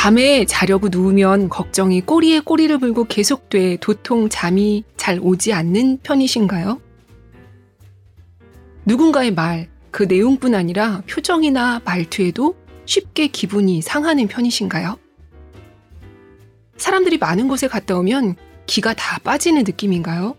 밤에 0.00 0.44
자려고 0.44 0.90
누우면 0.90 1.48
걱정이 1.48 2.02
꼬리에 2.02 2.38
꼬리를 2.38 2.78
물고 2.78 3.02
계속돼 3.02 3.78
도통 3.80 4.28
잠이 4.28 4.84
잘 4.96 5.18
오지 5.20 5.52
않는 5.52 5.98
편이신가요? 6.04 6.80
누군가의 8.86 9.34
말, 9.34 9.68
그 9.90 10.04
내용뿐 10.04 10.54
아니라 10.54 11.02
표정이나 11.10 11.80
말투에도 11.84 12.54
쉽게 12.86 13.26
기분이 13.26 13.82
상하는 13.82 14.28
편이신가요? 14.28 14.96
사람들이 16.76 17.18
많은 17.18 17.48
곳에 17.48 17.66
갔다 17.66 17.96
오면 17.96 18.36
기가 18.66 18.94
다 18.94 19.18
빠지는 19.18 19.64
느낌인가요? 19.64 20.36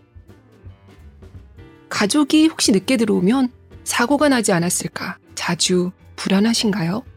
가족이 1.90 2.46
혹시 2.46 2.72
늦게 2.72 2.96
들어오면 2.96 3.52
사고가 3.84 4.30
나지 4.30 4.52
않았을까 4.52 5.18
자주 5.34 5.90
불안하신가요? 6.16 7.09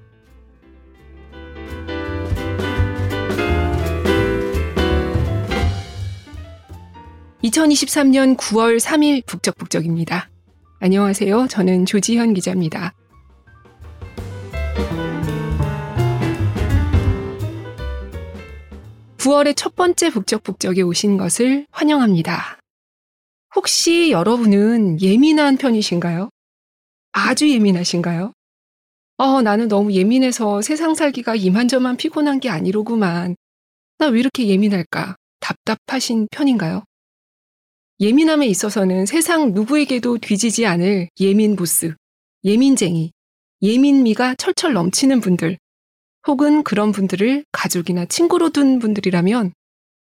2023년 7.44 8.38
9월 8.38 8.80
3일 8.80 9.26
북적북적입니다. 9.26 10.30
안녕하세요. 10.80 11.48
저는 11.50 11.86
조지현 11.86 12.34
기자입니다. 12.34 12.94
9월의 19.18 19.56
첫 19.56 19.76
번째 19.76 20.10
북적북적에 20.10 20.82
오신 20.82 21.18
것을 21.18 21.66
환영합니다. 21.72 22.60
혹시 23.56 24.12
여러분은 24.12 25.02
예민한 25.02 25.58
편이신가요? 25.58 26.30
아주 27.14 27.50
예민하신가요? 27.50 28.34
어, 29.18 29.42
나는 29.42 29.68
너무 29.68 29.94
예민해서 29.94 30.62
세상 30.62 30.96
살기가 30.96 31.36
이만저만 31.36 31.98
피곤한 31.98 32.40
게 32.40 32.50
아니로구만. 32.50 33.36
나 34.00 34.08
왜 34.08 34.20
이렇게 34.20 34.48
예민할까? 34.48 35.16
답답하신 35.40 36.28
편인가요? 36.32 36.84
예민함에 38.04 38.48
있어서는 38.48 39.06
세상 39.06 39.54
누구에게도 39.54 40.18
뒤지지 40.18 40.66
않을 40.66 41.08
예민 41.22 41.56
보스, 41.56 41.96
예민쟁이, 42.44 43.14
예민미가 43.62 44.36
철철 44.36 44.74
넘치는 44.74 45.22
분들, 45.22 45.58
혹은 46.28 46.64
그런 46.66 46.92
분들을 46.92 47.46
가족이나 47.54 48.04
친구로 48.04 48.50
둔 48.50 48.80
분들이라면 48.80 49.54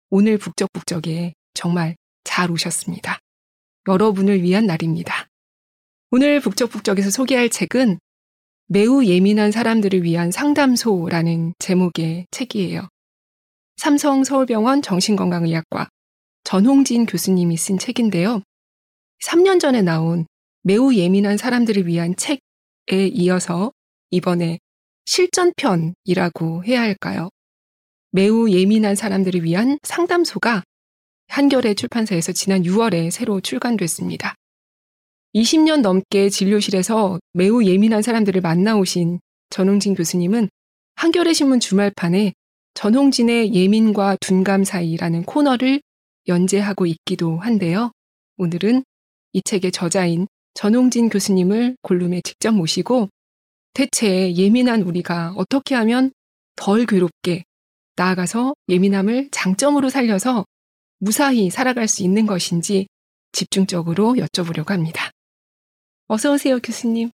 오늘 0.09 0.39
북적북적에 0.39 1.35
정말 1.53 1.95
잘 2.25 2.51
오셨습니다. 2.51 3.19
여러분을 3.87 4.43
위한 4.43 4.65
날입니다. 4.65 5.27
오늘 6.11 6.41
북적북적에서 6.41 7.11
소개할 7.11 7.51
책은 7.51 7.99
매우 8.69 9.05
예민한 9.05 9.53
사람들을 9.53 10.05
위한 10.05 10.31
상담소라는 10.31 11.53
제목의 11.59 12.29
책이에요. 12.31 12.89
삼성 13.77 14.25
서울병원 14.25 14.81
정신건강의학과 14.81 15.91
전홍진 16.45 17.07
교수님이 17.07 17.57
쓴 17.57 17.79
책인데요. 17.79 18.43
3년 19.25 19.61
전에 19.61 19.83
나온 19.83 20.27
매우 20.63 20.95
예민한 20.95 21.37
사람들을 21.37 21.87
위한 21.87 22.17
책에 22.17 23.07
이어서 23.13 23.73
이번에 24.11 24.59
실전편이라고 25.05 26.65
해야 26.65 26.83
할까요? 26.83 27.31
매우 28.13 28.51
예민한 28.51 28.95
사람들을 28.95 29.45
위한 29.45 29.79
상담소가 29.83 30.65
한겨레 31.29 31.75
출판사에서 31.75 32.33
지난 32.33 32.63
6월에 32.63 33.11
새로 33.11 33.41
출간됐습니다. 33.41 34.35
20년 35.35 35.81
넘게 35.81 36.29
진료실에서 36.29 37.21
매우 37.35 37.63
예민한 37.65 38.03
사람들을 38.03 38.41
만나오신 38.41 39.21
전홍진 39.51 39.95
교수님은 39.95 40.49
한겨레 40.97 41.33
신문 41.33 41.61
주말판에 41.61 42.33
전홍진의 42.75 43.55
예민과 43.55 44.17
둔감 44.21 44.65
사이라는 44.65 45.25
코너를 45.25 45.81
연재하고 46.31 46.87
있기도 46.87 47.39
한데요. 47.39 47.91
오늘은 48.39 48.85
이 49.35 49.43
책의 49.43 49.73
저자인 49.73 50.27
전홍진 50.55 51.11
교수님을 51.11 51.77
골룸에 51.83 52.23
직접 52.23 52.53
모시고 52.53 53.09
대체 53.75 54.35
예민한 54.35 54.83
우리가 54.83 55.35
어떻게 55.37 55.75
하면 55.75 56.13
덜 56.57 56.87
괴롭게 56.87 57.45
나아가서 57.97 58.55
예민함을 58.69 59.29
장점으로 59.31 59.91
살려서 59.91 60.45
무사히 60.99 61.51
살아갈 61.51 61.89
수 61.89 62.03
있는 62.03 62.27
것인지 62.27 62.87
집중적으로 63.33 64.15
여쭤보려고 64.15 64.69
합니다. 64.71 65.11
어서 66.09 66.33
오세요, 66.33 66.59
교수님. 66.61 67.11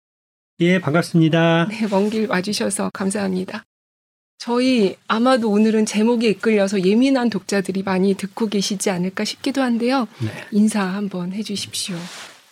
예, 0.62 0.80
반갑습니다. 0.80 1.68
네, 1.70 1.88
먼 1.88 2.10
길 2.10 2.28
와주셔서 2.28 2.92
감사합니다. 2.94 3.64
저희 4.38 4.96
아마도 5.08 5.50
오늘은 5.50 5.86
제목에 5.86 6.30
이끌려서 6.30 6.84
예민한 6.84 7.30
독자들이 7.30 7.84
많이 7.84 8.14
듣고 8.14 8.48
계시지 8.48 8.90
않을까 8.90 9.24
싶기도 9.24 9.62
한데요. 9.62 10.08
네. 10.22 10.30
인사 10.52 10.84
한번 10.84 11.34
해주십시오. 11.34 11.96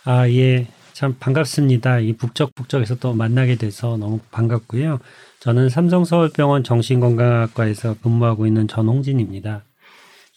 아, 0.05 0.27
예. 0.29 0.67
참 0.93 1.15
반갑습니다. 1.19 1.99
이 1.99 2.13
북적북적에서 2.13 2.95
또 2.95 3.13
만나게 3.13 3.55
돼서 3.55 3.97
너무 3.97 4.19
반갑고요. 4.31 4.99
저는 5.39 5.69
삼성서울병원 5.69 6.63
정신건강학과에서 6.63 7.97
근무하고 8.01 8.45
있는 8.47 8.67
전홍진입니다. 8.67 9.63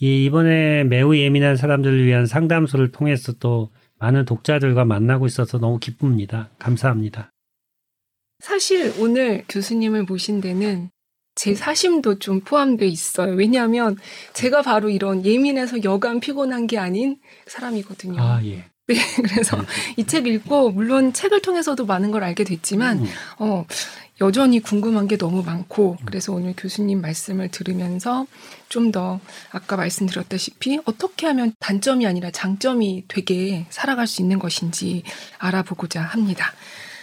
이 0.00 0.24
이번에 0.24 0.84
매우 0.84 1.16
예민한 1.16 1.56
사람들을 1.56 2.04
위한 2.04 2.26
상담소를 2.26 2.90
통해서 2.90 3.32
또 3.34 3.70
많은 3.98 4.24
독자들과 4.24 4.84
만나고 4.84 5.26
있어서 5.26 5.58
너무 5.58 5.78
기쁩니다. 5.78 6.50
감사합니다. 6.58 7.30
사실 8.40 8.92
오늘 8.98 9.44
교수님을 9.48 10.04
모신 10.04 10.40
데는 10.40 10.90
제 11.36 11.54
사심도 11.54 12.18
좀 12.18 12.40
포함돼 12.40 12.86
있어요. 12.88 13.34
왜냐하면 13.34 13.96
제가 14.32 14.62
바로 14.62 14.90
이런 14.90 15.24
예민해서 15.24 15.84
여간 15.84 16.18
피곤한 16.18 16.66
게 16.66 16.78
아닌 16.78 17.18
사람이거든요. 17.46 18.20
아, 18.20 18.40
예. 18.44 18.64
네, 18.88 18.94
그래서 19.16 19.56
네. 19.56 19.66
이책 19.96 20.26
읽고 20.26 20.70
물론 20.70 21.12
책을 21.12 21.42
통해서도 21.42 21.86
많은 21.86 22.12
걸 22.12 22.22
알게 22.22 22.44
됐지만 22.44 23.00
음. 23.00 23.06
어 23.38 23.66
여전히 24.20 24.60
궁금한 24.60 25.08
게 25.08 25.18
너무 25.18 25.42
많고 25.42 25.96
그래서 26.06 26.32
오늘 26.32 26.54
교수님 26.56 27.00
말씀을 27.00 27.50
들으면서 27.50 28.26
좀 28.68 28.92
더 28.92 29.20
아까 29.50 29.76
말씀드렸다시피 29.76 30.78
어떻게 30.84 31.26
하면 31.26 31.52
단점이 31.58 32.06
아니라 32.06 32.30
장점이 32.30 33.04
되게 33.08 33.66
살아갈 33.70 34.06
수 34.06 34.22
있는 34.22 34.38
것인지 34.38 35.02
알아보고자 35.38 36.00
합니다. 36.00 36.52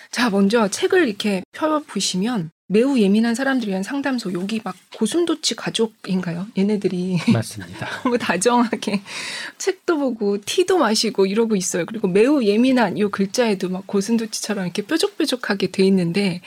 자, 0.09 0.29
먼저 0.29 0.67
책을 0.67 1.07
이렇게 1.07 1.43
펴보시면 1.51 2.51
매우 2.67 2.97
예민한 2.97 3.35
사람들 3.35 3.67
위한 3.67 3.83
상담소 3.83 4.33
여기 4.33 4.61
막 4.63 4.75
고슴도치 4.95 5.55
가족인가요? 5.55 6.47
얘네들이 6.57 7.17
맞습니다. 7.33 7.87
너무 8.03 8.17
다정하게 8.17 9.01
책도 9.57 9.97
보고 9.97 10.39
티도 10.39 10.77
마시고 10.77 11.25
이러고 11.25 11.55
있어요. 11.55 11.85
그리고 11.85 12.07
매우 12.07 12.41
예민한 12.43 12.97
이 12.97 13.03
글자에도 13.03 13.69
막 13.69 13.85
고슴도치처럼 13.85 14.65
이렇게 14.65 14.81
뾰족뾰족하게 14.81 15.71
돼 15.71 15.83
있는데 15.83 16.41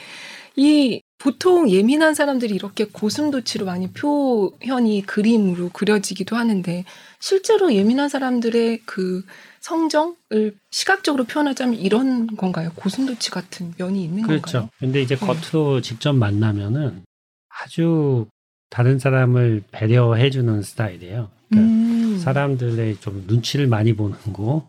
이 0.55 1.01
보통 1.19 1.69
예민한 1.69 2.13
사람들이 2.13 2.53
이렇게 2.53 2.85
고슴도치로 2.85 3.65
많이 3.65 3.91
표현이 3.91 5.03
그림으로 5.05 5.69
그려지기도 5.69 6.35
하는데 6.35 6.83
실제로 7.19 7.73
예민한 7.73 8.09
사람들의 8.09 8.81
그 8.85 9.23
성정을 9.67 10.55
시각적으로 10.71 11.25
표현하자면 11.25 11.75
이런 11.75 12.27
건가요? 12.27 12.71
고슴도치 12.75 13.31
같은 13.31 13.73
면이 13.77 14.01
있는 14.01 14.23
그렇죠. 14.23 14.41
건가요? 14.41 14.61
그렇죠. 14.61 14.69
근데 14.79 15.01
이제 15.01 15.15
네. 15.17 15.25
겉으로 15.25 15.81
직접 15.81 16.13
만나면은 16.13 17.03
아주 17.49 18.27
다른 18.69 18.97
사람을 18.97 19.63
배려해주는 19.71 20.61
스타일이에요. 20.61 21.29
그러니까 21.49 21.73
음. 21.73 22.17
사람들의 22.17 22.97
좀 23.01 23.25
눈치를 23.27 23.67
많이 23.67 23.93
보는 23.93 24.17
거, 24.31 24.67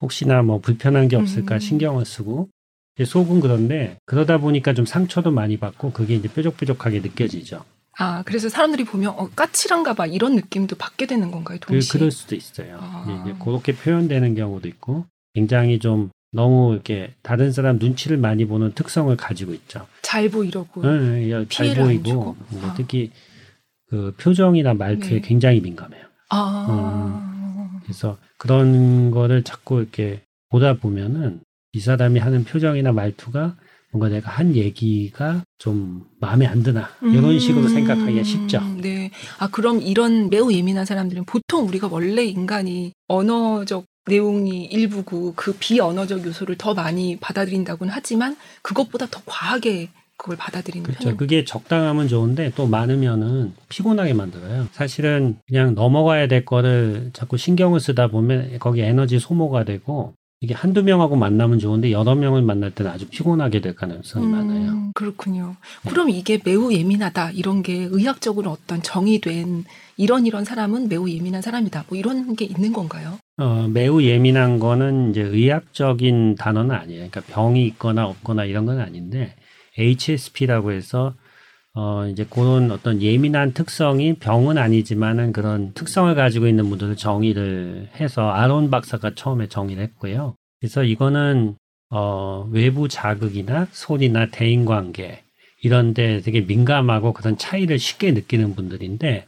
혹시나 0.00 0.42
뭐 0.42 0.58
불편한 0.58 1.06
게 1.06 1.16
없을까 1.16 1.56
음. 1.56 1.60
신경을 1.60 2.04
쓰고, 2.04 2.48
속은 3.04 3.40
그런데 3.40 3.98
그러다 4.04 4.38
보니까 4.38 4.74
좀 4.74 4.84
상처도 4.84 5.30
많이 5.30 5.58
받고 5.58 5.92
그게 5.92 6.14
이제 6.16 6.28
뾰족뾰족하게 6.28 7.00
느껴지죠. 7.00 7.64
아, 8.00 8.22
그래서 8.24 8.48
사람들이 8.48 8.84
보면 8.84 9.10
어, 9.10 9.28
까칠한가 9.36 9.92
봐 9.92 10.06
이런 10.06 10.34
느낌도 10.34 10.76
받게 10.76 11.06
되는 11.06 11.30
건가요, 11.30 11.58
그, 11.60 11.66
동시에? 11.66 11.88
그, 11.92 11.98
그럴 11.98 12.10
수도 12.10 12.34
있어요. 12.34 12.78
아. 12.80 13.22
이제 13.24 13.36
그렇게 13.38 13.74
표현되는 13.74 14.34
경우도 14.34 14.68
있고 14.68 15.04
굉장히 15.34 15.78
좀 15.78 16.10
너무 16.32 16.72
이렇게 16.72 17.12
다른 17.22 17.52
사람 17.52 17.76
눈치를 17.76 18.16
많이 18.16 18.46
보는 18.46 18.72
특성을 18.72 19.14
가지고 19.16 19.52
있죠. 19.52 19.86
잘 20.00 20.30
보이려고. 20.30 20.80
네, 20.80 21.28
네, 21.28 21.46
잘 21.50 21.74
보이고 21.74 22.36
뭐 22.48 22.62
아. 22.62 22.74
특히 22.74 23.10
그 23.90 24.14
표정이나 24.18 24.72
말투에 24.72 25.10
네. 25.10 25.20
굉장히 25.20 25.60
민감해요. 25.60 26.04
아. 26.30 27.70
음, 27.74 27.80
그래서 27.82 28.16
그런 28.38 29.10
거를 29.10 29.42
자꾸 29.42 29.80
이렇게 29.80 30.22
보다 30.48 30.72
보면은 30.72 31.40
이 31.72 31.80
사람이 31.80 32.18
하는 32.18 32.44
표정이나 32.44 32.92
말투가 32.92 33.56
뭔가 33.92 34.08
내가 34.08 34.30
한 34.30 34.54
얘기가 34.54 35.42
좀 35.58 36.04
마음에 36.20 36.46
안 36.46 36.62
드나 36.62 36.88
이런 37.02 37.24
음, 37.30 37.38
식으로 37.38 37.68
생각하기가 37.68 38.22
쉽죠. 38.22 38.60
네. 38.80 39.10
아 39.38 39.48
그럼 39.48 39.80
이런 39.82 40.30
매우 40.30 40.52
예민한 40.52 40.84
사람들은 40.84 41.24
보통 41.24 41.66
우리가 41.66 41.88
원래 41.90 42.24
인간이 42.24 42.92
언어적 43.08 43.84
내용이 44.06 44.64
일부고 44.66 45.34
그 45.36 45.54
비언어적 45.58 46.24
요소를 46.24 46.56
더 46.56 46.74
많이 46.74 47.16
받아들인다고는 47.16 47.92
하지만 47.92 48.36
그것보다 48.62 49.06
더 49.06 49.20
과하게 49.26 49.90
그걸 50.16 50.36
받아들이는 50.36 50.84
그렇죠. 50.84 51.04
편이 51.04 51.16
그게 51.16 51.44
적당하면 51.44 52.06
좋은데 52.06 52.52
또 52.54 52.66
많으면은 52.66 53.54
피곤하게 53.70 54.12
만들어요. 54.12 54.66
사실은 54.72 55.38
그냥 55.48 55.74
넘어가야 55.74 56.28
될 56.28 56.44
거를 56.44 57.10
자꾸 57.14 57.38
신경을 57.38 57.80
쓰다 57.80 58.08
보면 58.08 58.58
거기 58.58 58.82
에너지 58.82 59.18
소모가 59.18 59.64
되고 59.64 60.12
이게 60.42 60.54
한두 60.54 60.82
명하고 60.82 61.16
만나면 61.16 61.58
좋은데 61.58 61.92
여러 61.92 62.14
명을 62.14 62.40
만날 62.40 62.70
때는 62.70 62.90
아주 62.90 63.06
피곤하게 63.08 63.60
될 63.60 63.74
가능성이 63.74 64.24
음, 64.24 64.30
많아요. 64.30 64.90
그렇군요. 64.94 65.56
네. 65.84 65.90
그럼 65.90 66.08
이게 66.08 66.38
매우 66.42 66.72
예민하다 66.72 67.32
이런 67.32 67.62
게 67.62 67.74
의학적으로 67.90 68.50
어떤 68.50 68.82
정의된 68.82 69.64
이런 69.98 70.24
이런 70.24 70.46
사람은 70.46 70.88
매우 70.88 71.10
예민한 71.10 71.42
사람이다. 71.42 71.84
뭐 71.90 71.98
이런 71.98 72.34
게 72.36 72.46
있는 72.46 72.72
건가요? 72.72 73.18
어, 73.36 73.68
매우 73.68 74.02
예민한 74.02 74.58
거는 74.58 75.10
이제 75.10 75.20
의학적인 75.20 76.36
단어는 76.36 76.74
아니에요. 76.74 77.10
그러니까 77.10 77.20
병이 77.20 77.66
있거나 77.66 78.06
없거나 78.06 78.46
이런 78.46 78.64
건 78.64 78.80
아닌데 78.80 79.34
HSP라고 79.76 80.72
해서 80.72 81.14
어, 81.74 82.06
이제 82.06 82.26
그런 82.28 82.70
어떤 82.72 83.00
예민한 83.00 83.52
특성이 83.52 84.14
병은 84.14 84.58
아니지만은 84.58 85.32
그런 85.32 85.72
특성을 85.72 86.12
가지고 86.14 86.48
있는 86.48 86.68
분들을 86.68 86.96
정의를 86.96 87.88
해서 87.96 88.30
아론 88.30 88.70
박사가 88.70 89.14
처음에 89.14 89.48
정의를 89.48 89.82
했고요. 89.84 90.34
그래서 90.60 90.82
이거는 90.82 91.56
어, 91.90 92.48
외부 92.50 92.88
자극이나 92.88 93.68
소리나 93.70 94.30
대인 94.30 94.64
관계 94.64 95.22
이런데 95.62 96.20
되게 96.22 96.40
민감하고 96.40 97.12
그런 97.12 97.36
차이를 97.36 97.78
쉽게 97.78 98.12
느끼는 98.12 98.54
분들인데 98.54 99.26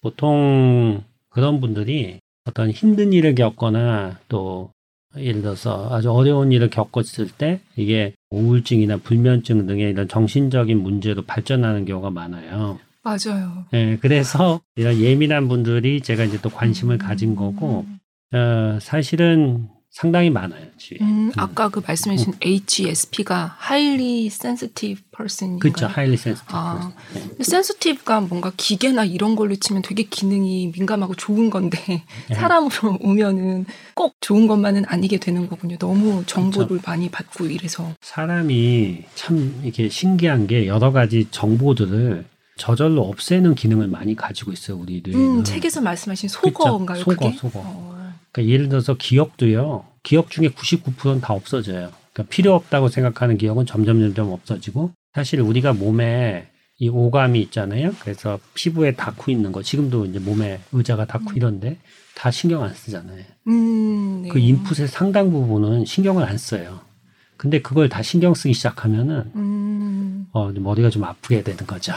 보통 0.00 1.02
그런 1.30 1.60
분들이 1.60 2.20
어떤 2.44 2.70
힘든 2.70 3.12
일을 3.12 3.34
겪거나 3.34 4.18
또 4.28 4.72
예를 5.16 5.42
들어서 5.42 5.88
아주 5.90 6.10
어려운 6.10 6.52
일을 6.52 6.70
겪었을 6.70 7.28
때 7.36 7.60
이게 7.76 8.14
우울증이나 8.30 8.98
불면증 8.98 9.66
등의 9.66 9.90
이런 9.90 10.08
정신적인 10.08 10.80
문제로 10.82 11.22
발전하는 11.22 11.84
경우가 11.84 12.10
많아요. 12.10 12.78
맞아요. 13.02 13.64
예, 13.74 13.98
그래서 14.00 14.60
이런 14.76 14.98
예민한 14.98 15.48
분들이 15.48 16.00
제가 16.00 16.24
이제 16.24 16.38
또 16.40 16.48
관심을 16.48 16.98
가진 16.98 17.34
거고, 17.34 17.84
어, 18.32 18.78
사실은 18.80 19.68
상당히 19.92 20.30
많아요. 20.30 20.62
음, 21.02 21.06
음. 21.06 21.32
아까 21.36 21.68
그 21.68 21.82
말씀해주신 21.86 22.34
HSP가 22.40 23.58
highly 23.62 24.26
sensitive 24.26 25.02
person인가요? 25.14 25.60
그렇죠, 25.60 25.84
highly 25.86 26.14
sensitive. 26.14 26.46
아. 26.48 26.92
person. 27.12 27.36
네. 27.36 27.44
센스티브가 27.44 28.22
뭔가 28.22 28.50
기계나 28.56 29.04
이런 29.04 29.36
걸로 29.36 29.54
치면 29.54 29.82
되게 29.82 30.04
기능이 30.04 30.72
민감하고 30.74 31.14
좋은 31.14 31.50
건데 31.50 31.78
네. 32.30 32.34
사람으로 32.34 32.98
오면은 33.02 33.66
꼭 33.94 34.16
좋은 34.20 34.46
것만은 34.46 34.84
아니게 34.86 35.18
되는 35.18 35.46
거군요. 35.46 35.76
너무 35.76 36.24
정보를 36.24 36.80
많이 36.86 37.10
받고 37.10 37.44
이래서. 37.46 37.94
사람이 38.00 39.04
참 39.14 39.60
이렇게 39.62 39.90
신기한 39.90 40.46
게 40.46 40.66
여러 40.66 40.90
가지 40.90 41.28
정보들을 41.30 42.24
저절로 42.56 43.02
없애는 43.02 43.54
기능을 43.54 43.88
많이 43.88 44.16
가지고 44.16 44.52
있어요, 44.52 44.78
우리 44.78 45.02
뇌는. 45.04 45.38
음, 45.38 45.44
책에서 45.44 45.82
말씀하신 45.82 46.30
그쵸, 46.30 46.50
속어, 46.50 46.86
그게? 47.04 47.32
속어. 47.32 47.60
어. 47.62 48.01
그러니까 48.32 48.52
예를 48.52 48.68
들어서 48.68 48.94
기억도요. 48.94 49.84
기억 50.02 50.30
중에 50.30 50.48
99%는 50.48 51.20
다 51.20 51.34
없어져요. 51.34 51.90
그러니까 52.12 52.34
필요 52.34 52.54
없다고 52.54 52.88
생각하는 52.88 53.38
기억은 53.38 53.66
점점 53.66 54.00
점점 54.00 54.32
없어지고 54.32 54.92
사실 55.14 55.40
우리가 55.40 55.72
몸에 55.74 56.48
이 56.78 56.88
오감이 56.88 57.40
있잖아요. 57.42 57.92
그래서 58.00 58.40
피부에 58.54 58.92
닿고 58.92 59.30
있는 59.30 59.52
거 59.52 59.62
지금도 59.62 60.06
이제 60.06 60.18
몸에 60.18 60.60
의자가 60.72 61.06
닿고 61.06 61.30
음. 61.30 61.36
이런데 61.36 61.78
다 62.16 62.30
신경 62.30 62.62
안 62.62 62.74
쓰잖아요. 62.74 63.24
음, 63.48 64.22
네. 64.22 64.28
그 64.28 64.38
인풋의 64.38 64.88
상당 64.88 65.30
부분은 65.30 65.84
신경을 65.84 66.24
안 66.24 66.36
써요. 66.38 66.80
근데 67.36 67.60
그걸 67.60 67.88
다 67.88 68.02
신경 68.02 68.34
쓰기 68.34 68.54
시작하면은 68.54 69.30
음, 69.36 70.26
어, 70.32 70.50
머리가 70.50 70.90
좀 70.90 71.04
아프게 71.04 71.42
되는 71.42 71.66
거죠. 71.66 71.92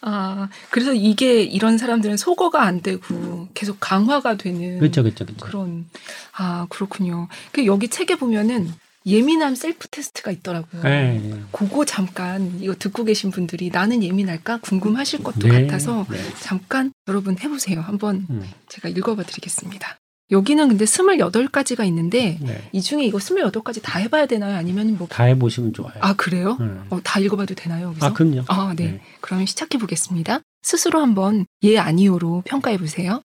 아, 0.00 0.48
그래서 0.70 0.92
이게 0.92 1.42
이런 1.42 1.78
사람들은 1.78 2.16
속어가 2.16 2.62
안 2.62 2.80
되고 2.82 3.48
계속 3.54 3.78
강화가 3.80 4.36
되는 4.36 4.78
그렇죠, 4.78 5.02
그렇죠, 5.02 5.24
그렇죠. 5.24 5.44
그런 5.44 5.86
아 6.32 6.66
그렇군요. 6.68 7.28
그 7.52 7.66
여기 7.66 7.88
책에 7.88 8.16
보면은 8.16 8.72
예민함 9.06 9.54
셀프 9.54 9.86
테스트가 9.86 10.32
있더라고요. 10.32 10.82
네, 10.82 11.18
네. 11.18 11.40
그거 11.52 11.84
잠깐 11.84 12.58
이거 12.60 12.74
듣고 12.74 13.04
계신 13.04 13.30
분들이 13.30 13.70
나는 13.70 14.02
예민할까 14.02 14.58
궁금하실 14.58 15.22
것도 15.22 15.46
네, 15.46 15.62
같아서 15.62 16.06
네. 16.10 16.18
잠깐 16.40 16.92
여러분 17.06 17.38
해보세요. 17.38 17.80
한번 17.80 18.26
음, 18.28 18.42
제가 18.68 18.88
읽어봐 18.88 19.22
드리겠습니다. 19.22 19.98
여기는 20.30 20.68
근데 20.68 20.84
28가지가 20.84 21.86
있는데 21.86 22.38
네. 22.40 22.68
이 22.72 22.82
중에 22.82 23.04
이거 23.04 23.18
28가지 23.18 23.80
다 23.82 23.98
해봐야 23.98 24.26
되나요? 24.26 24.56
아니면 24.56 24.96
뭐. 24.98 25.06
다 25.06 25.24
해보시면 25.24 25.72
좋아요. 25.72 25.94
아, 26.00 26.14
그래요? 26.14 26.56
음. 26.60 26.84
어, 26.90 27.00
다 27.02 27.20
읽어봐도 27.20 27.54
되나요? 27.54 27.88
여기서? 27.88 28.06
아, 28.06 28.12
그럼요. 28.12 28.42
아, 28.48 28.74
네. 28.76 28.92
네. 28.92 29.02
그러면 29.20 29.46
시작해 29.46 29.78
보겠습니다. 29.78 30.40
스스로 30.62 31.00
한번 31.00 31.46
예, 31.62 31.78
아니요로 31.78 32.42
평가해 32.44 32.76
보세요. 32.76 33.22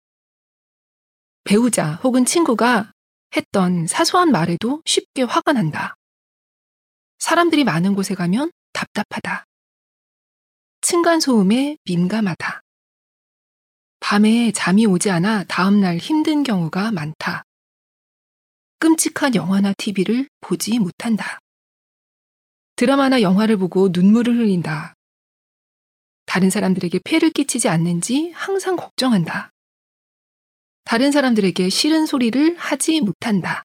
배우자 1.43 1.93
혹은 2.03 2.25
친구가 2.25 2.91
했던 3.35 3.85
사소한 3.85 4.31
말에도 4.31 4.81
쉽게 4.85 5.21
화가 5.23 5.53
난다. 5.53 5.95
사람들이 7.19 7.63
많은 7.63 7.93
곳에 7.93 8.15
가면 8.15 8.51
답답하다. 8.73 9.45
층간 10.81 11.19
소음에 11.19 11.77
민감하다. 11.85 12.61
밤에 14.09 14.53
잠이 14.53 14.85
오지 14.85 15.09
않아 15.11 15.43
다음날 15.49 15.97
힘든 15.97 16.43
경우가 16.43 16.93
많다. 16.93 17.43
끔찍한 18.79 19.35
영화나 19.35 19.73
TV를 19.77 20.29
보지 20.39 20.79
못한다. 20.79 21.39
드라마나 22.77 23.21
영화를 23.21 23.57
보고 23.57 23.89
눈물을 23.91 24.33
흘린다. 24.33 24.93
다른 26.25 26.49
사람들에게 26.49 27.01
폐를 27.03 27.31
끼치지 27.31 27.67
않는지 27.67 28.31
항상 28.33 28.77
걱정한다. 28.77 29.49
다른 30.85 31.11
사람들에게 31.11 31.67
싫은 31.67 32.05
소리를 32.05 32.55
하지 32.55 33.01
못한다. 33.01 33.63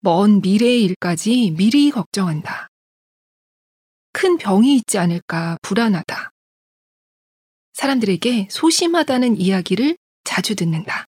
먼 0.00 0.40
미래의 0.40 0.82
일까지 0.82 1.50
미리 1.58 1.90
걱정한다. 1.90 2.68
큰 4.12 4.38
병이 4.38 4.74
있지 4.76 4.96
않을까 4.96 5.58
불안하다. 5.60 6.30
사람들에게 7.74 8.48
소심하다는 8.50 9.36
이야기를 9.40 9.96
자주 10.24 10.56
듣는다. 10.56 11.04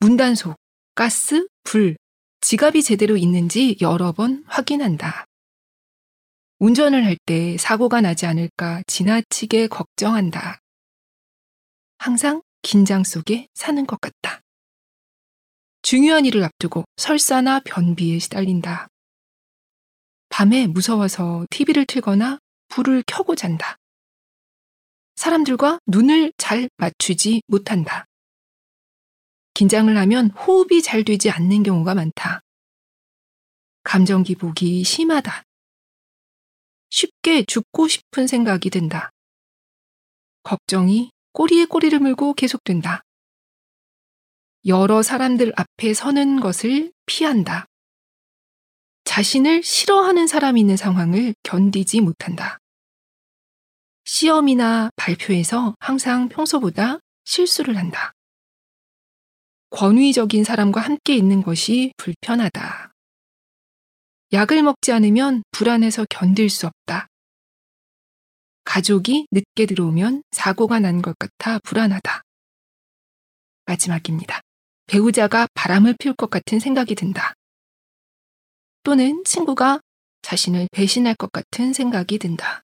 문단속, 0.00 0.56
가스, 0.94 1.46
불, 1.62 1.96
지갑이 2.40 2.82
제대로 2.82 3.16
있는지 3.16 3.76
여러 3.80 4.12
번 4.12 4.44
확인한다. 4.46 5.24
운전을 6.58 7.04
할 7.04 7.16
때 7.26 7.56
사고가 7.58 8.00
나지 8.00 8.24
않을까 8.26 8.82
지나치게 8.86 9.66
걱정한다. 9.68 10.58
항상 11.98 12.42
긴장 12.62 13.04
속에 13.04 13.48
사는 13.54 13.86
것 13.86 14.00
같다. 14.00 14.40
중요한 15.82 16.24
일을 16.24 16.42
앞두고 16.44 16.84
설사나 16.96 17.60
변비에 17.60 18.18
시달린다. 18.18 18.88
밤에 20.28 20.66
무서워서 20.66 21.46
TV를 21.50 21.84
틀거나 21.86 22.38
불을 22.68 23.04
켜고 23.06 23.34
잔다. 23.34 23.76
사람들과 25.16 25.80
눈을 25.86 26.32
잘 26.36 26.68
맞추지 26.76 27.42
못한다. 27.46 28.06
긴장을 29.54 29.96
하면 29.96 30.30
호흡이 30.30 30.82
잘 30.82 31.02
되지 31.02 31.30
않는 31.30 31.62
경우가 31.62 31.94
많다. 31.94 32.40
감정 33.82 34.22
기복이 34.22 34.84
심하다. 34.84 35.42
쉽게 36.90 37.44
죽고 37.44 37.88
싶은 37.88 38.26
생각이 38.26 38.70
든다. 38.70 39.10
걱정이 40.42 41.10
꼬리에 41.32 41.64
꼬리를 41.64 41.98
물고 41.98 42.34
계속된다. 42.34 43.02
여러 44.66 45.02
사람들 45.02 45.52
앞에 45.56 45.94
서는 45.94 46.40
것을 46.40 46.92
피한다. 47.06 47.66
자신을 49.04 49.62
싫어하는 49.62 50.26
사람이 50.26 50.60
있는 50.60 50.76
상황을 50.76 51.34
견디지 51.42 52.00
못한다. 52.00 52.58
시험이나 54.06 54.90
발표에서 54.96 55.74
항상 55.80 56.28
평소보다 56.28 57.00
실수를 57.24 57.76
한다. 57.76 58.12
권위적인 59.70 60.44
사람과 60.44 60.80
함께 60.80 61.16
있는 61.16 61.42
것이 61.42 61.92
불편하다. 61.96 62.92
약을 64.32 64.62
먹지 64.62 64.92
않으면 64.92 65.42
불안해서 65.50 66.06
견딜 66.08 66.48
수 66.48 66.66
없다. 66.66 67.08
가족이 68.64 69.26
늦게 69.32 69.66
들어오면 69.66 70.22
사고가 70.30 70.80
난 70.80 71.02
것 71.02 71.16
같아 71.18 71.58
불안하다. 71.60 72.22
마지막입니다. 73.66 74.40
배우자가 74.86 75.48
바람을 75.54 75.96
피울 75.98 76.14
것 76.14 76.30
같은 76.30 76.60
생각이 76.60 76.94
든다. 76.94 77.34
또는 78.84 79.24
친구가 79.24 79.80
자신을 80.22 80.68
배신할 80.70 81.16
것 81.16 81.32
같은 81.32 81.72
생각이 81.72 82.18
든다. 82.18 82.62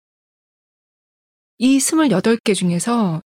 이 1.62 1.78
28개 1.78 2.56
중에서 2.56 3.22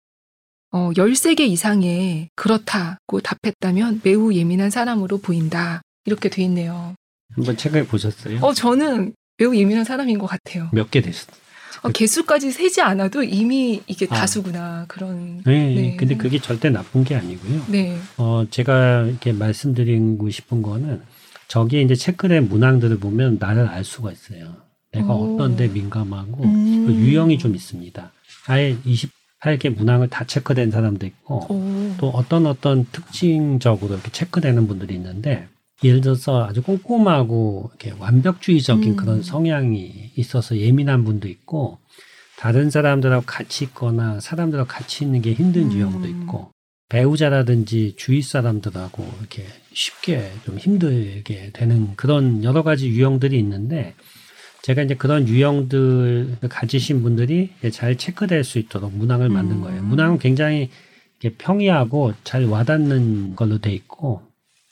어, 0.71 0.91
13개 0.93 1.41
이상의 1.41 2.29
그렇다고 2.37 3.21
답했다면 3.21 4.03
매우 4.05 4.33
예민한 4.33 4.71
사람으로 4.71 5.19
보인다. 5.19 5.83
이렇게 6.05 6.29
돼 6.29 6.43
있네요. 6.45 6.95
한번 7.35 7.57
책을 7.57 7.89
보셨어요? 7.89 8.39
어, 8.41 8.55
저는 8.55 9.15
매우 9.37 9.57
예민한 9.57 9.85
사람인 9.85 10.19
것 10.21 10.27
같아요. 10.29 10.69
몇 10.73 10.89
개 10.93 11.01
되셨어요? 11.01 11.35
어, 11.83 11.89
개수까지 11.89 12.53
세지 12.53 12.83
않아도 12.83 13.25
이미 13.25 13.83
이게 13.89 14.07
아. 14.11 14.15
다수구나 14.15 14.85
그런. 14.87 15.43
네, 15.45 15.75
네, 15.75 15.97
근데 15.97 16.17
그게 16.17 16.39
절대 16.39 16.71
나쁜 16.71 17.03
게 17.03 17.17
아니고요. 17.17 17.65
네. 17.67 17.99
어, 18.17 18.45
제가 18.49 19.07
이렇게 19.07 19.33
말씀드리고 19.33 20.31
싶은 20.31 20.63
거는 20.63 21.03
저기에 21.49 21.83
이제 21.83 21.97
체크된 21.97 22.49
문항들을 22.49 23.01
보면 23.01 23.39
나를 23.41 23.67
알 23.67 23.83
수가 23.83 24.13
있어요. 24.13 24.55
내가 24.93 25.15
오. 25.15 25.35
어떤 25.35 25.57
데 25.57 25.67
민감하고 25.67 26.45
음. 26.45 26.87
유형이 26.95 27.39
좀 27.39 27.57
있습니다. 27.57 28.13
아예 28.47 28.77
28개 28.85 29.71
문항을 29.71 30.09
다 30.09 30.25
체크된 30.25 30.71
사람도 30.71 31.07
있고 31.07 31.53
오. 31.53 31.95
또 31.99 32.09
어떤 32.11 32.47
어떤 32.47 32.87
특징적으로 32.93 33.95
이렇게 33.95 34.11
체크되는 34.11 34.67
분들이 34.67 34.95
있는데 34.95 35.49
예를 35.83 36.01
들어서 36.01 36.45
아주 36.45 36.63
꼼꼼하고 36.63 37.71
이렇게 37.71 37.99
완벽주의적인 37.99 38.93
음. 38.93 38.97
그런 38.97 39.23
성향이 39.23 40.13
있어서 40.17 40.57
예민한 40.57 41.05
분도 41.05 41.29
있고 41.29 41.79
다른 42.37 42.71
사람들하고 42.71 43.25
같이 43.27 43.65
있거나 43.65 44.21
사람들하고 44.21 44.69
같이 44.69 45.05
있는 45.05 45.23
게 45.23 45.33
힘든 45.33 45.71
음. 45.71 45.73
유형도 45.73 46.09
있고 46.09 46.51
배우자라든지 46.91 47.95
주위 47.97 48.21
사람들하고 48.21 49.09
이렇게 49.21 49.47
쉽게 49.73 50.33
좀 50.45 50.59
힘들게 50.59 51.51
되는 51.53 51.95
그런 51.97 52.43
여러 52.45 52.63
가지 52.63 52.89
유형들이 52.89 53.39
있는데 53.39 53.95
제가 54.62 54.83
이제 54.83 54.95
그런 54.95 55.26
유형들 55.26 56.38
가지신 56.49 57.02
분들이 57.02 57.50
잘 57.73 57.97
체크될 57.97 58.45
수 58.45 58.59
있도록 58.59 58.95
문항을 58.95 59.29
만든 59.29 59.57
음. 59.57 59.61
거예요. 59.62 59.83
문항은 59.83 60.19
굉장히 60.19 60.71
평이하고 61.38 62.14
잘 62.25 62.45
와닿는 62.45 63.37
걸로 63.37 63.59
돼 63.59 63.73
있고 63.73 64.23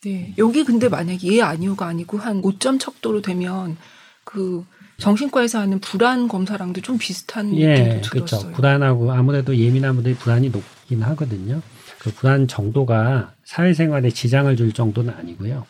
네. 0.04 0.33
여기 0.38 0.64
근데 0.64 0.88
만약에 0.88 1.33
예 1.33 1.42
아니오가 1.42 1.87
아니고 1.87 2.18
한 2.18 2.40
5점 2.42 2.78
척도로 2.78 3.21
되면 3.23 3.76
그 4.25 4.64
정신과에서 4.99 5.61
하는 5.61 5.78
불안 5.80 6.28
검사랑도 6.28 6.80
좀 6.80 6.99
비슷한 6.99 7.57
예, 7.57 7.68
느낌도 7.68 8.00
들었어요. 8.02 8.40
그렇죠. 8.40 8.52
불안하고 8.52 9.12
아무래도 9.12 9.57
예민한 9.57 9.95
분들이 9.95 10.14
불안이 10.14 10.50
높긴 10.50 11.02
하거든요. 11.02 11.62
그 11.99 12.12
불안 12.12 12.47
정도가 12.47 13.33
사회생활에 13.45 14.11
지장을 14.11 14.54
줄 14.57 14.73
정도는 14.73 15.14
아니고요. 15.14 15.66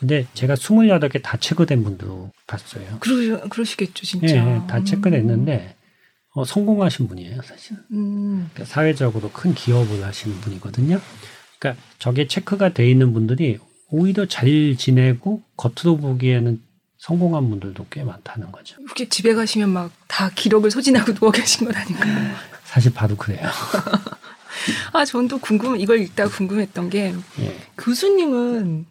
근데 0.00 0.26
제가 0.34 0.54
28개 0.54 1.22
다 1.22 1.36
체크된 1.36 1.84
분도 1.84 2.30
봤어요. 2.46 2.84
그러, 3.00 3.40
그러시겠죠, 3.48 4.06
진짜. 4.06 4.28
예, 4.34 4.60
다 4.66 4.82
체크됐는데, 4.82 5.76
어, 6.34 6.44
성공하신 6.44 7.06
분이에요, 7.08 7.42
사실. 7.42 7.76
음. 7.92 8.48
그러니까 8.54 8.64
사회적으로 8.64 9.30
큰 9.30 9.54
기업을 9.54 10.02
하시는 10.02 10.40
분이거든요. 10.40 10.98
그러니까 11.58 11.82
저게 11.98 12.26
체크가 12.26 12.70
돼 12.70 12.88
있는 12.90 13.12
분들이 13.12 13.58
오히려 13.90 14.24
잘 14.26 14.48
지내고 14.78 15.42
겉으로 15.58 15.98
보기에는 15.98 16.62
성공한 16.96 17.50
분들도 17.50 17.86
꽤 17.90 18.02
많다는 18.04 18.50
거죠. 18.52 18.76
혹시 18.88 19.08
집에 19.08 19.34
가시면 19.34 19.68
막 19.70 19.90
다 20.08 20.28
기록을 20.34 20.70
소진하고 20.70 21.14
누워 21.14 21.30
계신 21.30 21.66
건 21.66 21.74
아닌가요? 21.76 22.34
사실 22.64 22.92
바로 22.92 23.16
그래요. 23.16 23.40
아, 24.92 25.04
전 25.04 25.28
또 25.28 25.38
궁금, 25.38 25.80
이걸 25.80 26.00
읽다 26.00 26.28
궁금했던 26.28 26.90
게 26.90 27.14
예. 27.40 27.56
교수님은 27.78 28.86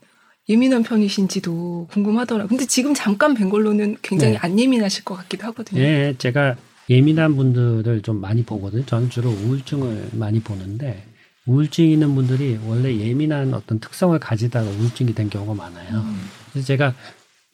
예민한 0.49 0.81
편이신지도 0.83 1.87
궁금하더라고요. 1.91 2.47
근데 2.49 2.65
지금 2.65 2.93
잠깐 2.93 3.33
뵌 3.35 3.49
걸로는 3.49 3.97
굉장히 4.01 4.33
네. 4.33 4.39
안 4.41 4.57
예민하실 4.59 5.05
것 5.05 5.15
같기도 5.15 5.45
하거든요. 5.47 5.81
예, 5.81 6.15
제가 6.17 6.55
예민한 6.89 7.35
분들을 7.35 8.01
좀 8.01 8.19
많이 8.19 8.43
보거든요. 8.43 8.83
저는 8.85 9.09
주로 9.11 9.29
우울증을 9.29 10.09
많이 10.13 10.39
보는데 10.39 11.03
우울증 11.45 11.85
있는 11.89 12.15
분들이 12.15 12.59
원래 12.65 12.95
예민한 12.97 13.53
어떤 13.53 13.79
특성을 13.79 14.17
가지다가 14.19 14.67
우울증이 14.69 15.13
된 15.13 15.29
경우가 15.29 15.53
많아요. 15.53 15.99
음. 15.99 16.19
그래서 16.51 16.65
제가 16.65 16.95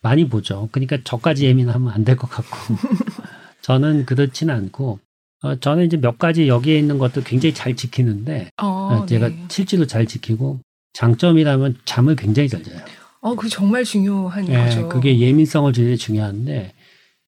많이 0.02 0.28
보죠. 0.30 0.70
그러니까 0.72 0.98
저까지 1.04 1.46
예민하면 1.46 1.92
안 1.92 2.04
될 2.06 2.16
것 2.16 2.30
같고 2.30 2.75
저는 3.62 4.06
그렇지는 4.06 4.54
않고 4.56 5.00
어, 5.44 5.56
저는 5.60 5.86
이제 5.86 5.98
몇 5.98 6.18
가지 6.18 6.48
여기에 6.48 6.80
있는 6.80 6.98
것도 6.98 7.22
굉장히 7.24 7.54
잘 7.54 7.75
지키는데 7.75 8.50
어, 8.62 8.68
어 8.68 9.06
제가 9.06 9.30
네. 9.30 9.46
실제로 9.50 9.86
잘 9.86 10.06
지키고 10.06 10.60
장점이라면 10.96 11.78
잠을 11.86 12.16
굉장히 12.16 12.50
잘 12.50 12.64
자요. 12.64 12.80
어, 13.22 13.36
그 13.36 13.50
정말 13.50 13.84
중요한 13.84 14.46
네, 14.46 14.64
거죠. 14.66 14.90
그게 14.90 15.20
예민성을 15.20 15.72
제일 15.74 15.98
중요한데 15.98 16.74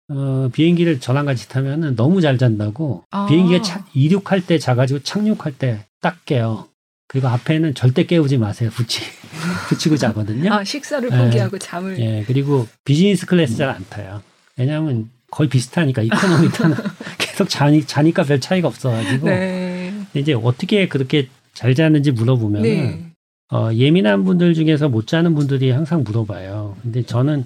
어, 0.09 0.49
비행기를 0.53 0.99
저랑 0.99 1.25
같이 1.25 1.49
타면은 1.49 1.95
너무 1.95 2.21
잘 2.21 2.37
잔다고 2.37 3.03
아. 3.11 3.25
비행기가 3.27 3.61
차, 3.61 3.85
이륙할 3.93 4.41
때 4.45 4.57
자가지고 4.57 5.01
착륙할 5.03 5.53
때 5.57 5.79
딱 6.01 6.23
깨요. 6.25 6.67
그리고 7.07 7.27
앞에는 7.27 7.73
절대 7.73 8.05
깨우지 8.05 8.37
마세요. 8.37 8.69
붙이 8.73 9.01
붙이고 9.69 9.97
자거든요. 9.97 10.53
아 10.53 10.63
식사를 10.63 11.09
포기하고 11.09 11.57
네. 11.57 11.65
잠을. 11.65 11.99
예 11.99 12.23
그리고 12.27 12.67
비즈니스 12.85 13.25
클래스 13.25 13.57
잘 13.57 13.69
안 13.69 13.83
타요. 13.89 14.21
왜냐하면 14.57 15.09
거의 15.31 15.49
비슷하니까 15.49 16.01
이코노미 16.03 16.49
타는 16.49 16.75
계속 17.17 17.49
자니 17.49 17.85
자니까 17.85 18.23
별 18.23 18.39
차이가 18.39 18.67
없어가지고. 18.67 19.27
네. 19.27 19.93
이제 20.13 20.33
어떻게 20.33 20.87
그렇게 20.87 21.27
잘 21.53 21.73
자는지 21.75 22.11
물어보면은 22.11 22.61
네. 22.69 23.11
어, 23.51 23.69
예민한 23.73 24.23
분들 24.23 24.53
중에서 24.53 24.89
못 24.89 25.07
자는 25.07 25.33
분들이 25.35 25.71
항상 25.71 26.03
물어봐요. 26.03 26.77
근데 26.81 27.03
저는 27.03 27.45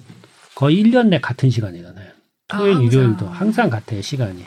거의 0.54 0.82
1년 0.82 1.08
내 1.08 1.20
같은 1.20 1.48
일어나요. 1.50 2.08
토요일, 2.48 2.76
아, 2.76 2.80
일요일도 2.80 3.26
항상 3.28 3.70
같아요, 3.70 4.02
시간이. 4.02 4.44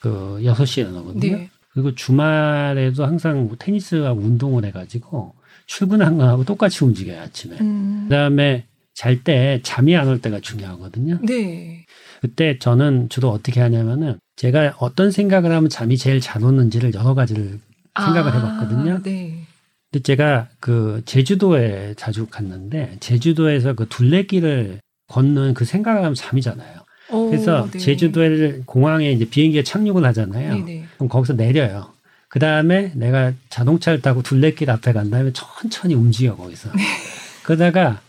그 0.00 0.38
6시에 0.42 0.82
일어나거든요. 0.82 1.36
네. 1.36 1.50
그리고 1.72 1.94
주말에도 1.94 3.04
항상 3.04 3.46
뭐 3.46 3.56
테니스하고 3.58 4.20
운동을 4.20 4.64
해가지고 4.66 5.34
출근한 5.66 6.18
거하고 6.18 6.44
똑같이 6.44 6.84
움직여요, 6.84 7.20
아침에. 7.20 7.56
음. 7.60 8.06
그 8.08 8.14
다음에 8.14 8.66
잘 8.94 9.24
때 9.24 9.60
잠이 9.64 9.96
안 9.96 10.06
올 10.06 10.20
때가 10.20 10.38
중요하거든요. 10.40 11.18
네. 11.22 11.84
그때 12.20 12.58
저는 12.60 13.08
주로 13.08 13.30
어떻게 13.30 13.60
하냐면은 13.60 14.18
제가 14.36 14.74
어떤 14.78 15.10
생각을 15.10 15.50
하면 15.50 15.68
잠이 15.68 15.96
제일 15.96 16.20
잘 16.20 16.44
오는지를 16.44 16.94
여러 16.94 17.14
가지를 17.14 17.58
생각을 17.98 18.30
아, 18.32 18.36
해봤거든요. 18.36 19.02
네. 19.02 19.46
근데 19.94 20.02
제가 20.02 20.48
그 20.58 21.02
제주도에 21.04 21.94
자주 21.96 22.26
갔는데 22.26 22.96
제주도에서 22.98 23.74
그 23.74 23.86
둘레길을 23.88 24.80
걷는 25.06 25.54
그 25.54 25.64
생각을 25.64 26.00
하면 26.00 26.16
잠이잖아요. 26.16 26.80
오, 27.12 27.30
그래서 27.30 27.68
네. 27.70 27.78
제주도에 27.78 28.62
공항에 28.66 29.12
이제 29.12 29.24
비행기가 29.24 29.62
착륙을 29.62 30.04
하잖아요. 30.06 30.54
네네. 30.54 30.64
네. 30.64 30.84
그럼 30.96 31.08
거기서 31.08 31.34
내려요. 31.34 31.92
그 32.28 32.40
다음에 32.40 32.90
내가 32.96 33.32
자동차를 33.50 34.00
타고 34.00 34.22
둘레길 34.22 34.68
앞에 34.68 34.92
간 34.92 35.10
다음에 35.10 35.30
천천히 35.32 35.94
움직여 35.94 36.34
거기서. 36.34 36.72
네. 36.72 36.82
그러다가 37.44 38.00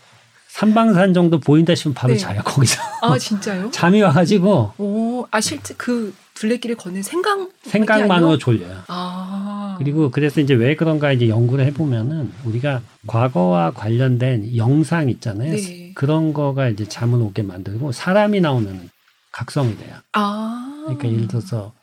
삼방산 0.56 1.12
정도 1.12 1.38
보인다 1.38 1.74
싶으면 1.74 1.94
바로 1.94 2.14
네. 2.14 2.18
자요 2.18 2.40
거기서. 2.42 2.80
아 3.02 3.18
진짜요? 3.18 3.70
잠이 3.72 4.00
와가지고. 4.00 4.72
오, 4.78 5.26
아 5.30 5.38
실제 5.38 5.74
그 5.76 6.14
둘레길을 6.32 6.76
걷는 6.76 7.02
생각 7.02 7.50
생각만으로 7.62 8.38
졸려요. 8.38 8.84
아. 8.88 9.76
그리고 9.78 10.10
그래서 10.10 10.40
이제 10.40 10.54
왜 10.54 10.74
그런가 10.74 11.12
이제 11.12 11.28
연구를 11.28 11.66
해보면은 11.66 12.32
우리가 12.44 12.80
과거와 13.06 13.72
관련된 13.72 14.56
영상 14.56 15.10
있잖아요. 15.10 15.54
네. 15.54 15.92
그런 15.94 16.32
거가 16.32 16.70
이제 16.70 16.86
잠을 16.86 17.20
오게 17.20 17.42
만들고 17.42 17.92
사람이 17.92 18.40
나오면 18.40 18.88
각성이 19.32 19.76
돼요. 19.76 19.94
아. 20.14 20.84
그러니까 20.86 21.08
예를 21.08 21.28
들어서 21.28 21.74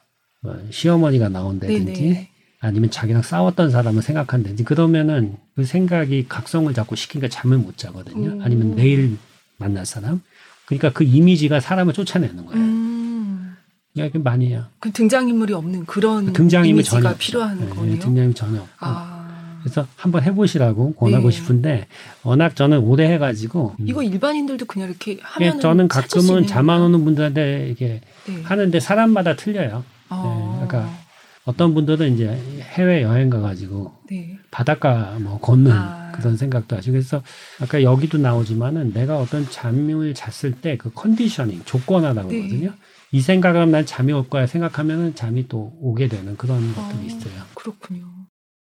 뭐 0.41 0.59
시어머니가 0.71 1.29
나온다든지 1.29 1.93
네네. 1.93 2.29
아니면 2.63 2.89
자기랑 2.89 3.21
싸웠던 3.21 3.71
사람을 3.71 4.01
생각한다든지 4.01 4.63
그러면은 4.63 5.35
그 5.55 5.65
생각이 5.65 6.27
각성을 6.29 6.73
자꾸 6.73 6.95
시키니까 6.95 7.27
잠을 7.27 7.57
못 7.57 7.77
자거든요. 7.77 8.29
음. 8.31 8.41
아니면 8.41 8.75
내일 8.75 9.17
만날 9.57 9.85
사람. 9.85 10.21
그러니까 10.65 10.91
그 10.93 11.03
이미지가 11.03 11.59
사람을 11.59 11.93
쫓아내는 11.93 12.45
거예요. 12.45 12.61
음. 12.63 13.55
이야기 13.95 14.17
많이 14.17 14.47
해요. 14.47 14.65
그 14.79 14.91
등장인물이 14.91 15.53
없는 15.53 15.85
그런 15.85 16.31
등장인물 16.33 16.83
전혀 16.83 17.13
필요한 17.17 17.59
네, 17.59 17.67
거네요. 17.69 17.99
등장인물 17.99 18.33
전혀 18.33 18.59
없고. 18.61 18.71
아. 18.79 19.21
그래서 19.61 19.85
한번 19.95 20.23
해보시라고 20.23 20.93
권하고 20.95 21.29
네. 21.29 21.35
싶은데 21.35 21.87
워낙 22.23 22.55
저는 22.55 22.79
오래 22.79 23.11
해가지고 23.13 23.75
음. 23.79 23.85
이거 23.87 24.01
일반인들도 24.03 24.65
그냥 24.65 24.89
이렇게 24.89 25.17
하면 25.21 25.59
저는 25.59 25.87
가끔은 25.89 26.47
잠 26.47 26.69
안 26.69 26.81
오는 26.81 27.03
분들한테 27.03 27.69
이게 27.71 27.99
네. 28.25 28.41
하는데 28.43 28.79
사람마다 28.79 29.35
틀려요. 29.35 29.83
아. 30.09 30.57
네, 30.61 30.65
그러니까 30.67 30.97
어떤 31.45 31.73
분들은 31.73 32.13
이제 32.13 32.27
해외 32.61 33.03
여행 33.03 33.29
가가지고 33.29 33.93
네. 34.09 34.37
바닷가 34.51 35.17
뭐 35.19 35.39
걷는 35.39 35.71
아. 35.71 36.11
그런 36.13 36.37
생각도 36.37 36.77
하시고 36.77 36.93
그래서 36.93 37.21
아까 37.59 37.83
여기도 37.83 38.17
나오지만은 38.17 38.93
내가 38.93 39.17
어떤 39.19 39.49
잠을 39.49 40.13
잤을 40.13 40.53
때 40.61 40.77
그 40.77 40.91
컨디셔닝 40.93 41.63
조건하다고 41.65 42.29
네. 42.29 42.41
하거든요. 42.41 42.73
이 43.11 43.21
생각하면 43.21 43.71
난 43.71 43.85
잠이 43.85 44.11
올 44.11 44.27
거야 44.27 44.47
생각하면은 44.47 45.15
잠이 45.15 45.47
또 45.47 45.73
오게 45.79 46.07
되는 46.07 46.35
그런 46.37 46.73
것들이 46.73 46.99
어, 46.99 47.05
있어요. 47.05 47.43
그렇군요. 47.53 48.05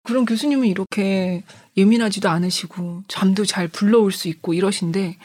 그럼 0.02 0.26
교수님은 0.26 0.68
이렇게 0.68 1.42
예민하지도 1.76 2.28
않으시고 2.28 3.04
잠도 3.08 3.46
잘 3.46 3.68
불러올 3.68 4.12
수 4.12 4.28
있고 4.28 4.52
이러신데 4.52 5.16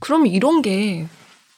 그럼 0.00 0.26
이런 0.26 0.60
게 0.60 1.06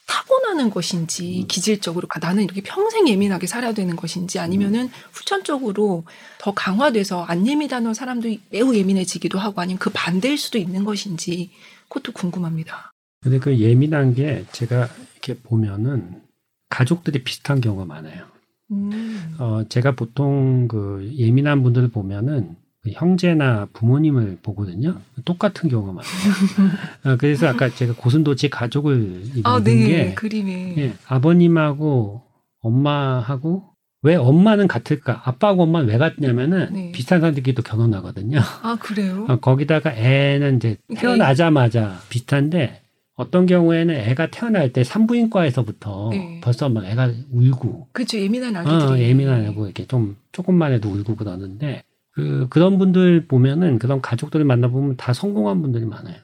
타고나는 0.07 0.69
것인지 0.69 1.41
음. 1.41 1.47
기질적으로 1.47 2.07
아, 2.09 2.19
나는 2.19 2.43
이렇게 2.43 2.61
평생 2.61 3.07
예민하게 3.07 3.45
살아야 3.45 3.73
되는 3.73 3.95
것인지 3.95 4.39
아니면은 4.39 4.85
음. 4.85 4.89
후천적으로 5.11 6.05
더 6.39 6.53
강화돼서 6.53 7.23
안 7.23 7.45
예민한 7.45 7.93
사람도 7.93 8.33
매우 8.49 8.73
예민해지기도 8.73 9.37
하고 9.37 9.61
아니면 9.61 9.77
그 9.79 9.91
반대일 9.93 10.37
수도 10.37 10.57
있는 10.57 10.85
것인지 10.85 11.51
그것도 11.89 12.13
궁금합니다. 12.13 12.91
근데 13.21 13.39
그 13.39 13.57
예민한 13.59 14.13
게 14.13 14.45
제가 14.51 14.89
이렇게 15.13 15.35
보면은 15.41 16.21
가족들이 16.69 17.23
비슷한 17.23 17.61
경우가 17.61 17.85
많아요. 17.85 18.25
음. 18.71 19.35
어, 19.39 19.63
제가 19.69 19.91
보통 19.91 20.67
그 20.67 21.11
예민한 21.15 21.63
분들을 21.63 21.89
보면은 21.89 22.55
그 22.55 22.66
형제나 22.93 23.67
부모님을 23.73 24.39
보거든요. 24.41 24.99
똑같은 25.25 25.69
경우가 25.69 25.93
많아요. 25.93 27.13
어, 27.13 27.17
그래서 27.17 27.47
아까 27.47 27.69
제가 27.69 27.93
고슴도치 27.95 28.49
가족을 28.49 29.21
입은 29.35 29.41
아, 29.45 29.61
네, 29.63 29.75
게 29.75 30.13
그림에 30.13 30.75
예, 30.77 30.93
아버님하고 31.07 32.21
엄마하고 32.61 33.63
왜 34.03 34.15
엄마는 34.15 34.67
같을까? 34.67 35.21
아빠하고 35.25 35.63
엄마는 35.63 35.89
왜 35.89 35.97
같냐면은 35.97 36.69
네. 36.71 36.91
비슷한 36.91 37.19
사람들끼리 37.19 37.55
또 37.55 37.63
결혼하거든요. 37.63 38.39
아 38.61 38.77
그래요? 38.79 39.25
어, 39.27 39.37
거기다가 39.37 39.93
애는 39.93 40.57
이제 40.57 40.77
태어나자마자 40.95 41.99
비슷한데 42.09 42.81
어떤 43.15 43.47
경우에는 43.47 43.95
애가 43.95 44.27
태어날 44.27 44.71
때 44.71 44.83
산부인과에서부터 44.83 46.09
네. 46.11 46.39
벌써 46.43 46.69
막 46.69 46.85
애가 46.85 47.11
울고. 47.31 47.87
그렇죠. 47.91 48.19
예민한 48.19 48.55
아기들이. 48.55 48.83
어, 48.83 48.97
예민한 48.99 49.43
애고 49.45 49.65
이렇게 49.65 49.87
좀 49.87 50.15
조금만 50.31 50.71
해도 50.71 50.89
울고 50.89 51.15
그러는데 51.15 51.83
그 52.17 52.47
그런 52.49 52.79
분들 52.79 53.27
보면은 53.27 53.77
그런 53.77 54.01
가족들을 54.01 54.43
만나보면 54.43 54.97
다 54.97 55.13
성공한 55.13 55.61
분들이 55.61 55.85
많아요. 55.85 56.15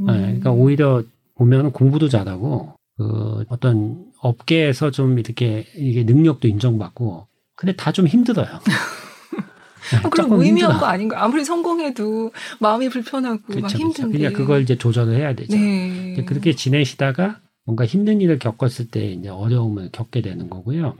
음. 0.00 0.06
네, 0.06 0.12
그러니까 0.20 0.52
오히려 0.52 1.02
보면은 1.34 1.72
공부도 1.72 2.08
잘하고 2.08 2.74
그 2.96 3.44
어떤 3.48 4.04
업계에서 4.20 4.92
좀 4.92 5.18
이렇게 5.18 5.66
이게 5.74 6.04
능력도 6.04 6.46
인정받고 6.46 7.26
근데 7.56 7.74
다 7.74 7.90
좀 7.90 8.06
힘들어요. 8.06 8.46
아, 8.46 10.08
그럼 10.10 10.28
무의미한 10.30 10.70
힘들어. 10.70 10.78
거 10.78 10.86
아닌가? 10.86 11.24
아무리 11.24 11.44
성공해도 11.44 12.30
마음이 12.60 12.88
불편하고 12.88 13.42
그쵸, 13.42 13.60
막 13.60 13.70
힘든데. 13.74 14.18
그러니까 14.18 14.38
그걸 14.38 14.62
이제 14.62 14.76
조절을 14.78 15.16
해야 15.16 15.34
되죠. 15.34 15.56
네. 15.56 16.22
그렇게 16.26 16.54
지내시다가 16.54 17.40
뭔가 17.64 17.84
힘든 17.86 18.20
일을 18.20 18.38
겪었을 18.38 18.88
때 18.92 19.04
이제 19.10 19.28
어려움을 19.28 19.88
겪게 19.90 20.22
되는 20.22 20.48
거고요. 20.48 20.94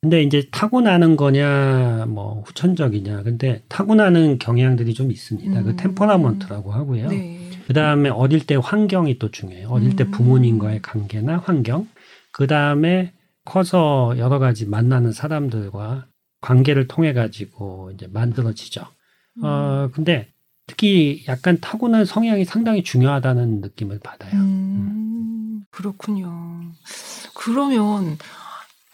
근데 0.00 0.22
이제 0.22 0.46
타고나는 0.52 1.16
거냐, 1.16 2.06
뭐 2.08 2.42
후천적이냐. 2.46 3.24
근데 3.24 3.62
타고나는 3.68 4.38
경향들이 4.38 4.94
좀 4.94 5.10
있습니다. 5.10 5.50
그 5.50 5.58
음. 5.58 5.64
그 5.64 5.76
템퍼라먼트라고 5.76 6.70
하고요. 6.70 7.08
네. 7.08 7.50
그 7.66 7.72
다음에 7.72 8.08
어릴 8.08 8.46
때 8.46 8.54
환경이 8.54 9.18
또 9.18 9.30
중요해요. 9.30 9.68
어릴 9.68 9.96
때 9.96 10.04
음. 10.04 10.10
부모님과의 10.12 10.82
관계나 10.82 11.38
환경. 11.38 11.88
그 12.30 12.46
다음에 12.46 13.12
커서 13.44 14.14
여러 14.18 14.38
가지 14.38 14.66
만나는 14.66 15.12
사람들과 15.12 16.06
관계를 16.40 16.86
통해 16.86 17.12
가지고 17.12 17.90
이제 17.92 18.06
만들어지죠. 18.12 18.82
음. 19.38 19.44
어 19.44 19.90
근데 19.92 20.28
특히 20.68 21.24
약간 21.26 21.58
타고난 21.60 22.04
성향이 22.04 22.44
상당히 22.44 22.84
중요하다는 22.84 23.62
느낌을 23.62 23.98
받아요. 23.98 24.32
음, 24.34 24.38
음. 24.38 25.64
그렇군요. 25.70 26.62
그러면 27.34 28.18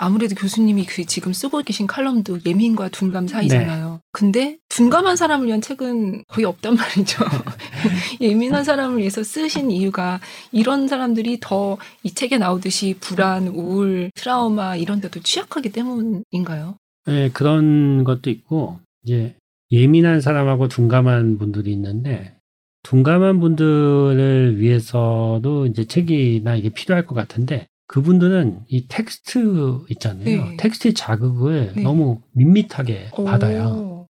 아무래도 0.05 0.35
교수님이 0.35 0.85
그 0.87 1.05
지금 1.05 1.33
쓰고 1.33 1.63
계신 1.63 1.87
칼럼도 1.87 2.39
예민과 2.45 2.89
둔감 2.89 3.27
사이잖아요. 3.27 3.91
네. 3.93 3.99
근데 4.13 4.59
둔감한 4.69 5.17
사람을 5.17 5.47
위한 5.47 5.61
책은 5.61 6.25
거의 6.29 6.45
없단 6.45 6.75
말이죠. 6.77 7.25
예민한 8.21 8.65
사람을 8.65 8.99
위해서 8.99 9.23
쓰신 9.23 9.71
이유가 9.71 10.21
이런 10.53 10.89
사람들이 10.89 11.39
더 11.41 11.79
이 12.03 12.11
책에 12.11 12.39
나오듯이 12.39 12.97
불안, 13.01 13.49
우울, 13.49 14.11
트라우마 14.15 14.77
이런 14.77 15.01
데도 15.01 15.21
취약하기 15.21 15.71
때문인가요? 15.71 16.77
네, 17.07 17.31
그런 17.31 18.05
것도 18.05 18.31
있고 18.31 18.79
이제 19.03 19.35
예민한 19.71 20.21
사람하고 20.21 20.69
둔감한 20.69 21.39
분들이 21.39 21.73
있는데 21.73 22.37
둔감한 22.83 23.41
분들을 23.41 24.59
위해서도 24.59 25.67
이제 25.67 25.85
책이나 25.85 26.57
이게 26.57 26.69
필요할 26.69 27.07
것 27.07 27.15
같은데 27.15 27.67
그분들은 27.95 28.63
이 28.67 28.89
텍스트 28.89 29.85
있잖아요. 29.91 30.25
네. 30.25 30.57
텍스트 30.57 30.95
자극을 30.95 31.75
네. 31.77 31.83
너무 31.83 32.23
밋밋하게 32.33 33.11
오. 33.17 33.23
받아요. 33.23 34.09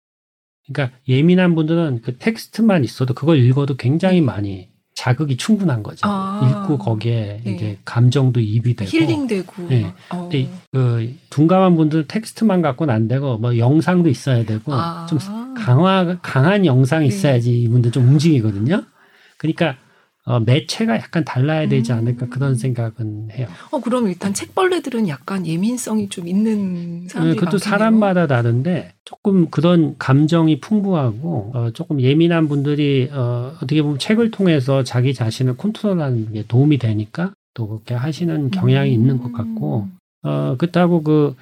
그러니까 0.66 0.98
예민한 1.06 1.54
분들은 1.54 2.00
그 2.02 2.16
텍스트만 2.16 2.82
있어도 2.82 3.14
그걸 3.14 3.38
읽어도 3.38 3.76
굉장히 3.76 4.18
네. 4.18 4.26
많이 4.26 4.68
자극이 4.96 5.36
충분한 5.36 5.84
거죠. 5.84 6.00
아. 6.08 6.64
읽고 6.64 6.78
거기에 6.78 7.40
네. 7.44 7.52
이제 7.52 7.78
감정도 7.84 8.40
입이 8.40 8.74
되고 8.74 8.90
힐링되고. 8.90 9.68
네. 9.68 9.94
어. 10.10 10.22
근데 10.22 10.48
그 10.72 11.14
둔감한 11.30 11.76
분들 11.76 12.08
텍스트만 12.08 12.62
갖고는 12.62 12.92
안 12.92 13.06
되고 13.06 13.38
뭐 13.38 13.58
영상도 13.58 14.08
있어야 14.08 14.44
되고 14.44 14.74
아. 14.74 15.06
좀 15.06 15.20
강화 15.56 16.18
강한 16.20 16.66
영상이 16.66 17.08
네. 17.08 17.14
있어야지 17.14 17.60
이분들 17.60 17.92
좀 17.92 18.08
움직이거든요. 18.08 18.82
그러니까 19.36 19.76
어, 20.28 20.40
매체가 20.40 20.96
약간 20.96 21.24
달라야 21.24 21.68
되지 21.68 21.92
않을까 21.92 22.26
음. 22.26 22.30
그런 22.30 22.54
생각은 22.54 23.30
해요. 23.32 23.48
어 23.70 23.80
그럼 23.80 24.08
일단 24.08 24.34
책벌레들은 24.34 25.08
약간 25.08 25.46
예민성이 25.46 26.10
좀 26.10 26.28
있는 26.28 27.08
사람들이 27.08 27.34
네, 27.34 27.40
그것도 27.40 27.56
많겠네요. 27.56 27.58
사람마다 27.58 28.26
다른데 28.26 28.92
조금 29.06 29.48
그런 29.48 29.96
감정이 29.98 30.60
풍부하고 30.60 31.52
어, 31.54 31.70
조금 31.72 32.02
예민한 32.02 32.46
분들이 32.46 33.08
어, 33.10 33.54
어떻게 33.56 33.80
보면 33.80 33.98
책을 33.98 34.30
통해서 34.30 34.84
자기 34.84 35.14
자신을 35.14 35.56
컨트롤하는 35.56 36.34
게 36.34 36.44
도움이 36.46 36.76
되니까 36.76 37.32
또 37.54 37.66
그렇게 37.66 37.94
하시는 37.94 38.50
경향이 38.50 38.90
음. 38.90 38.92
있는 38.92 39.18
것 39.18 39.32
같고 39.32 39.88
어, 40.24 40.56
그렇다고 40.58 41.02
그 41.02 41.36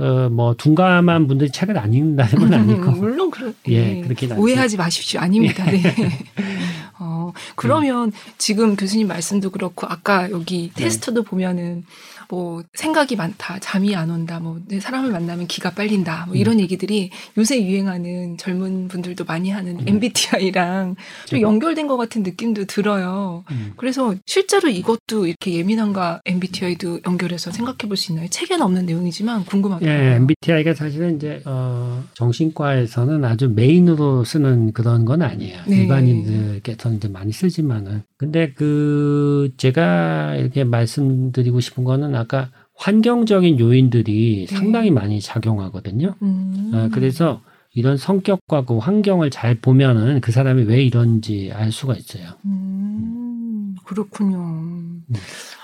어, 0.00 0.30
뭐, 0.30 0.54
둔감한 0.54 1.28
분들이 1.28 1.50
책을 1.50 1.76
안 1.76 1.92
읽는다는 1.92 2.32
건 2.38 2.54
아니고. 2.54 2.92
물론, 2.92 3.30
그렇, 3.30 3.52
예, 3.68 4.00
그렇게 4.00 4.26
오해하지 4.32 4.78
마십시오. 4.78 5.20
아닙니다. 5.20 5.64
네. 5.70 5.82
어, 7.02 7.32
그러면 7.56 8.08
음. 8.08 8.12
지금 8.38 8.76
교수님 8.76 9.08
말씀도 9.08 9.50
그렇고 9.50 9.86
아까 9.88 10.30
여기 10.30 10.70
네. 10.74 10.84
테스트도 10.84 11.24
보면은 11.24 11.84
뭐 12.32 12.62
생각이 12.72 13.14
많다, 13.14 13.58
잠이 13.58 13.94
안 13.94 14.08
온다, 14.08 14.40
뭐 14.40 14.58
사람을 14.80 15.10
만나면 15.10 15.46
기가 15.48 15.68
빨린다, 15.72 16.24
뭐 16.24 16.34
이런 16.34 16.54
음. 16.54 16.60
얘기들이 16.60 17.10
요새 17.36 17.62
유행하는 17.62 18.38
젊은 18.38 18.88
분들도 18.88 19.26
많이 19.26 19.50
하는 19.50 19.78
음. 19.80 19.84
MBTI랑 19.86 20.96
좀 21.26 21.42
연결된 21.42 21.86
것 21.86 21.98
같은 21.98 22.22
느낌도 22.22 22.64
들어요. 22.64 23.44
음. 23.50 23.74
그래서 23.76 24.14
실제로 24.24 24.70
이것도 24.70 25.26
이렇게 25.26 25.52
예민한가 25.52 26.22
MBTI도 26.24 27.00
연결해서 27.06 27.50
생각해 27.52 27.86
볼 27.86 27.96
수 27.98 28.12
있나요? 28.12 28.26
책에는 28.30 28.64
없는 28.64 28.86
내용이지만 28.86 29.44
궁금하더라고요. 29.44 30.02
예, 30.02 30.14
MBTI가 30.14 30.72
사실은 30.72 31.16
이제 31.16 31.42
어, 31.44 32.02
정신과에서는 32.14 33.26
아주 33.26 33.50
메인으로 33.50 34.24
쓰는 34.24 34.72
그런 34.72 35.04
건 35.04 35.20
아니에요. 35.20 35.60
네. 35.68 35.82
일반인들께서는 35.82 36.96
이제 36.96 37.08
많이 37.08 37.30
쓰지만은 37.30 38.04
근데 38.16 38.52
그 38.52 39.50
제가 39.58 40.36
이렇게 40.36 40.64
말씀드리고 40.64 41.60
싶은 41.60 41.84
거는 41.84 42.14
아까 42.22 42.50
환경적인 42.76 43.58
요인들이 43.60 44.46
네. 44.48 44.56
상당히 44.56 44.90
많이 44.90 45.20
작용하거든요. 45.20 46.14
음. 46.22 46.70
아, 46.74 46.88
그래서 46.92 47.42
이런 47.74 47.96
성격과 47.96 48.64
그 48.64 48.78
환경을 48.78 49.30
잘 49.30 49.54
보면은 49.54 50.20
그 50.20 50.32
사람이 50.32 50.64
왜 50.64 50.82
이런지 50.82 51.50
알 51.54 51.72
수가 51.72 51.94
있어요. 51.94 52.30
음, 52.44 53.51
그렇군요. 53.84 54.38
음. 54.38 55.04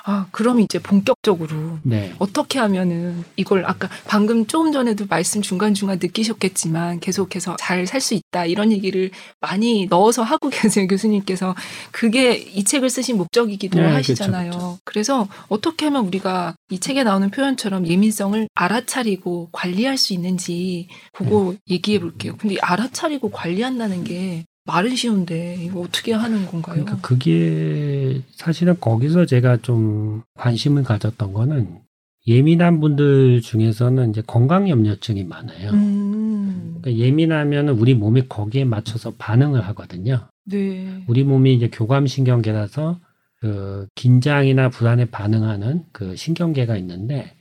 아, 0.04 0.26
그럼 0.30 0.60
이제 0.60 0.78
본격적으로 0.78 1.78
네. 1.82 2.14
어떻게 2.18 2.58
하면은 2.58 3.24
이걸 3.36 3.66
아까 3.66 3.88
방금 4.06 4.46
조금 4.46 4.72
전에도 4.72 5.04
말씀 5.06 5.42
중간중간 5.42 5.98
느끼셨겠지만 6.00 7.00
계속해서 7.00 7.56
잘 7.58 7.86
살 7.86 8.00
수 8.00 8.14
있다 8.14 8.44
이런 8.46 8.70
얘기를 8.72 9.10
많이 9.40 9.86
넣어서 9.86 10.22
하고 10.22 10.48
계세요 10.50 10.86
교수님께서 10.86 11.54
그게 11.90 12.34
이 12.36 12.64
책을 12.64 12.90
쓰신 12.90 13.16
목적이기도 13.16 13.78
네, 13.80 13.86
하시잖아요. 13.86 14.50
그렇죠, 14.50 14.58
그렇죠. 14.58 14.78
그래서 14.84 15.28
어떻게 15.48 15.86
하면 15.86 16.06
우리가 16.06 16.54
이 16.70 16.78
책에 16.78 17.04
나오는 17.04 17.30
표현처럼 17.30 17.86
예민성을 17.86 18.48
알아차리고 18.54 19.50
관리할 19.52 19.96
수 19.96 20.12
있는지 20.12 20.88
그거 21.12 21.52
네. 21.52 21.74
얘기해 21.74 21.98
볼게요. 22.00 22.34
근데 22.38 22.56
알아차리고 22.60 23.30
관리한다는 23.30 24.04
게 24.04 24.44
말은 24.68 24.94
쉬운데 24.94 25.56
이거 25.58 25.80
어떻게 25.80 26.12
하는 26.12 26.44
건가요? 26.44 26.84
그러니까 26.84 26.98
그게 27.00 28.20
사실은 28.32 28.78
거기서 28.78 29.24
제가 29.24 29.56
좀 29.62 30.22
관심을 30.34 30.82
가졌던 30.82 31.32
거는 31.32 31.78
예민한 32.26 32.78
분들 32.78 33.40
중에서는 33.40 34.10
이제 34.10 34.22
건강 34.26 34.68
염려증이 34.68 35.24
많아요. 35.24 35.70
음. 35.70 36.80
그러니까 36.82 37.02
예민하면 37.02 37.70
우리 37.70 37.94
몸이 37.94 38.28
거기에 38.28 38.66
맞춰서 38.66 39.14
반응을 39.16 39.62
하거든요. 39.68 40.28
네. 40.44 41.02
우리 41.06 41.24
몸이 41.24 41.54
이제 41.54 41.70
교감신경계라서 41.70 43.00
그 43.40 43.88
긴장이나 43.94 44.68
불안에 44.68 45.06
반응하는 45.06 45.84
그 45.92 46.14
신경계가 46.14 46.76
있는데 46.76 47.34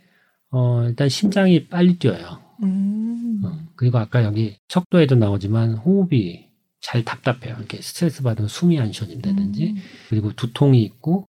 어 0.50 0.86
일단 0.88 1.10
심장이 1.10 1.68
빨리 1.68 2.00
뛰어요. 2.00 2.40
음. 2.64 3.42
어, 3.44 3.52
그리고 3.76 3.98
아까 3.98 4.24
여기 4.24 4.56
척도에도 4.70 5.16
나오지만 5.16 5.74
호흡이 5.74 6.47
잘 6.82 7.04
답답해요. 7.04 7.56
이렇게 7.58 7.82
스트레스 7.82 8.24
받으면 8.24 8.48
숨이 8.48 8.80
안 8.80 8.92
쉬어진다든지 8.92 9.74
음. 9.76 9.82
그리고 10.10 10.34
두통이 10.34 10.82
있고 10.84 11.26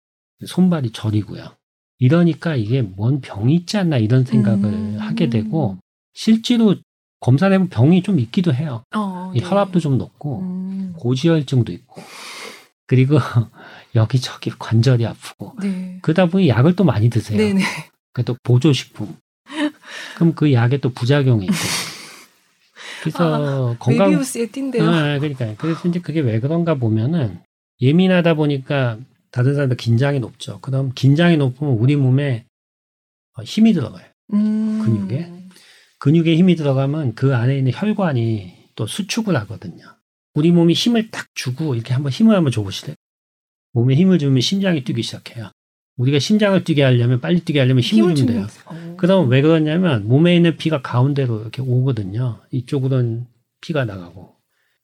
손발이 0.45 0.91
저리고요. 0.91 1.55
이러니까 1.99 2.55
이게 2.55 2.81
뭔 2.81 3.21
병이 3.21 3.55
있지 3.55 3.77
않나 3.77 3.97
이런 3.97 4.23
생각을 4.23 4.65
음. 4.65 4.97
하게 4.99 5.29
되고 5.29 5.77
실제로 6.13 6.75
검사를 7.19 7.51
해보면 7.51 7.69
병이 7.69 8.03
좀 8.03 8.19
있기도 8.19 8.53
해요. 8.53 8.83
어, 8.95 9.31
네. 9.33 9.39
혈압도 9.43 9.79
좀 9.79 9.97
높고 9.97 10.41
음. 10.41 10.93
고지혈증도 10.97 11.71
있고 11.71 12.03
그리고 12.86 13.17
여기저기 13.95 14.51
관절이 14.51 15.05
아프고 15.05 15.55
네. 15.62 15.97
그러다 16.01 16.27
보니 16.27 16.49
약을 16.49 16.75
또 16.75 16.83
많이 16.83 17.10
드세요. 17.10 17.38
네네. 17.38 17.62
그또 18.13 18.36
보조식품. 18.43 19.15
그럼 20.15 20.33
그 20.33 20.51
약에 20.53 20.77
또 20.77 20.89
부작용이 20.89 21.45
있고. 21.45 21.55
그래서 23.12 23.72
아, 23.74 23.76
건강 23.80 24.10
메비우스의 24.10 24.48
띠인데요. 24.52 24.84
아, 24.84 25.20
그러니까 25.20 25.56
그래서 25.58 25.88
이제 25.88 26.00
그게 26.00 26.20
왜 26.20 26.39
그런가 26.39 26.76
보면은 26.76 27.39
예민하다 27.82 28.34
보니까 28.36 29.00
다른 29.32 29.54
사람들 29.54 29.78
긴장이 29.78 30.20
높죠. 30.20 30.60
그다음 30.62 30.91
긴장이 30.93 31.38
높으면 31.38 31.74
우리 31.74 31.96
몸에 31.96 32.46
힘이 33.43 33.74
들어가요. 33.74 34.06
음. 34.34 34.82
근육에 34.84 35.32
근육에 36.00 36.36
힘이 36.36 36.56
들어가면 36.56 37.15
그 37.15 37.36
안에 37.36 37.58
있는 37.58 37.72
혈관이 37.74 38.54
또 38.76 38.88
수축을 38.88 39.36
하거든요. 39.36 39.86
우리 40.34 40.52
몸이 40.52 40.74
힘을 40.74 41.10
딱 41.10 41.28
주고 41.34 41.76
이렇게 41.76 41.93
한번 41.93 42.12
힘을 42.12 42.36
한번 42.36 42.52
줘보시래요. 42.52 42.96
몸에 43.74 43.96
힘을 43.96 44.20
주면 44.20 44.41
심장이 44.41 44.84
뛰기 44.84 45.02
시작해요. 45.02 45.52
우리가 45.97 46.19
심장을 46.19 46.63
뛰게 46.63 46.83
하려면 46.83 47.19
빨리 47.19 47.39
뛰게 47.41 47.60
하려면 47.60 47.81
힘을, 47.81 48.03
힘을 48.03 48.15
주면 48.15 48.33
돼요. 48.33 48.47
어. 48.65 48.95
그다음 48.97 49.29
왜 49.29 49.41
그러냐면 49.41 50.07
몸에 50.07 50.36
있는 50.36 50.57
피가 50.57 50.81
가운데로 50.81 51.41
이렇게 51.41 51.62
오거든요. 51.62 52.39
이쪽으로는 52.51 53.25
피가 53.62 53.86
나가고 53.86 54.36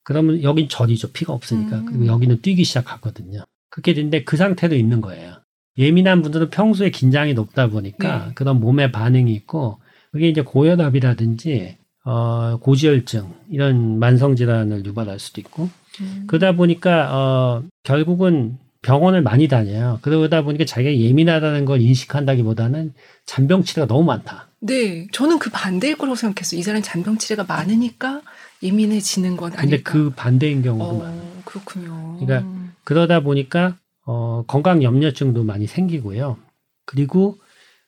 그러면 0.04 0.44
여긴 0.44 0.68
절이죠. 0.68 1.12
피가 1.12 1.34
없으니까 1.34 1.78
음. 1.78 1.86
그리고 1.86 2.08
여기는 2.08 2.42
뛰기 2.42 2.64
시작하거든요. 2.64 3.44
그렇게 3.70 3.94
되는데 3.94 4.24
그 4.24 4.38
상태로 4.38 4.76
있는 4.76 5.02
거예요. 5.02 5.38
예민한 5.78 6.22
분들은 6.22 6.50
평소에 6.50 6.92
긴장이 6.92 7.34
높다 7.34 7.68
보니까 7.68 8.28
네. 8.28 8.32
그런 8.36 8.60
몸의 8.60 8.92
반응이 8.92 9.34
있고 9.34 9.80
그게 10.12 10.30
이제 10.30 10.42
고혈압이라든지 10.42 11.78
어, 12.06 12.58
고지혈증 12.60 13.34
이런 13.50 13.98
만성 13.98 14.36
질환을 14.36 14.86
유발할 14.86 15.20
수도 15.20 15.42
있고 15.42 15.70
음. 16.02 16.26
그러다 16.28 16.56
보니까 16.56 17.16
어, 17.16 17.64
결국은 17.84 18.58
병원을 18.84 19.24
많이 19.24 19.48
다녀요. 19.48 20.00
그러다 20.02 20.44
보니까 20.44 20.66
자기가 20.66 20.96
예민하다는 20.96 21.66
걸 21.66 21.82
인식한다기보다는 21.82 22.94
잔병 23.26 23.64
치레가 23.64 23.88
너무 23.88 24.04
많다. 24.04 24.50
네, 24.60 25.08
저는 25.12 25.40
그 25.40 25.50
반대일 25.50 25.98
거라고 25.98 26.16
생각했어요. 26.16 26.60
이 26.60 26.64
사람 26.64 26.82
잔병 26.82 27.18
치레가 27.18 27.44
많으니까 27.46 28.22
예민해지는 28.62 29.36
건 29.36 29.54
아닐까. 29.54 29.62
근데 29.62 29.82
그 29.82 30.12
반대인 30.16 30.62
경우도 30.62 30.86
어, 30.86 31.00
많아요. 31.00 31.22
그렇군요. 31.46 32.18
그러니까 32.20 32.50
그러다 32.84 33.22
보니까 33.22 33.78
어, 34.06 34.44
건강 34.48 34.84
염려증도 34.84 35.44
많이 35.44 35.66
생기고요. 35.66 36.38
그리고 36.86 37.38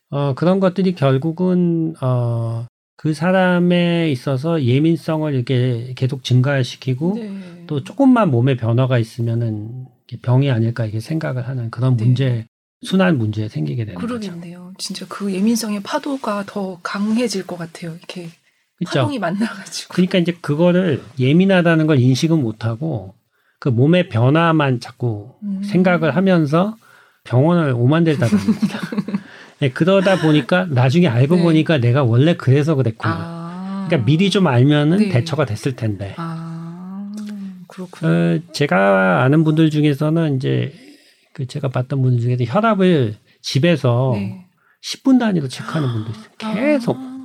어, 0.10 0.34
그런 0.34 0.60
것들이 0.60 0.96
결국은 0.96 1.94
어, 2.02 2.66
그 2.96 3.14
사람에 3.14 4.10
있어서 4.12 4.64
예민성을 4.64 5.34
이렇게 5.34 5.94
계속 5.96 6.24
증가시키고 6.24 7.16
네. 7.16 7.64
또 7.68 7.84
조금만 7.84 8.32
몸에 8.32 8.56
변화가 8.56 8.98
있으면은 8.98 9.88
병이 10.22 10.52
아닐까 10.52 10.86
이렇게 10.86 11.00
생각을 11.00 11.48
하는 11.48 11.70
그런 11.72 11.98
네. 11.98 12.06
문제 12.06 12.26
네. 12.30 12.48
순환 12.84 13.18
문제 13.18 13.48
생기게 13.48 13.86
되는 13.86 14.00
그러겠네요. 14.00 14.60
거죠. 14.66 14.74
진짜 14.78 15.06
그 15.10 15.34
예민성의 15.34 15.82
파도가 15.82 16.44
더 16.46 16.80
강해질 16.84 17.48
것 17.48 17.58
같아요. 17.58 17.96
이렇게 17.96 18.30
그쵸? 18.78 19.00
파동이 19.00 19.20
만나가지고. 19.20 19.94
그러니까 19.94 20.20
이제 20.20 20.38
그거를 20.42 21.02
예민하다는 21.18 21.88
걸 21.88 22.00
인식은 22.00 22.40
못하고 22.42 23.16
그 23.60 23.70
몸의 23.70 24.10
변화만 24.10 24.80
자꾸 24.80 25.34
음. 25.44 25.62
생각을 25.64 26.16
하면서 26.16 26.78
병원을 27.24 27.72
오만들다 27.72 28.28
보니다 28.28 28.80
네, 29.60 29.72
그러다 29.72 30.22
보니까 30.22 30.66
나중에 30.66 31.08
알고 31.08 31.38
네. 31.38 31.44
보니까 31.44 31.78
내가 31.80 32.04
원래 32.04 32.36
그래서 32.36 32.76
그랬구나. 32.76 33.16
아. 33.18 33.86
그러니까 33.88 34.06
미리 34.06 34.30
좀 34.30 34.48
알면은 34.48 34.98
네. 34.98 35.10
대처가 35.10 35.46
됐을 35.46 35.76
텐데. 35.76 36.14
아. 36.18 36.45
그렇군요. 37.76 38.12
어, 38.12 38.40
제가 38.54 39.24
아는 39.24 39.44
분들 39.44 39.70
중에서는 39.70 40.38
이제 40.38 40.74
그 41.34 41.46
제가 41.46 41.68
봤던 41.68 42.02
분들 42.02 42.22
중에서 42.22 42.44
혈압을 42.46 43.18
집에서 43.42 44.12
네. 44.14 44.46
10분 44.84 45.20
단위로 45.20 45.50
체크하는 45.50 45.92
분도 45.92 46.12
있어요. 46.12 46.26
아. 46.44 46.54
계속. 46.54 46.96
아. 46.98 47.16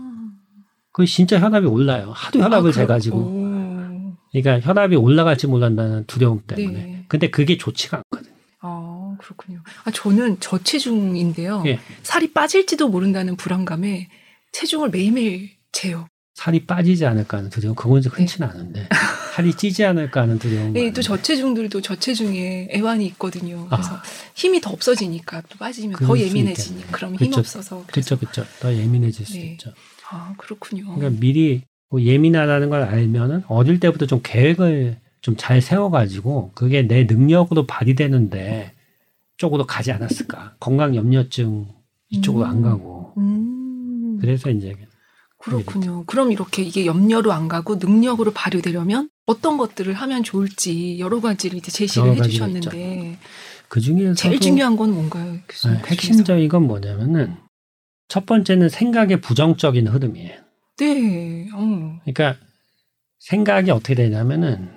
그 0.93 1.07
진짜 1.07 1.39
혈압이 1.39 1.67
올라요. 1.67 2.11
하도 2.13 2.41
혈압을 2.41 2.71
아, 2.71 2.73
재가지고. 2.73 3.41
그러니까 4.33 4.67
혈압이 4.67 4.97
올라갈지 4.97 5.47
몰란다는 5.47 6.07
두려움 6.07 6.43
때문에. 6.47 6.79
네. 6.79 7.05
근데 7.09 7.31
그게 7.31 7.57
좋지가 7.57 7.99
않거든요. 7.99 8.35
아, 8.61 9.17
그렇군요. 9.19 9.63
아, 9.85 9.91
저는 9.91 10.41
저체중인데요. 10.41 11.63
예. 11.67 11.79
살이 12.03 12.33
빠질지도 12.33 12.89
모른다는 12.89 13.37
불안감에 13.37 14.09
체중을 14.53 14.91
매일매일 14.91 15.51
재요. 15.73 16.07
살이 16.35 16.67
빠지지 16.67 17.07
않을까 17.07 17.39
하는 17.39 17.51
두려움, 17.51 17.75
그건 17.75 18.03
흔치는 18.03 18.49
네. 18.49 18.55
않은데. 18.55 18.89
살이 19.31 19.55
찌지 19.55 19.85
않을까 19.85 20.23
하는 20.23 20.39
두려움. 20.39 20.73
네, 20.73 20.93
또 20.93 21.03
저체중들도 21.03 21.81
저체중에 21.81 22.69
애환이 22.75 23.07
있거든요. 23.07 23.67
그래서 23.69 23.95
아. 23.95 24.03
힘이 24.35 24.61
더 24.61 24.71
없어지니까 24.71 25.43
또 25.49 25.57
빠지면 25.59 25.99
더 25.99 26.19
예민해지니 26.19 26.91
그럼 26.91 27.15
힘 27.15 27.31
그쵸, 27.31 27.41
없어서. 27.41 27.85
그렇죠, 27.87 28.19
그렇죠. 28.19 28.45
더 28.61 28.75
예민해질 28.75 29.25
수 29.27 29.35
네. 29.35 29.53
있죠. 29.53 29.73
아, 30.11 30.35
그렇군요. 30.37 30.95
그러니까 30.97 31.21
미리 31.21 31.63
뭐 31.89 32.03
예민하다는 32.03 32.71
걸 32.71 32.83
알면은 32.83 33.45
어릴 33.47 33.79
때부터 33.79 34.07
좀 34.07 34.21
계획을 34.23 34.97
좀 35.23 35.37
잘 35.37 35.61
세워가지고 35.61 36.53
그게 36.55 36.83
내 36.83 37.05
능력으로 37.05 37.67
발휘되는데 37.67 38.73
쪽으로 39.37 39.67
가지 39.67 39.93
않았을까. 39.93 40.55
건강 40.59 40.97
염려증 40.97 41.67
이쪽으로 42.09 42.45
음. 42.47 42.51
안 42.51 42.63
가고. 42.63 43.13
음. 43.19 44.19
그래서 44.21 44.51
이제 44.51 44.75
그렇군요. 45.39 46.05
그럼 46.07 46.33
이렇게 46.33 46.63
이게 46.63 46.85
염려로 46.85 47.33
안 47.33 47.49
가고 47.49 47.77
능력으로 47.77 48.33
발휘되려면 48.33 49.09
어떤 49.31 49.57
것들을 49.59 49.95
하면 49.95 50.25
좋을지 50.25 50.99
여러 50.99 51.21
가지를 51.21 51.59
이제 51.59 51.71
제시를 51.71 52.17
해주셨는데 52.17 53.19
그 53.69 53.81
중에서 53.81 54.15
제일 54.15 54.41
중요한 54.41 54.77
건 54.77 54.93
뭔가요? 54.93 55.35
네, 55.35 55.83
핵심적인 55.87 56.49
건 56.49 56.67
뭐냐면은 56.67 57.37
첫 58.09 58.27
번째는 58.27 58.69
생각의 58.69 59.21
부정적인 59.21 59.87
흐름이에요. 59.87 60.35
네. 60.79 61.49
어. 61.55 62.01
그러니까 62.03 62.45
생각이 63.21 63.71
어떻게 63.71 63.95
되냐면은 63.95 64.69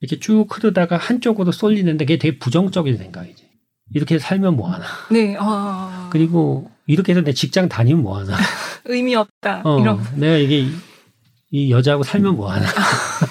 이렇게 0.00 0.20
쭉 0.20 0.46
흐르다가 0.50 0.98
한쪽으로 0.98 1.50
쏠리는데 1.50 2.04
그게 2.04 2.18
되게 2.18 2.38
부정적인 2.38 2.98
생각이지. 2.98 3.48
이렇게 3.94 4.18
살면 4.18 4.56
뭐하나. 4.56 4.84
네. 5.10 5.36
아. 5.38 6.10
그리고 6.12 6.70
이렇게 6.86 7.12
해서 7.12 7.22
내 7.22 7.32
직장 7.32 7.70
다니면 7.70 8.02
뭐하나. 8.02 8.36
의미 8.84 9.14
없다. 9.14 9.62
어, 9.64 9.80
이런. 9.80 10.04
내가 10.16 10.36
이게 10.36 10.66
이 11.50 11.70
여자하고 11.70 12.02
살면 12.02 12.36
뭐하나. 12.36 12.66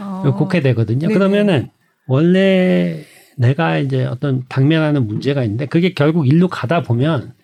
어. 0.00 0.34
그렇게 0.36 0.60
되거든요. 0.60 1.08
네 1.08 1.14
그러면은 1.14 1.68
원래 2.06 3.04
내가 3.36 3.78
이제 3.78 4.04
어떤 4.04 4.44
당면하는 4.48 5.06
문제가 5.06 5.42
있는데 5.42 5.66
그게 5.66 5.92
결국 5.94 6.26
일로 6.26 6.48
가다 6.48 6.82
보면 6.82 7.34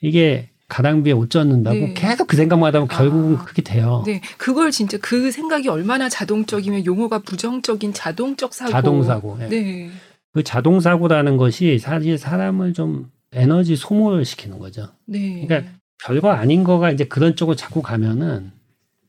이게 0.00 0.50
가랑비에 0.68 1.12
옷 1.12 1.30
젖는다고 1.30 1.76
네. 1.76 1.94
계속 1.94 2.26
그 2.26 2.36
생각만 2.36 2.68
하다 2.68 2.80
보면 2.80 2.88
결국은 2.88 3.36
아, 3.36 3.42
그렇게 3.44 3.62
돼요. 3.62 4.02
네. 4.04 4.20
그걸 4.36 4.70
진짜 4.70 4.98
그 5.00 5.30
생각이 5.30 5.68
얼마나 5.68 6.08
자동적이면 6.08 6.86
용어가 6.86 7.20
부정적인 7.20 7.92
자동적 7.92 8.52
사고. 8.52 8.70
자동사고. 8.72 9.36
네. 9.38 9.48
네. 9.48 9.90
그 10.32 10.42
자동사고라는 10.42 11.36
것이 11.36 11.78
사실 11.78 12.18
사람을 12.18 12.72
좀 12.72 13.10
에너지 13.32 13.76
소모를 13.76 14.24
시키는 14.24 14.58
거죠. 14.58 14.88
네. 15.06 15.46
그러니까 15.46 15.70
별거 16.04 16.30
아닌 16.30 16.64
거가 16.64 16.90
이제 16.90 17.04
그런 17.04 17.36
쪽으로 17.36 17.56
자꾸 17.56 17.80
가면은 17.80 18.50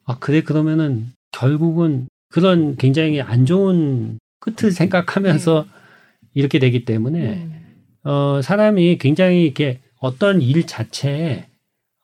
아, 0.05 0.17
그래, 0.19 0.41
그러면은 0.41 1.11
결국은 1.31 2.07
그런 2.29 2.75
굉장히 2.75 3.21
안 3.21 3.45
좋은 3.45 4.19
끝을 4.39 4.71
생각하면서 4.71 5.65
네. 5.67 6.29
이렇게 6.33 6.59
되기 6.59 6.85
때문에 6.85 7.19
네. 7.19 7.63
어, 8.03 8.41
사람이 8.41 8.97
굉장히 8.99 9.43
이렇게 9.43 9.79
어떤 9.99 10.41
일 10.41 10.67
자체에 10.67 11.47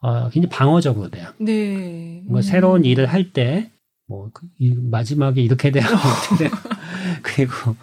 어, 0.01 0.29
굉장히 0.29 0.49
방어적으로 0.49 1.09
돼요. 1.09 1.29
네. 1.39 2.21
뭐 2.27 2.39
음. 2.39 2.41
새로운 2.41 2.83
일을 2.83 3.05
할 3.05 3.31
때, 3.31 3.71
뭐, 4.05 4.29
그, 4.33 4.45
마지막에 4.59 5.41
이렇게 5.41 5.71
돼요. 5.71 5.85
그리고 7.23 7.75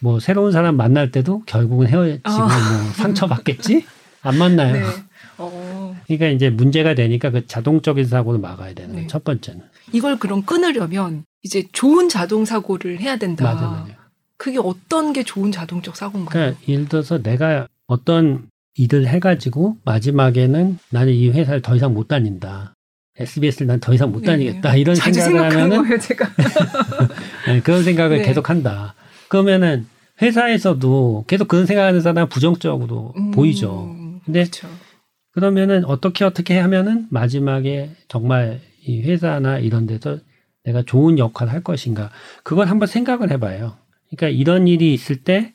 뭐 0.00 0.18
새로운 0.18 0.50
사람 0.52 0.76
만날 0.76 1.10
때도 1.10 1.42
결국은 1.44 1.86
헤어지고 1.88 2.30
어. 2.30 2.38
뭐 2.38 2.48
상처받겠지? 2.94 3.84
안 4.22 4.38
만나요. 4.38 4.72
네. 4.72 4.82
어. 5.38 5.67
그러니까 6.08 6.28
이제 6.28 6.50
문제가 6.50 6.94
되니까 6.94 7.30
그 7.30 7.46
자동적인 7.46 8.06
사고를 8.06 8.40
막아야 8.40 8.72
되는 8.74 8.96
네. 8.96 9.06
첫 9.06 9.22
번째는. 9.24 9.60
이걸 9.92 10.18
그럼 10.18 10.42
끊으려면 10.42 11.24
이제 11.42 11.64
좋은 11.72 12.08
자동 12.08 12.44
사고를 12.44 12.98
해야 13.00 13.16
된다. 13.16 13.44
맞아, 13.44 13.68
맞아. 13.68 13.96
그게 14.38 14.58
어떤 14.58 15.12
게 15.12 15.22
좋은 15.22 15.52
자동적 15.52 15.96
사고인가요? 15.96 16.30
그러니까 16.32 16.60
예를 16.66 16.88
들어서 16.88 17.22
내가 17.22 17.68
어떤 17.86 18.48
일을 18.74 19.06
해가지고 19.06 19.76
마지막에는 19.84 20.78
나는 20.90 21.12
이 21.12 21.28
회사를 21.28 21.60
더 21.62 21.76
이상 21.76 21.92
못 21.94 22.08
다닌다. 22.08 22.74
SBS를 23.18 23.66
난 23.66 23.80
더 23.80 23.92
이상 23.92 24.12
못 24.12 24.20
네. 24.20 24.26
다니겠다. 24.26 24.76
이런 24.76 24.94
생각을 24.94 25.50
하면은 25.52 25.82
거예요, 25.82 25.98
제가. 25.98 26.30
네, 27.48 27.60
그런 27.60 27.82
생각을 27.82 28.18
네. 28.18 28.24
계속 28.24 28.48
한다. 28.48 28.94
그러면은 29.28 29.86
회사에서도 30.22 31.24
계속 31.26 31.48
그런 31.48 31.66
생각하는 31.66 32.00
사람 32.00 32.28
부정적으로 32.28 33.12
음, 33.16 33.30
보이죠. 33.32 33.94
근데 34.24 34.44
그렇죠. 34.44 34.68
그러면은 35.38 35.84
어떻게 35.84 36.24
어떻게 36.24 36.58
하면은 36.58 37.06
마지막에 37.10 37.90
정말 38.08 38.58
이 38.84 39.02
회사나 39.02 39.60
이런 39.60 39.86
데서 39.86 40.18
내가 40.64 40.82
좋은 40.82 41.16
역할을 41.16 41.52
할 41.52 41.62
것인가 41.62 42.10
그걸 42.42 42.66
한번 42.66 42.88
생각을 42.88 43.30
해봐요. 43.30 43.76
그러니까 44.10 44.36
이런 44.36 44.66
일이 44.66 44.92
있을 44.92 45.22
때 45.22 45.54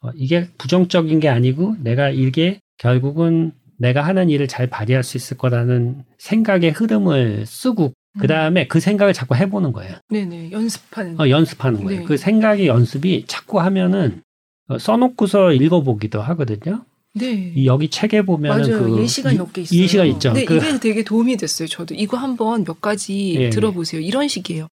어, 0.00 0.10
이게 0.16 0.48
부정적인 0.58 1.20
게 1.20 1.28
아니고 1.28 1.76
내가 1.78 2.10
이게 2.10 2.58
결국은 2.76 3.52
내가 3.78 4.02
하는 4.02 4.30
일을 4.30 4.48
잘 4.48 4.66
발휘할 4.66 5.04
수 5.04 5.16
있을 5.16 5.36
거라는 5.36 6.02
생각의 6.18 6.72
흐름을 6.72 7.46
쓰고 7.46 7.92
그 8.18 8.26
다음에 8.26 8.64
음. 8.64 8.68
그 8.68 8.80
생각을 8.80 9.12
자꾸 9.12 9.36
해보는 9.36 9.70
거예요. 9.70 9.94
네네 10.08 10.50
연습하는. 10.50 11.20
어 11.20 11.28
연습하는 11.28 11.84
거예요. 11.84 12.00
네. 12.00 12.04
그 12.04 12.16
생각의 12.16 12.66
연습이 12.66 13.26
자꾸 13.28 13.60
하면은 13.60 14.22
어, 14.66 14.76
써놓고서 14.76 15.52
읽어보기도 15.52 16.20
하거든요. 16.20 16.84
네. 17.14 17.52
이 17.56 17.66
여기 17.66 17.90
책에 17.90 18.22
보면 18.22 18.62
그 18.62 19.02
예시가 19.02 19.32
몇개 19.32 19.62
있어요. 19.62 19.80
예시가 19.80 20.04
있죠. 20.04 20.32
네, 20.32 20.44
그, 20.44 20.56
이게 20.56 20.78
되게 20.78 21.02
도움이 21.02 21.36
됐어요. 21.36 21.66
저도 21.66 21.94
이거 21.94 22.16
한번 22.16 22.64
몇 22.64 22.80
가지 22.80 23.34
예, 23.36 23.50
들어보세요. 23.50 24.00
이런 24.00 24.28
식이에요. 24.28 24.68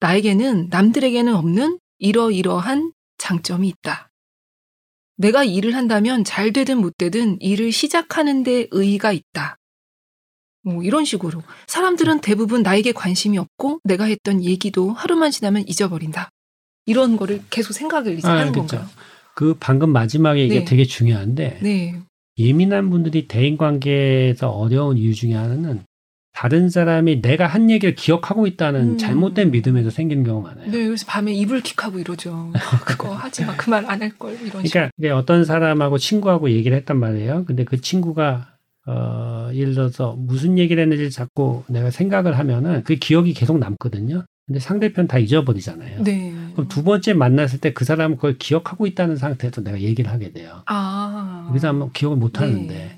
나에게는 0.00 0.68
남들에게는 0.70 1.34
없는 1.34 1.78
이러이러한 1.98 2.92
장점이 3.18 3.68
있다. 3.68 4.10
내가 5.16 5.44
일을 5.44 5.74
한다면 5.74 6.24
잘 6.24 6.52
되든 6.52 6.78
못 6.78 6.96
되든 6.96 7.38
일을 7.40 7.72
시작하는 7.72 8.42
데 8.42 8.66
의의가 8.70 9.12
있다. 9.12 9.56
뭐 10.62 10.82
이런 10.82 11.04
식으로 11.04 11.42
사람들은 11.66 12.20
대부분 12.20 12.62
나에게 12.62 12.92
관심이 12.92 13.38
없고 13.38 13.80
내가 13.84 14.04
했던 14.04 14.42
얘기도 14.42 14.92
하루만 14.92 15.30
지나면 15.30 15.66
잊어버린다. 15.68 16.30
이런 16.86 17.16
거를 17.16 17.42
계속 17.50 17.72
생각을 17.72 18.18
이제 18.18 18.28
아, 18.28 18.32
하는 18.32 18.52
그렇죠. 18.52 18.78
건가요? 18.78 18.90
그 19.34 19.54
방금 19.58 19.90
마지막에 19.92 20.44
이게 20.44 20.60
네. 20.60 20.64
되게 20.64 20.84
중요한데 20.84 21.58
네. 21.62 21.94
예민한 22.38 22.90
분들이 22.90 23.26
대인 23.28 23.56
관계에서 23.56 24.50
어려운 24.50 24.96
이유 24.98 25.14
중에 25.14 25.34
하나는 25.34 25.80
다른 26.32 26.70
사람이 26.70 27.20
내가 27.22 27.46
한 27.46 27.70
얘기를 27.70 27.94
기억하고 27.94 28.46
있다는 28.46 28.92
음. 28.92 28.98
잘못된 28.98 29.50
믿음에서 29.50 29.90
생기는 29.90 30.24
경우가 30.24 30.50
많아요. 30.54 30.70
네, 30.70 30.86
그래서 30.86 31.04
밤에 31.06 31.32
이불 31.34 31.60
킥하고 31.60 31.98
이러죠. 31.98 32.52
그거 32.86 33.12
하지 33.14 33.44
마, 33.44 33.56
그 33.56 33.68
말 33.70 33.84
안 33.90 34.00
할 34.00 34.16
걸 34.16 34.34
이런. 34.34 34.50
그러니까 34.62 34.90
식으로. 34.96 35.16
어떤 35.16 35.44
사람하고 35.44 35.98
친구하고 35.98 36.50
얘기를 36.50 36.76
했단 36.78 36.96
말이에요. 36.98 37.44
근데 37.46 37.64
그 37.64 37.80
친구가 37.80 38.54
어, 38.86 39.50
예를 39.52 39.74
들어서 39.74 40.14
무슨 40.16 40.56
얘기를 40.56 40.82
했는지 40.82 41.10
자꾸 41.10 41.62
내가 41.68 41.90
생각을 41.90 42.38
하면은 42.38 42.82
그 42.84 42.94
기억이 42.94 43.34
계속 43.34 43.58
남거든요. 43.58 44.24
근데 44.46 44.60
상대편 44.60 45.06
다 45.08 45.18
잊어버리잖아요. 45.18 46.02
네. 46.04 46.32
그럼 46.52 46.68
두 46.68 46.82
번째 46.84 47.14
만났을 47.14 47.60
때 47.60 47.72
그 47.72 47.84
사람은 47.84 48.16
그걸 48.16 48.38
기억하고 48.38 48.86
있다는 48.86 49.16
상태에서 49.16 49.62
내가 49.62 49.80
얘기를 49.80 50.10
하게 50.10 50.32
돼요. 50.32 50.62
아. 50.66 51.48
그 51.52 51.58
사람은 51.58 51.92
기억을 51.92 52.16
못 52.16 52.40
하는데. 52.40 52.74
네. 52.74 52.96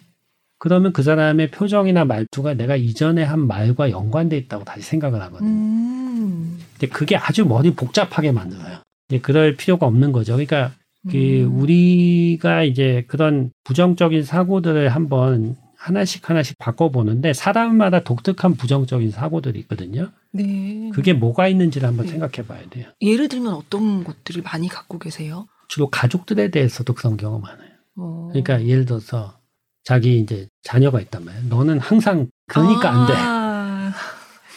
그러면 0.59 0.93
그 0.93 1.03
사람의 1.03 1.51
표정이나 1.51 2.05
말투가 2.05 2.55
내가 2.55 2.77
이전에 2.77 3.25
한 3.25 3.47
말과 3.47 3.91
연관돼 3.91 4.37
있다고 4.37 4.65
다시 4.65 4.83
생각을 4.83 5.21
하거든요. 5.23 5.49
음. 5.51 6.59
근데 6.79 6.93
그게 6.93 7.17
아주 7.17 7.45
머리 7.45 7.75
복잡하게 7.75 8.33
만들어요. 8.33 8.79
이제 9.09 9.19
그럴 9.19 9.57
필요가 9.57 9.87
없는 9.87 10.13
거죠. 10.13 10.35
그러니까 10.35 10.73
그 11.11 11.17
음. 11.17 11.59
우리가 11.59 12.63
이제 12.63 13.05
그런 13.09 13.51
부정적인 13.65 14.23
사고들을 14.23 14.89
한번 14.89 15.57
하나씩 15.87 16.31
하나씩 16.31 16.59
바꿔보는데 16.59 17.33
사람마다 17.33 18.05
독특한 18.05 18.55
부정적인 18.55 19.11
사고들이 19.11 19.59
있거든요. 19.61 20.11
네. 20.31 20.91
그게 20.95 21.13
뭐가 21.13 21.49
있는지를 21.49 21.89
한번 21.89 22.07
네. 22.07 22.13
생각해 22.13 22.47
봐야 22.47 22.63
돼요. 22.71 22.89
예를 23.01 23.29
들면 23.29 23.53
어떤 23.53 24.05
것들을 24.05 24.43
많이 24.43 24.69
갖고 24.69 24.99
계세요? 25.01 25.47
주로 25.67 25.91
가족들에 25.91 26.51
대해서도 26.53 26.95
그런 26.95 27.17
경우가 27.17 27.49
많아요. 27.49 27.71
어. 27.97 28.29
그러니까 28.31 28.65
예를 28.65 28.85
들어서 28.85 29.39
자기 29.83 30.19
이제 30.21 30.47
자녀가 30.63 31.01
있단 31.01 31.25
말이에요. 31.25 31.47
너는 31.49 31.81
항상 31.81 32.29
그러니까 32.47 32.91
아. 32.91 33.01
안 33.01 33.07
돼. 33.09 33.15
아. 33.17 33.93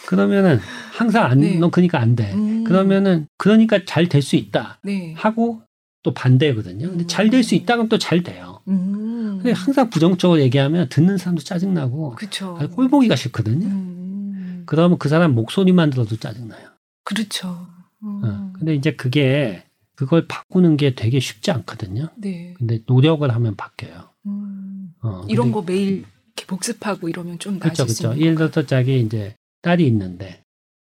그러면은 0.06 0.60
항상 0.92 1.24
안, 1.24 1.40
네. 1.40 1.58
너 1.58 1.68
그러니까 1.70 1.98
안 2.00 2.14
돼. 2.14 2.32
음. 2.34 2.62
그러면은 2.62 3.26
그러니까 3.36 3.80
잘 3.84 4.08
될 4.08 4.22
수 4.22 4.36
있다. 4.36 4.78
네. 4.84 5.12
하고 5.16 5.60
또 6.06 6.14
반대거든요. 6.14 6.88
근데 6.88 7.04
잘 7.08 7.30
될수 7.30 7.56
음. 7.56 7.56
있다면 7.56 7.88
또 7.88 7.98
잘 7.98 8.22
돼요. 8.22 8.60
음. 8.68 9.40
근데 9.42 9.50
항상 9.50 9.90
부정적으로 9.90 10.40
얘기하면 10.40 10.88
듣는 10.88 11.18
사람도 11.18 11.42
짜증나고 11.42 12.10
그쵸. 12.14 12.56
꼴 12.76 12.88
보기가 12.88 13.16
싫거든요. 13.16 13.66
음. 13.66 14.62
그러면 14.66 14.98
그 14.98 15.08
사람 15.08 15.34
목소리만 15.34 15.90
들어도 15.90 16.16
짜증나요. 16.16 16.68
그렇죠. 17.02 17.66
음. 18.04 18.20
어. 18.24 18.52
근데 18.56 18.76
이제 18.76 18.92
그게 18.94 19.64
그걸 19.96 20.28
바꾸는 20.28 20.76
게 20.76 20.94
되게 20.94 21.18
쉽지 21.18 21.50
않거든요. 21.50 22.08
네. 22.16 22.54
근데 22.56 22.78
노력을 22.86 23.28
하면 23.28 23.56
바뀌어요. 23.56 24.10
음. 24.26 24.92
어, 25.02 25.24
이런 25.28 25.50
거 25.50 25.62
매일 25.62 26.04
이렇게 26.36 26.46
복습하고 26.46 27.08
이러면 27.08 27.40
좀 27.40 27.54
나을 27.58 27.72
그렇죠, 27.72 27.82
그렇죠. 27.84 28.16
예를 28.20 28.36
들어서 28.36 28.64
자기 28.64 29.00
이제 29.00 29.34
딸이 29.62 29.84
있는데 29.88 30.42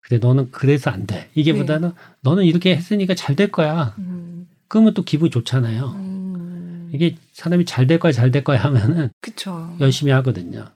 그래 0.02 0.18
너는 0.18 0.50
그래서 0.50 0.90
안 0.90 1.06
돼. 1.06 1.30
이게보다는 1.34 1.88
네. 1.88 1.94
너는 2.20 2.44
이렇게 2.44 2.76
했으니까 2.76 3.14
잘 3.14 3.34
될 3.34 3.50
거야. 3.50 3.94
음. 3.98 4.46
그러면 4.68 4.94
또 4.94 5.02
기분이 5.02 5.30
좋잖아요. 5.30 5.84
음. 5.96 6.90
이게 6.94 7.16
사람이 7.32 7.64
잘 7.64 7.86
될 7.86 7.98
거야, 7.98 8.12
잘 8.12 8.30
될 8.30 8.44
거야 8.44 8.62
하면은 8.64 9.10
그쵸. 9.20 9.76
열심히 9.80 10.12
하거든요. 10.12 10.66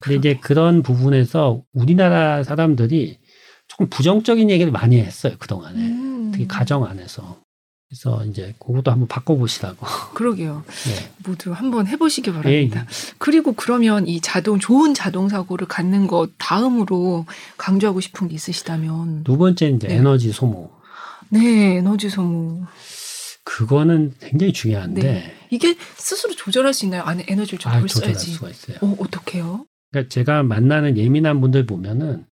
근데 0.00 0.16
이제 0.16 0.38
그런 0.40 0.82
부분에서 0.82 1.62
우리나라 1.72 2.42
사람들이 2.42 3.18
조금 3.68 3.88
부정적인 3.88 4.50
얘기를 4.50 4.72
많이 4.72 4.98
했어요 4.98 5.34
그동안에 5.38 5.78
음. 5.78 6.30
특히 6.32 6.48
가정 6.48 6.84
안에서 6.86 7.38
그래서 7.88 8.24
이제 8.24 8.54
그것도 8.60 8.90
한번 8.92 9.08
바꿔보시라고. 9.08 9.84
그러게요. 10.14 10.62
네. 10.66 11.10
모두 11.26 11.52
한번 11.52 11.86
해보시기 11.88 12.32
바랍니다. 12.32 12.86
네. 12.88 13.14
그리고 13.18 13.52
그러면 13.52 14.06
이 14.06 14.20
자동 14.20 14.58
좋은 14.60 14.94
자동 14.94 15.28
사고를 15.28 15.66
갖는 15.66 16.06
것 16.06 16.30
다음으로 16.38 17.26
강조하고 17.58 18.00
싶은 18.00 18.28
게 18.28 18.34
있으시다면 18.36 19.24
두 19.24 19.36
번째 19.36 19.68
이제 19.70 19.88
네. 19.88 19.96
에너지 19.96 20.30
소모. 20.32 20.70
네, 21.30 21.76
에너지 21.76 22.08
소모. 22.08 22.64
그거는 23.50 24.12
굉장히 24.20 24.52
중요한데 24.52 25.02
네. 25.02 25.34
이게 25.50 25.76
스스로 25.96 26.34
조절할 26.34 26.72
수 26.72 26.84
있나요? 26.84 27.02
안에 27.02 27.24
에너지를 27.26 27.58
좀 27.58 27.72
아, 27.72 27.80
조절할 27.84 28.14
수가 28.14 28.48
있어요. 28.48 28.76
어, 28.80 28.96
어떻게요? 29.00 29.66
그러니까 29.90 30.08
제가 30.08 30.44
만나는 30.44 30.96
예민한 30.96 31.40
분들 31.40 31.66
보면은 31.66 32.26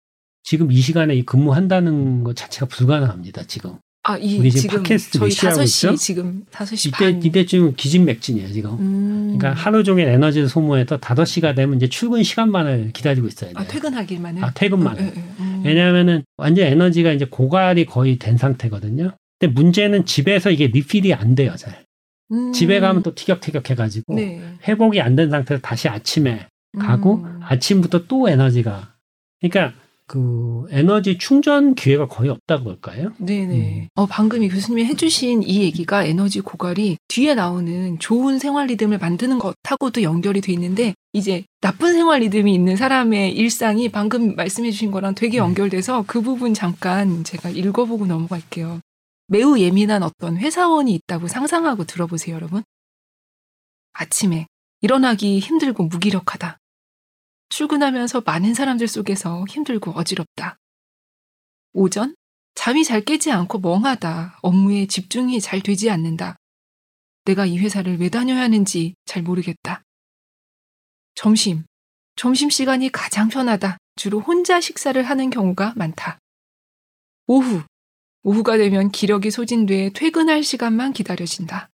지금 0.43 0.71
이 0.71 0.79
시간에 0.79 1.15
이 1.15 1.25
근무한다는 1.25 2.23
것 2.23 2.37
자체가 2.37 2.67
불가능합니다. 2.67 3.45
지금. 3.45 3.79
아, 4.03 4.19
이 4.19 4.39
우리 4.39 4.53
지금, 4.53 4.83
팟캐스트 4.83 5.19
저희 5.19 5.31
5시 5.31 5.65
있죠? 5.65 5.97
지금 5.97 6.45
5시 6.53 6.89
이때, 6.89 7.13
반. 7.13 7.23
이때쯤 7.23 7.75
기진맥진이에요, 7.77 8.53
지금. 8.53 8.79
음. 8.79 9.37
그러니까 9.39 9.61
하루 9.61 9.83
종일 9.83 10.09
에너지를 10.09 10.49
소모해서 10.49 10.99
5시가 10.99 11.57
되면 11.57 11.77
이제 11.77 11.89
출근 11.89 12.23
시간만을 12.23 12.93
기다리고 12.93 13.27
있어야 13.27 13.51
돼요. 13.51 13.59
아, 13.59 13.67
퇴근하기만을? 13.67 14.45
아, 14.45 14.53
퇴근만을. 14.53 15.03
음, 15.03 15.13
음, 15.17 15.35
음. 15.41 15.63
왜냐하면은 15.65 16.25
완전 16.37 16.67
에너지가 16.67 17.13
이제 17.13 17.25
고갈이 17.25 17.87
거의 17.87 18.19
된 18.19 18.37
상태거든요. 18.37 19.17
근데 19.39 19.53
문제는 19.53 20.07
집에서 20.07 20.51
이게 20.51 20.67
리필이 20.69 21.13
안 21.15 21.35
돼요, 21.35 21.55
잘. 21.57 21.85
음. 22.33 22.53
집에 22.53 22.81
가면 22.81 23.03
또 23.03 23.15
티격태격 23.15 23.71
해가지고 23.71 24.15
네. 24.15 24.43
회복이 24.67 25.01
안 25.01 25.15
된 25.17 25.31
상태에서 25.31 25.61
다시 25.63 25.89
아침에 25.89 26.47
가고 26.79 27.17
음. 27.25 27.41
아침부터 27.43 28.07
또 28.07 28.29
에너지가. 28.29 28.95
그러니까 29.41 29.75
그 30.09 30.65
에너지 30.71 31.19
충전 31.19 31.75
기회가 31.75 32.07
거의 32.07 32.31
없다고 32.31 32.65
볼까요? 32.65 33.13
네네. 33.19 33.81
음. 33.83 33.89
어, 33.97 34.07
방금 34.07 34.43
이 34.43 34.49
교수님이 34.49 34.85
해주신 34.87 35.43
이 35.43 35.63
얘기가 35.63 36.05
에너지 36.05 36.41
고갈이 36.41 36.97
뒤에 37.09 37.35
나오는 37.35 37.99
좋은 37.99 38.39
생활 38.39 38.67
리듬을 38.69 38.99
만드는 38.99 39.39
것하고도 39.39 40.03
연결이 40.03 40.41
돼 40.41 40.53
있는데 40.53 40.95
이제 41.13 41.45
나쁜 41.61 41.93
생활 41.93 42.21
리듬이 42.21 42.55
있는 42.55 42.77
사람의 42.77 43.33
일상이 43.37 43.89
방금 43.89 44.35
말씀해 44.37 44.71
주신 44.71 44.91
거랑 44.93 45.15
되게 45.15 45.33
네. 45.33 45.39
연결돼서 45.39 46.05
그 46.07 46.21
부분 46.21 46.55
잠깐 46.55 47.25
제가 47.25 47.51
읽어보고 47.51 48.07
넘어갈게요. 48.07 48.81
매우 49.29 49.59
예민한 49.59 50.03
어떤 50.03 50.37
회사원이 50.37 50.95
있다고 50.95 51.29
상상하고 51.29 51.85
들어보세요, 51.85 52.37
여러분. 52.37 52.63
아침에 53.93 54.47
일어나기 54.81 55.41
힘들고 55.41 55.85
무기력하다. 55.85 56.59
출근하면서 57.49 58.23
많은 58.23 58.55
사람들 58.55 58.87
속에서 58.89 59.45
힘들고 59.49 59.93
어지럽다. 59.93 60.59
오전? 61.73 62.15
잠이 62.55 62.85
잘 62.85 63.03
깨지 63.03 63.31
않고 63.31 63.59
멍하다. 63.59 64.39
업무에 64.43 64.87
집중이 64.87 65.41
잘 65.41 65.61
되지 65.61 65.91
않는다. 65.91 66.37
내가 67.25 67.45
이 67.47 67.59
회사를 67.59 67.99
왜 68.01 68.09
다녀야 68.09 68.41
하는지 68.41 68.95
잘 69.05 69.23
모르겠다. 69.23 69.83
점심. 71.15 71.65
점심시간이 72.17 72.91
가장 72.91 73.29
편하다. 73.29 73.79
주로 73.97 74.21
혼자 74.21 74.61
식사를 74.61 75.03
하는 75.03 75.31
경우가 75.31 75.75
많다. 75.77 76.19
오후. 77.27 77.63
오후가 78.27 78.57
되면 78.57 78.91
기력이 78.91 79.31
소진돼 79.31 79.91
퇴근할 79.95 80.43
시간만 80.43 80.93
기다려진다. 80.93 81.71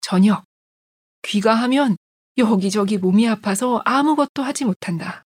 저녁. 0.00 0.44
귀가하면 1.22 1.96
여기저기 2.38 2.98
몸이 2.98 3.26
아파서 3.26 3.82
아무것도 3.84 4.44
하지 4.44 4.64
못한다. 4.64 5.24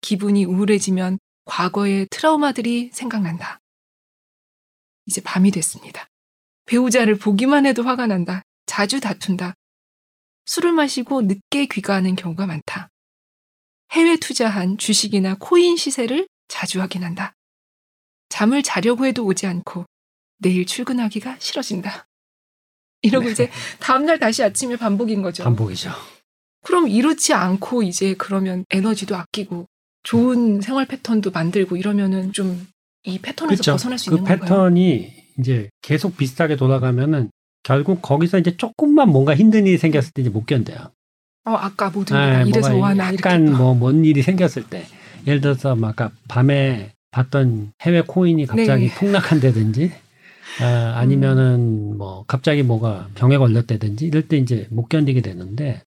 기분이 0.00 0.44
우울해지면 0.44 1.18
과거의 1.44 2.06
트라우마들이 2.08 2.90
생각난다. 2.92 3.58
이제 5.06 5.20
밤이 5.22 5.50
됐습니다. 5.50 6.06
배우자를 6.66 7.18
보기만 7.18 7.66
해도 7.66 7.82
화가 7.82 8.06
난다. 8.06 8.42
자주 8.66 9.00
다툰다. 9.00 9.54
술을 10.44 10.70
마시고 10.70 11.22
늦게 11.22 11.66
귀가하는 11.66 12.14
경우가 12.14 12.46
많다. 12.46 12.90
해외 13.90 14.18
투자한 14.18 14.78
주식이나 14.78 15.34
코인 15.40 15.76
시세를 15.76 16.28
자주 16.46 16.80
확인한다. 16.80 17.34
잠을 18.36 18.62
자려고 18.62 19.06
해도 19.06 19.24
오지 19.24 19.46
않고 19.46 19.86
내일 20.38 20.66
출근하기가 20.66 21.36
싫어진다. 21.38 22.06
이러고 23.00 23.24
네. 23.26 23.32
이제 23.32 23.50
다음날 23.80 24.18
다시 24.18 24.42
아침에 24.42 24.76
반복인 24.76 25.22
거죠. 25.22 25.42
반복이죠. 25.44 25.90
그럼 26.62 26.88
이렇지 26.88 27.32
않고 27.32 27.82
이제 27.82 28.14
그러면 28.18 28.64
에너지도 28.70 29.16
아끼고 29.16 29.66
좋은 30.02 30.60
생활 30.60 30.84
패턴도 30.86 31.30
만들고 31.30 31.76
이러면은 31.76 32.32
좀 32.32 32.66
이 33.08 33.20
패턴에서 33.20 33.60
그쵸. 33.60 33.72
벗어날 33.72 33.98
수 33.98 34.10
그 34.10 34.16
있는 34.16 34.24
건가요? 34.28 34.38
그 34.40 34.44
패턴이 34.44 35.12
이제 35.38 35.70
계속 35.80 36.16
비슷하게 36.16 36.56
돌아가면은 36.56 37.30
결국 37.62 38.02
거기서 38.02 38.38
이제 38.38 38.56
조금만 38.56 39.08
뭔가 39.10 39.34
힘든 39.36 39.64
일이 39.66 39.78
생겼을 39.78 40.10
때 40.12 40.22
이제 40.22 40.28
못 40.30 40.44
견뎌요. 40.44 40.90
어 41.44 41.52
아까 41.52 41.88
모든 41.90 42.16
네, 42.16 42.42
이래서 42.48 42.76
와나 42.76 43.14
약간 43.14 43.52
뭐뭔 43.56 44.04
일이 44.04 44.22
생겼을 44.22 44.64
때 44.68 44.86
예를 45.24 45.40
들어서 45.40 45.76
막 45.76 45.90
아까 45.90 46.10
밤에 46.26 46.95
봤던 47.16 47.72
해외 47.80 48.02
코인이 48.02 48.44
갑자기 48.44 48.88
네. 48.88 48.94
폭락한다든지 48.94 49.90
아, 50.60 50.92
아니면은 50.96 51.92
음. 51.92 51.96
뭐 51.96 52.24
갑자기 52.26 52.62
뭐가 52.62 53.08
병에 53.14 53.38
걸렸다든지 53.38 54.06
이럴 54.06 54.28
때 54.28 54.36
이제 54.36 54.66
못 54.70 54.88
견디게 54.88 55.22
되는데 55.22 55.82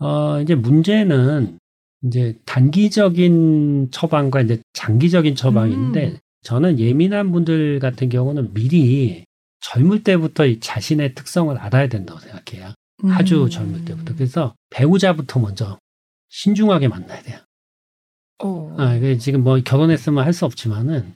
어 0.00 0.40
이제 0.40 0.56
문제는 0.56 1.58
이제 2.04 2.36
단기적인 2.46 3.90
처방과 3.92 4.40
이제 4.40 4.60
장기적인 4.72 5.36
처방인데 5.36 6.06
음. 6.08 6.18
저는 6.42 6.80
예민한 6.80 7.30
분들 7.30 7.78
같은 7.78 8.08
경우는 8.08 8.52
미리 8.52 9.24
젊을 9.60 10.02
때부터 10.02 10.46
이 10.46 10.58
자신의 10.58 11.14
특성을 11.14 11.56
알아야 11.56 11.86
된다고 11.86 12.18
생각해요. 12.18 12.74
음. 13.04 13.12
아주 13.12 13.48
젊을 13.48 13.84
때부터. 13.84 14.16
그래서 14.16 14.52
배우자부터 14.70 15.38
먼저 15.38 15.78
신중하게 16.30 16.88
만나야 16.88 17.22
돼요. 17.22 17.38
오. 18.42 18.74
아, 18.78 18.98
지금 19.18 19.44
뭐 19.44 19.58
결혼했으면 19.60 20.24
할 20.24 20.32
수 20.32 20.44
없지만은 20.44 21.14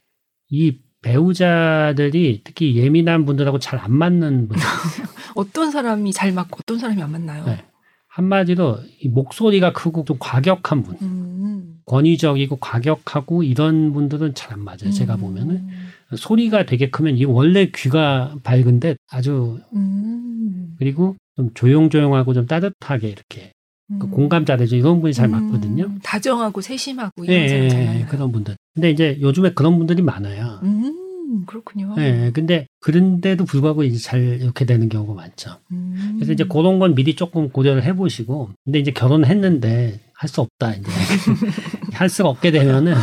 이 0.50 0.78
배우자들이 1.02 2.40
특히 2.44 2.76
예민한 2.76 3.24
분들하고 3.24 3.58
잘 3.58 3.78
안 3.78 3.92
맞는 3.92 4.48
분들. 4.48 4.56
어떤 5.34 5.70
사람이 5.70 6.12
잘 6.12 6.32
맞고 6.32 6.58
어떤 6.62 6.78
사람이 6.78 7.02
안 7.02 7.12
맞나요? 7.12 7.44
네. 7.44 7.64
한마디로 8.08 8.78
이 9.02 9.08
목소리가 9.08 9.72
크고 9.74 10.04
좀 10.04 10.16
과격한 10.18 10.82
분, 10.82 10.96
음. 11.02 11.74
권위적이고 11.84 12.56
과격하고 12.56 13.42
이런 13.42 13.92
분들은 13.92 14.34
잘 14.34 14.54
안 14.54 14.60
맞아요. 14.64 14.86
음. 14.86 14.90
제가 14.90 15.16
보면은 15.16 15.68
소리가 16.16 16.64
되게 16.64 16.88
크면 16.88 17.18
이 17.18 17.24
원래 17.26 17.70
귀가 17.74 18.34
밝은데 18.42 18.96
아주 19.10 19.60
음. 19.74 20.74
그리고 20.78 21.16
좀 21.36 21.50
조용조용하고 21.52 22.32
좀 22.32 22.46
따뜻하게 22.46 23.08
이렇게 23.08 23.52
그 23.88 24.06
음. 24.06 24.10
공감 24.10 24.44
잘해줘 24.44 24.76
이런 24.76 25.00
분이 25.00 25.12
잘 25.14 25.26
음. 25.28 25.32
맞거든요. 25.32 25.90
다정하고 26.02 26.60
세심하고 26.60 27.24
이런 27.24 27.46
네, 27.46 27.68
네, 27.68 28.06
그런 28.08 28.32
분들. 28.32 28.56
근데 28.74 28.90
이제 28.90 29.18
요즘에 29.20 29.52
그런 29.54 29.78
분들이 29.78 30.02
많아요. 30.02 30.60
음, 30.64 31.44
그렇군요. 31.46 31.94
네, 31.96 32.30
근데 32.32 32.66
그런데도 32.80 33.44
불구하고 33.44 33.84
이제 33.84 33.98
잘 33.98 34.20
이렇게 34.40 34.64
되는 34.64 34.88
경우가 34.88 35.14
많죠. 35.14 35.58
음. 35.70 36.14
그래서 36.16 36.32
이제 36.32 36.44
그런 36.44 36.78
건 36.78 36.94
미리 36.94 37.14
조금 37.14 37.48
고려를 37.50 37.84
해보시고, 37.84 38.50
근데 38.64 38.78
이제 38.80 38.90
결혼했는데 38.90 40.00
할 40.14 40.28
수 40.28 40.40
없다 40.40 40.72
이제 40.74 40.90
할 41.92 42.08
수가 42.08 42.28
없게 42.30 42.50
되면은 42.50 42.94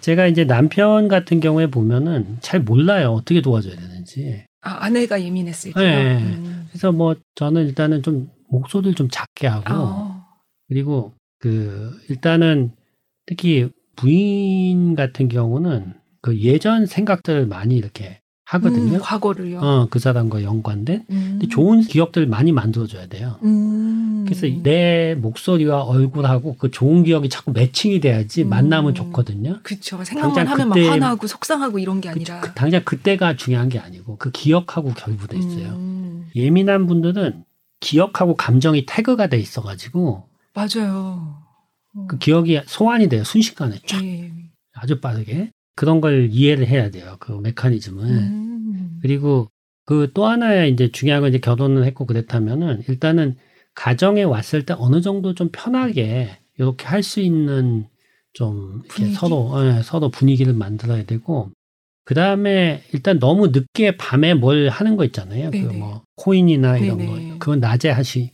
제가 0.00 0.26
이제 0.28 0.44
남편 0.44 1.08
같은 1.08 1.40
경우에 1.40 1.66
보면은 1.66 2.38
잘 2.40 2.60
몰라요 2.60 3.10
어떻게 3.12 3.40
도와줘야 3.42 3.74
되는지. 3.76 4.44
아 4.62 4.84
아내가 4.84 5.20
예민했을 5.22 5.72
때. 5.72 5.80
네. 5.80 6.16
음. 6.18 6.66
그래서 6.70 6.92
뭐 6.92 7.16
저는 7.34 7.66
일단은 7.66 8.02
좀 8.02 8.30
목소리를 8.48 8.94
좀 8.94 9.08
작게 9.10 9.46
하고. 9.48 9.64
어. 10.72 10.74
그리고 10.74 11.12
그 11.38 11.98
일단은 12.08 12.72
특히 13.26 13.68
부인 13.96 14.94
같은 14.94 15.28
경우는 15.28 15.94
그 16.22 16.38
예전 16.40 16.86
생각들을 16.86 17.46
많이 17.46 17.76
이렇게 17.76 18.20
하거든요. 18.44 18.94
음, 18.94 19.00
과거를요. 19.00 19.60
어, 19.60 19.88
그 19.90 19.98
사람과 19.98 20.42
연관된. 20.42 21.06
음. 21.10 21.40
좋은 21.50 21.80
기억들을 21.80 22.26
많이 22.26 22.52
만들어줘야 22.52 23.06
돼요. 23.06 23.38
음. 23.44 24.24
그래서 24.26 24.46
내 24.62 25.14
목소리와 25.14 25.82
얼굴하고 25.82 26.56
그 26.58 26.70
좋은 26.70 27.02
기억이 27.02 27.28
자꾸 27.28 27.52
매칭이 27.52 28.00
돼야지 28.00 28.42
음. 28.42 28.50
만나면 28.50 28.94
좋거든요. 28.94 29.60
그렇죠. 29.62 30.02
생각만 30.04 30.46
하면 30.46 30.68
그때, 30.70 30.86
막 30.86 30.92
화나고 30.92 31.26
속상하고 31.26 31.78
이런 31.78 32.00
게 32.00 32.10
아니라. 32.10 32.40
그, 32.40 32.52
당장 32.52 32.82
그때가 32.84 33.36
중요한 33.36 33.68
게 33.68 33.78
아니고 33.78 34.16
그 34.18 34.30
기억하고 34.30 34.92
결부돼 34.92 35.38
있어요. 35.38 35.68
음. 35.72 36.26
예민한 36.36 36.86
분들은 36.86 37.44
기억하고 37.80 38.36
감정이 38.36 38.86
태그가 38.86 39.28
돼 39.28 39.38
있어가지고 39.38 40.28
맞아요. 40.54 41.42
어. 41.94 42.06
그 42.08 42.18
기억이 42.18 42.60
소환이 42.66 43.08
돼요. 43.08 43.24
순식간에 43.24 43.78
쫙. 43.86 44.00
네. 44.02 44.32
아주 44.74 45.00
빠르게. 45.00 45.50
그런 45.74 46.00
걸 46.00 46.28
이해를 46.30 46.66
해야 46.66 46.90
돼요. 46.90 47.16
그 47.20 47.32
메커니즘을. 47.32 48.04
음. 48.04 48.98
그리고 49.02 49.48
그 49.84 50.10
또 50.14 50.26
하나의 50.26 50.72
이제 50.72 50.90
중요한 50.92 51.22
건 51.22 51.30
이제 51.30 51.38
결혼을 51.38 51.84
했고 51.84 52.06
그랬다면은 52.06 52.82
일단은 52.88 53.36
가정에 53.74 54.22
왔을 54.22 54.64
때 54.64 54.74
어느 54.78 55.00
정도 55.00 55.34
좀 55.34 55.48
편하게 55.50 56.38
이렇게 56.58 56.86
할 56.86 57.02
수 57.02 57.20
있는 57.20 57.86
좀 58.34 58.82
이렇게 58.84 59.12
서로 59.12 59.52
예, 59.66 59.82
서로 59.82 60.10
분위기를 60.10 60.52
만들어야 60.54 61.04
되고 61.04 61.50
그 62.04 62.14
다음에 62.14 62.82
일단 62.92 63.18
너무 63.18 63.48
늦게 63.48 63.96
밤에 63.96 64.34
뭘 64.34 64.68
하는 64.68 64.96
거 64.96 65.04
있잖아요. 65.04 65.50
그 65.50 65.58
뭐 65.72 66.02
코인이나 66.16 66.76
이런 66.78 66.98
네네. 66.98 67.28
거 67.30 67.38
그건 67.38 67.60
낮에 67.60 67.90
하시 67.90 68.30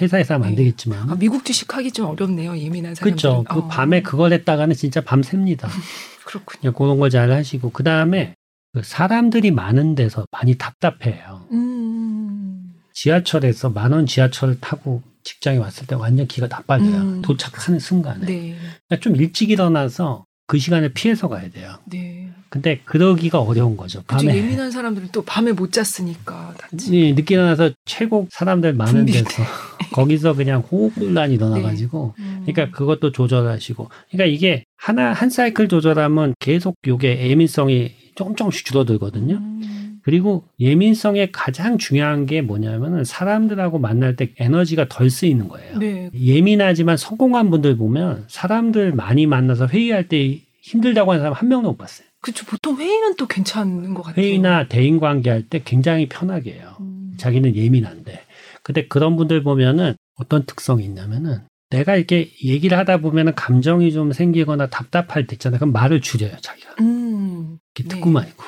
회사에서 0.00 0.34
하면 0.34 0.48
안 0.48 0.52
네. 0.54 0.58
되겠지만. 0.58 1.10
아, 1.10 1.14
미국 1.16 1.44
주식 1.44 1.72
하기 1.74 1.92
좀 1.92 2.06
어렵네요. 2.06 2.56
예민한 2.58 2.94
사람들. 2.94 3.00
그렇죠. 3.20 3.44
그 3.48 3.60
어. 3.60 3.68
밤에 3.68 4.02
그걸 4.02 4.32
했다가는 4.32 4.74
진짜 4.74 5.00
밤 5.00 5.22
셉니다. 5.22 5.68
그렇군요. 6.26 6.72
그런 6.72 6.98
걸 6.98 7.10
잘 7.10 7.30
하시고 7.30 7.70
그 7.70 7.82
다음에 7.84 8.34
그 8.72 8.82
사람들이 8.84 9.50
많은 9.50 9.94
데서 9.94 10.24
많이 10.30 10.56
답답해요. 10.56 11.46
음. 11.52 12.74
지하철에서 12.92 13.70
만 13.70 13.92
원 13.92 14.06
지하철을 14.06 14.58
타고 14.60 15.02
직장에 15.24 15.58
왔을 15.58 15.86
때 15.86 15.94
완전 15.94 16.26
기가 16.26 16.48
다 16.48 16.62
빨려요. 16.66 16.96
음. 16.96 17.22
도착하는 17.22 17.78
순간에. 17.78 18.26
네. 18.26 18.56
그러니까 18.88 19.00
좀 19.02 19.14
일찍 19.16 19.50
일어나서 19.50 20.24
그 20.46 20.58
시간에 20.58 20.88
피해서 20.92 21.28
가야 21.28 21.48
돼요. 21.50 21.78
네. 21.86 22.30
근데 22.50 22.80
그러기가 22.84 23.40
어려운 23.40 23.76
거죠. 23.76 24.02
밤에 24.06 24.34
예민한 24.34 24.70
사람들은 24.70 25.08
또 25.12 25.22
밤에 25.22 25.52
못 25.52 25.72
잤으니까. 25.72 26.54
네, 26.90 27.12
늦게 27.12 27.34
일어나서 27.34 27.70
최고 27.84 28.26
사람들 28.30 28.72
많은 28.72 29.06
데서 29.06 29.24
거기서 29.92 30.34
그냥 30.34 30.60
호흡곤란이 30.60 31.34
일어나가지고, 31.34 32.14
네. 32.18 32.24
음. 32.24 32.42
그러니까 32.46 32.76
그것도 32.76 33.12
조절하시고, 33.12 33.88
그러니까 34.10 34.34
이게 34.34 34.64
하나 34.76 35.12
한 35.12 35.28
사이클 35.28 35.68
조절하면 35.68 36.34
계속 36.38 36.76
요게 36.86 37.28
예민성이 37.28 37.92
조금 38.14 38.34
조금씩 38.34 38.64
줄어들거든요. 38.64 39.34
음. 39.36 40.00
그리고 40.02 40.44
예민성의 40.58 41.32
가장 41.32 41.76
중요한 41.76 42.24
게 42.24 42.40
뭐냐면은 42.40 43.04
사람들하고 43.04 43.78
만날 43.78 44.16
때 44.16 44.32
에너지가 44.38 44.88
덜 44.88 45.10
쓰이는 45.10 45.48
거예요. 45.48 45.78
네. 45.78 46.10
예민하지만 46.18 46.96
성공한 46.96 47.50
분들 47.50 47.76
보면 47.76 48.24
사람들 48.28 48.94
많이 48.94 49.26
만나서 49.26 49.66
회의할 49.66 50.08
때 50.08 50.40
힘들다고 50.62 51.12
하는 51.12 51.22
사람 51.22 51.34
한 51.34 51.48
명도 51.48 51.70
못 51.70 51.76
봤어요. 51.76 52.07
그렇죠. 52.20 52.44
보통 52.46 52.76
회의는 52.76 53.16
또 53.16 53.26
괜찮은 53.26 53.94
것 53.94 54.02
같아요. 54.02 54.22
회의나 54.24 54.68
대인 54.68 54.98
관계할 54.98 55.48
때 55.48 55.62
굉장히 55.64 56.08
편하게 56.08 56.54
해요. 56.54 56.76
음. 56.80 57.14
자기는 57.16 57.54
예민한데. 57.54 58.24
근데 58.62 58.86
그런 58.88 59.16
분들 59.16 59.42
보면은 59.42 59.94
어떤 60.16 60.44
특성이 60.44 60.84
있냐면은 60.84 61.42
내가 61.70 61.96
이렇게 61.96 62.30
얘기를 62.42 62.76
하다 62.78 62.98
보면은 62.98 63.34
감정이 63.34 63.92
좀 63.92 64.12
생기거나 64.12 64.68
답답할 64.68 65.26
때 65.26 65.34
있잖아요. 65.34 65.58
그럼 65.60 65.72
말을 65.72 66.00
줄여요, 66.00 66.36
자기가. 66.40 66.74
음. 66.80 67.58
이렇게 67.74 67.88
듣고만 67.94 68.24
네. 68.24 68.30
있고. 68.30 68.44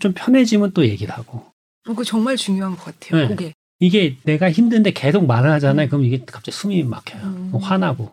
좀 0.00 0.12
편해지면 0.14 0.72
또 0.72 0.86
얘기를 0.86 1.14
하고. 1.14 1.44
그거 1.84 2.04
정말 2.04 2.36
중요한 2.36 2.76
것 2.76 2.84
같아요. 2.84 3.22
네. 3.22 3.28
그게. 3.28 3.54
이게 3.80 4.16
내가 4.24 4.50
힘든데 4.50 4.92
계속 4.92 5.26
말을 5.26 5.50
하잖아요. 5.52 5.86
음. 5.86 5.90
그럼 5.90 6.04
이게 6.04 6.18
갑자기 6.24 6.52
숨이 6.52 6.82
막혀요. 6.84 7.22
음. 7.22 7.52
화나고. 7.60 8.12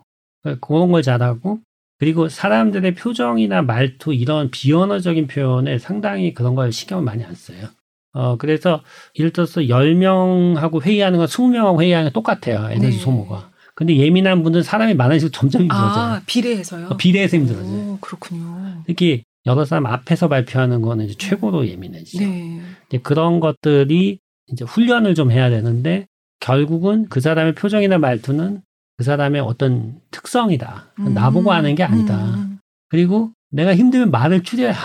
그런 0.60 0.92
걸 0.92 1.04
잘하고 1.04 1.60
그리고 2.02 2.30
사람들의 2.30 2.96
표정이나 2.96 3.62
말투 3.62 4.12
이런 4.12 4.50
비언어적인 4.50 5.28
표현에 5.28 5.78
상당히 5.78 6.34
그런 6.34 6.56
걸 6.56 6.72
신경을 6.72 7.04
많이 7.04 7.24
안 7.24 7.36
써요. 7.36 7.68
어, 8.14 8.38
그래서 8.38 8.82
예를 9.20 9.30
들어서 9.30 9.62
10명하고 9.62 10.82
회의하는 10.82 11.20
건 11.20 11.28
20명하고 11.28 11.80
회의하는 11.80 12.06
건 12.06 12.14
똑같아요. 12.14 12.72
에너지 12.72 12.98
네. 12.98 13.04
소모가. 13.04 13.52
근데 13.76 13.96
예민한 13.98 14.42
분들은 14.42 14.64
사람이 14.64 14.96
많아지고 14.96 15.30
점점 15.30 15.62
힘들어져요. 15.62 16.04
아, 16.04 16.22
비례해서요? 16.26 16.88
어, 16.88 16.98
비례해서 16.98 17.38
힘들어져요. 17.38 17.72
오, 17.72 17.98
그렇군요. 18.02 18.82
특히 18.88 19.24
여러 19.46 19.64
사람 19.64 19.86
앞에서 19.86 20.28
발표하는 20.28 20.82
거는 20.82 21.06
이제 21.06 21.14
최고로 21.20 21.68
예민해지죠. 21.68 22.26
네. 22.26 22.62
그런 23.04 23.40
것들이 23.40 24.18
이제 24.48 24.66
훈련을 24.66 25.14
좀 25.14 25.30
해야 25.32 25.52
되는데 25.52 26.08
결국은 26.40 27.06
그 27.10 27.20
사람의 27.20 27.54
표정이나 27.54 28.00
말투는 28.00 28.64
그 29.02 29.04
사람의 29.04 29.42
어떤 29.42 30.00
특성이다. 30.12 30.94
음. 31.00 31.16
나보고 31.16 31.52
하는 31.52 31.74
게 31.74 31.82
아니다. 31.82 32.36
음. 32.36 32.60
그리고 32.88 33.32
내가 33.50 33.76
힘들면 33.76 34.12
말을 34.12 34.44
줄여야 34.44 34.76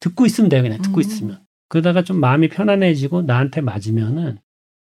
듣고 0.00 0.26
있으면 0.26 0.50
돼요. 0.50 0.62
그냥 0.62 0.82
듣고 0.82 0.98
음. 0.98 1.00
있으면. 1.00 1.40
그러다가 1.70 2.02
좀 2.02 2.20
마음이 2.20 2.50
편안해지고 2.50 3.22
나한테 3.22 3.62
맞으면은 3.62 4.36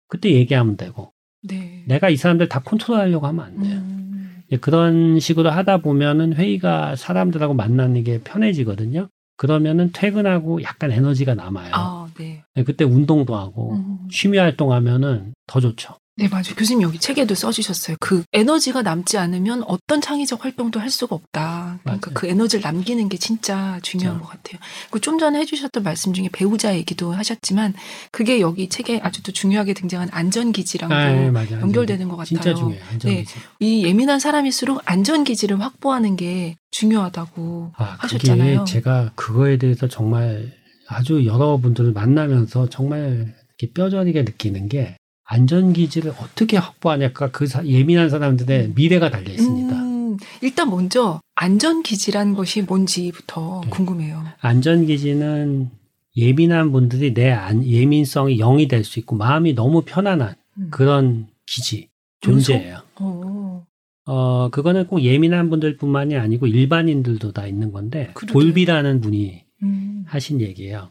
그때 0.09 0.32
얘기하면 0.32 0.76
되고. 0.76 1.12
네. 1.44 1.84
내가 1.86 2.11
이 2.11 2.16
사람들 2.16 2.48
다 2.48 2.59
컨트롤하려고 2.59 3.28
하면 3.28 3.44
안 3.44 3.62
돼요. 3.62 3.76
음. 3.78 4.42
그런 4.61 5.20
식으로 5.20 5.51
하다 5.51 5.76
보면은 5.76 6.32
회의가 6.32 6.96
사람들하고 6.96 7.55
만나는 7.55 8.03
게 8.03 8.20
편해지거든요. 8.20 9.11
그러면은 9.36 9.90
퇴근하고 9.92 10.64
약간 10.64 10.90
에너지가 10.90 11.36
남아요. 11.36 11.70
아, 11.72 12.09
네. 12.18 12.42
네, 12.57 12.64
그때 12.64 12.82
운동도 12.82 13.36
하고 13.36 13.74
음. 13.76 14.09
취미 14.11 14.38
활동하면은 14.38 15.34
더 15.46 15.61
좋죠. 15.61 15.94
네, 16.20 16.28
맞아요. 16.28 16.54
교수님 16.56 16.82
여기 16.82 16.98
책에도 16.98 17.34
써주셨어요. 17.34 17.96
그 17.98 18.22
에너지가 18.32 18.82
남지 18.82 19.16
않으면 19.18 19.62
어떤 19.66 20.00
창의적 20.00 20.44
활동도 20.44 20.78
할 20.78 20.90
수가 20.90 21.16
없다. 21.16 21.78
그러니까 21.82 22.10
맞아요. 22.10 22.14
그 22.14 22.26
에너지를 22.26 22.62
남기는 22.62 23.08
게 23.08 23.16
진짜 23.16 23.78
중요한 23.82 24.18
그렇죠. 24.18 24.30
것 24.30 24.42
같아요. 24.42 24.60
그 24.90 25.00
좀 25.00 25.18
전에 25.18 25.40
해주셨던 25.40 25.82
말씀 25.82 26.12
중에 26.12 26.28
배우자 26.30 26.76
얘기도 26.76 27.12
하셨지만 27.12 27.74
그게 28.12 28.40
여기 28.40 28.68
책에 28.68 29.00
아주 29.02 29.22
또 29.22 29.32
중요하게 29.32 29.72
등장한 29.74 30.10
안전기지랑도 30.12 30.94
아, 30.94 31.10
예. 31.10 31.26
연결되는 31.60 32.06
것 32.08 32.16
같아요. 32.16 32.26
진짜 32.26 32.54
중요해요. 32.54 32.82
안전기지. 32.92 33.34
이 33.60 33.84
예민한 33.84 34.20
사람일수록 34.20 34.82
안전기지를 34.84 35.60
확보하는 35.60 36.16
게 36.16 36.56
중요하다고 36.70 37.72
아, 37.76 37.96
하셨잖아요. 38.00 38.64
제가 38.66 39.12
그거에 39.14 39.56
대해서 39.56 39.88
정말 39.88 40.52
아주 40.86 41.24
여러분들을 41.24 41.92
만나면서 41.92 42.68
정말 42.68 43.34
뼈저리게 43.74 44.22
느끼는 44.22 44.68
게 44.68 44.96
안전기지를 45.35 46.12
어떻게 46.18 46.57
확보하냐가 46.57 47.31
그 47.31 47.47
사- 47.47 47.64
예민한 47.64 48.11
사람들의 48.11 48.72
미래가 48.74 49.11
달려 49.11 49.31
있습니다. 49.31 49.76
음, 49.76 50.16
일단 50.43 50.68
먼저 50.68 51.20
안전기지란 51.37 52.35
것이 52.35 52.62
뭔지부터 52.62 53.61
네. 53.64 53.70
궁금해요. 53.70 54.24
안전기지는 54.41 55.70
예민한 56.16 56.72
분들이 56.72 57.14
내 57.14 57.31
안- 57.31 57.64
예민성이 57.64 58.39
0이 58.39 58.68
될 58.68 58.83
수 58.85 58.99
있고 58.99 59.14
마음이 59.14 59.55
너무 59.55 59.83
편안한 59.83 60.35
음. 60.59 60.68
그런 60.72 61.28
기지, 61.47 61.89
존재예요. 62.22 62.78
어. 62.97 63.64
어, 64.07 64.49
그거는 64.51 64.89
꼭 64.89 65.03
예민한 65.03 65.49
분들뿐만이 65.49 66.16
아니고 66.16 66.49
일반인들도 66.49 67.31
다 67.33 67.47
있는 67.47 67.70
건데 67.70 68.11
그러게요. 68.14 68.33
돌비라는 68.33 69.01
분이 69.01 69.45
음. 69.62 70.05
하신 70.09 70.41
얘기예요. 70.41 70.91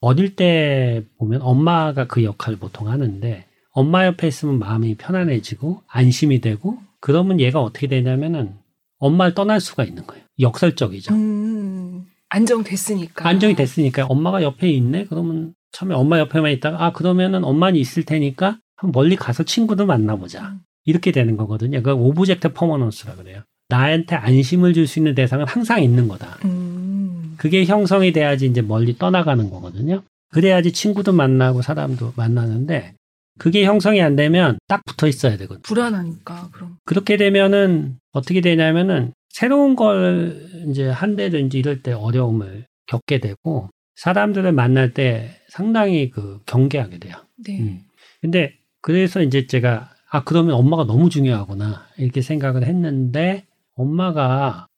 어릴 0.00 0.36
때 0.36 1.02
보면 1.18 1.42
엄마가 1.42 2.06
그 2.06 2.22
역할을 2.22 2.58
보통 2.58 2.88
하는데 2.88 3.46
엄마 3.74 4.06
옆에 4.06 4.28
있으면 4.28 4.58
마음이 4.60 4.94
편안해지고 4.94 5.82
안심이 5.88 6.40
되고 6.40 6.78
그러면 7.00 7.40
얘가 7.40 7.60
어떻게 7.60 7.86
되냐면은 7.88 8.52
엄마를 8.98 9.34
떠날 9.34 9.60
수가 9.60 9.84
있는 9.84 10.06
거예요. 10.06 10.24
역설적이죠. 10.40 11.12
음, 11.12 12.06
안정됐으니까. 12.28 13.28
안정이 13.28 13.54
됐으니까 13.56 14.06
엄마가 14.06 14.42
옆에 14.42 14.70
있네. 14.70 15.06
그러면 15.06 15.54
처음에 15.72 15.94
엄마 15.94 16.18
옆에만 16.20 16.52
있다가 16.52 16.84
아 16.84 16.92
그러면은 16.92 17.42
엄마는 17.44 17.78
있을 17.78 18.04
테니까 18.04 18.58
멀리 18.92 19.16
가서 19.16 19.42
친구들 19.42 19.86
만나보자. 19.86 20.48
음. 20.48 20.60
이렇게 20.84 21.10
되는 21.12 21.36
거거든요. 21.36 21.82
그 21.82 21.92
object 21.92 22.52
permanence라 22.52 23.16
그래요. 23.16 23.42
나한테 23.68 24.14
안심을 24.14 24.72
줄 24.74 24.86
수 24.86 24.98
있는 25.00 25.14
대상은 25.14 25.46
항상 25.48 25.82
있는 25.82 26.06
거다. 26.06 26.38
음. 26.44 27.34
그게 27.38 27.64
형성이 27.64 28.12
돼야지 28.12 28.46
이제 28.46 28.62
멀리 28.62 28.96
떠나가는 28.96 29.50
거거든요. 29.50 30.02
그래야지 30.30 30.72
친구도 30.72 31.12
만나고 31.12 31.62
사람도 31.62 32.12
만나는데 32.16 32.94
그게 33.38 33.64
형성이 33.64 34.00
안 34.00 34.16
되면 34.16 34.58
딱 34.68 34.84
붙어 34.84 35.06
있어야 35.08 35.36
되거든요. 35.36 35.62
불안하니까 35.62 36.50
그럼. 36.52 36.76
그렇게 36.84 37.16
되면은 37.16 37.98
어떻게 38.12 38.40
되냐면은 38.40 39.12
새로운 39.28 39.74
걸 39.74 40.48
이제 40.68 40.88
한대든지 40.88 41.58
이럴 41.58 41.82
때 41.82 41.92
어려움을 41.92 42.66
겪게 42.86 43.18
되고 43.18 43.70
사람들을 43.96 44.52
만날 44.52 44.92
때 44.94 45.30
상당히 45.48 46.10
그 46.10 46.40
경계하게 46.46 46.98
돼요. 46.98 47.14
네. 47.36 47.58
음. 47.60 47.80
근데 48.20 48.54
그래서 48.80 49.22
이제 49.22 49.46
제가 49.46 49.90
아 50.10 50.22
그러면 50.24 50.54
엄마가 50.54 50.84
너무 50.84 51.10
중요하구나 51.10 51.86
이렇게 51.98 52.20
생각을 52.20 52.64
했는데 52.64 53.44
엄마가 53.74 54.68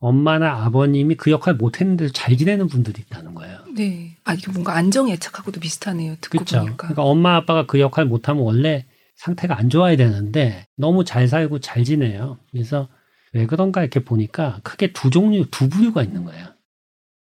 엄마나 0.00 0.64
아버님이 0.64 1.14
그 1.14 1.30
역할 1.30 1.54
못 1.54 1.80
했는데 1.80 2.08
잘 2.08 2.36
지내는 2.36 2.66
분들이 2.66 3.00
있다는 3.02 3.34
거예요. 3.34 3.58
네. 3.76 4.11
아 4.24 4.34
이게 4.34 4.50
뭔가 4.52 4.74
안정의 4.76 5.14
애착하고도 5.14 5.60
비슷하네요. 5.60 6.16
듣고 6.20 6.38
그렇죠. 6.38 6.58
보니까. 6.58 6.76
그러니까 6.76 7.02
엄마 7.02 7.36
아빠가 7.36 7.66
그 7.66 7.80
역할 7.80 8.04
못하면 8.04 8.42
원래 8.42 8.86
상태가 9.16 9.58
안 9.58 9.70
좋아야 9.70 9.96
되는데 9.96 10.66
너무 10.76 11.04
잘 11.04 11.28
살고 11.28 11.60
잘 11.60 11.84
지내요. 11.84 12.38
그래서 12.50 12.88
왜 13.32 13.46
그런가 13.46 13.80
이렇게 13.82 14.00
보니까 14.00 14.60
크게 14.62 14.92
두 14.92 15.10
종류, 15.10 15.46
두 15.50 15.68
부류가 15.68 16.02
있는 16.02 16.24
거예요. 16.24 16.46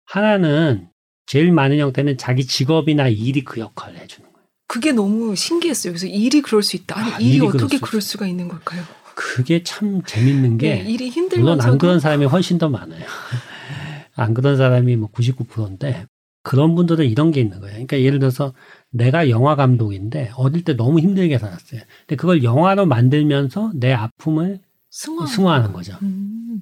하나는 0.06 0.89
제일 1.26 1.52
많은 1.52 1.80
형태는 1.80 2.18
자기 2.18 2.45
직업이나 2.45 3.08
일이 3.08 3.43
그 3.43 3.60
역할을 3.60 3.97
해주는 3.99 4.32
거예요. 4.32 4.47
그게 4.68 4.91
너무 4.91 5.36
신기했어요. 5.36 5.93
그래서 5.93 6.08
일이 6.08 6.41
그럴 6.41 6.64
수 6.64 6.76
있다. 6.76 6.97
아니 6.97 7.14
아, 7.14 7.18
일이 7.20 7.36
일이 7.36 7.45
어떻게 7.45 7.78
그럴 7.78 7.80
수 7.80 7.82
그럴 7.82 8.02
수가 8.02 8.28
있는 8.28 8.47
걸까요? 8.47 8.84
그게 9.16 9.64
참 9.64 10.02
재밌는 10.04 10.58
게 10.58 10.76
네, 10.76 10.89
일이 10.89 11.06
물론 11.10 11.12
힘들면서도 11.12 11.72
안 11.72 11.78
그런 11.78 11.99
사람이 11.99 12.26
훨씬 12.26 12.58
더 12.58 12.70
많아요. 12.70 13.06
안 14.16 14.34
그런 14.34 14.58
사람이 14.58 14.95
뭐 14.97 15.10
99%인데 15.12 16.06
그런 16.44 16.76
분들은 16.76 17.06
이런 17.06 17.32
게 17.32 17.42
있는 17.42 17.60
거예요. 17.60 17.74
그러니까 17.74 18.00
예를 18.00 18.20
들어서 18.20 18.54
내가 18.89 19.30
영화 19.30 19.56
감독인데 19.56 20.32
어릴 20.36 20.64
때 20.64 20.76
너무 20.76 21.00
힘들게 21.00 21.38
살았어요. 21.38 21.82
근데 22.02 22.16
그걸 22.16 22.44
영화로 22.44 22.86
만들면서 22.86 23.72
내 23.76 23.94
아픔을 23.94 24.60
승화하는, 24.89 25.72
거죠. 25.72 25.98
음. 26.02 26.62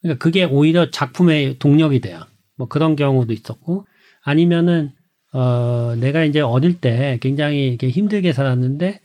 그러니까 0.00 0.22
그게 0.22 0.44
오히려 0.44 0.90
작품의 0.90 1.58
동력이 1.58 2.00
돼요. 2.00 2.20
뭐 2.56 2.68
그런 2.68 2.94
경우도 2.94 3.32
있었고 3.32 3.86
아니면은 4.22 4.92
어 5.32 5.94
내가 5.98 6.24
이제 6.24 6.40
어릴 6.40 6.80
때 6.80 7.18
굉장히 7.20 7.68
이렇게 7.68 7.88
힘들게 7.88 8.32
살았는데 8.32 9.00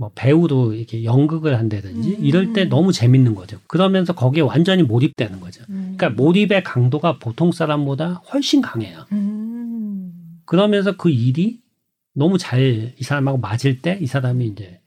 뭐 0.00 0.12
배우도 0.14 0.74
이렇게 0.74 1.02
연극을 1.02 1.58
한다든지 1.58 2.10
음. 2.10 2.24
이럴 2.24 2.52
때 2.52 2.64
너무 2.64 2.92
재밌는 2.92 3.34
거죠. 3.34 3.58
그러면서 3.66 4.12
거기에 4.14 4.42
완전히 4.42 4.84
몰입되는 4.84 5.40
거죠. 5.40 5.64
음. 5.70 5.96
그러니까 5.96 6.10
몰입의 6.22 6.62
강도가 6.62 7.18
보통 7.18 7.50
사람보다 7.50 8.22
훨씬 8.32 8.60
강해요. 8.62 9.06
음. 9.12 10.12
그러면서 10.46 10.96
그 10.96 11.10
일이 11.10 11.60
너무 12.14 12.38
잘 12.38 12.94
이 12.98 13.02
사람하고 13.02 13.38
맞을 13.38 13.80
때 13.80 13.98
이 14.00 14.06
사람이 14.06 14.46
이제 14.46 14.80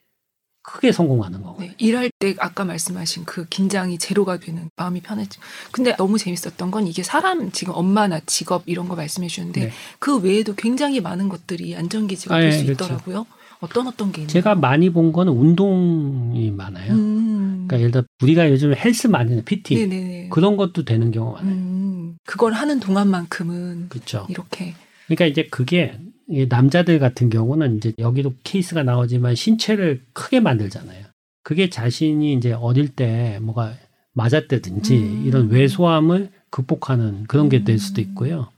크게 0.63 0.91
성공하는 0.93 1.41
거고. 1.41 1.61
네, 1.61 1.73
일할 1.77 2.09
때 2.19 2.35
아까 2.39 2.63
말씀하신 2.63 3.25
그 3.25 3.45
긴장이 3.49 3.97
제로가 3.97 4.37
되는 4.39 4.69
마음이 4.77 5.01
편해지고 5.01 5.43
근데 5.71 5.95
너무 5.97 6.17
재밌었던 6.17 6.71
건 6.71 6.87
이게 6.87 7.03
사람 7.03 7.51
지금 7.51 7.73
엄마나 7.75 8.19
직업 8.21 8.63
이런 8.65 8.87
거 8.87 8.95
말씀해 8.95 9.27
주셨는데 9.27 9.61
네. 9.65 9.71
그 9.99 10.19
외에도 10.19 10.53
굉장히 10.55 11.01
많은 11.01 11.27
것들이 11.29 11.75
안전기지가 11.75 12.35
아, 12.35 12.39
될 12.39 12.47
예, 12.47 12.51
수 12.51 12.65
그렇죠. 12.65 12.85
있더라고요. 12.85 13.25
어떤 13.61 13.87
어떤 13.87 14.11
게 14.11 14.21
있나요? 14.21 14.31
제가 14.33 14.55
많이 14.55 14.89
본 14.89 15.11
거는 15.13 15.31
운동이 15.31 16.51
많아요. 16.51 16.93
음. 16.93 17.65
그러니까 17.67 17.79
예를 17.79 17.91
들어 17.91 18.03
우리가 18.21 18.49
요즘 18.49 18.73
헬스 18.75 19.07
많이 19.07 19.29
하는 19.29 19.45
PT 19.45 19.75
네네네. 19.75 20.29
그런 20.29 20.57
것도 20.57 20.83
되는 20.83 21.11
경우가 21.11 21.41
많아요. 21.41 21.55
음, 21.55 22.17
그걸 22.25 22.53
하는 22.53 22.79
동안만큼은 22.79 23.89
그렇죠. 23.89 24.25
이렇게 24.29 24.73
그러니까 25.05 25.25
이제 25.25 25.47
그게 25.49 25.97
이 26.29 26.47
남자들 26.49 26.99
같은 26.99 27.29
경우는 27.29 27.77
이제 27.77 27.93
여기도 27.99 28.33
케이스가 28.43 28.83
나오지만 28.83 29.35
신체를 29.35 30.03
크게 30.13 30.39
만들잖아요. 30.39 31.05
그게 31.43 31.69
자신이 31.69 32.33
이제 32.33 32.51
어릴 32.53 32.89
때 32.89 33.39
뭐가 33.41 33.73
맞았다든지 34.13 34.95
음. 34.97 35.23
이런 35.25 35.49
왜소함을 35.49 36.29
극복하는 36.49 37.23
그런 37.27 37.47
게 37.49 37.63
될 37.63 37.79
수도 37.79 38.01
음. 38.01 38.07
있고요. 38.07 38.49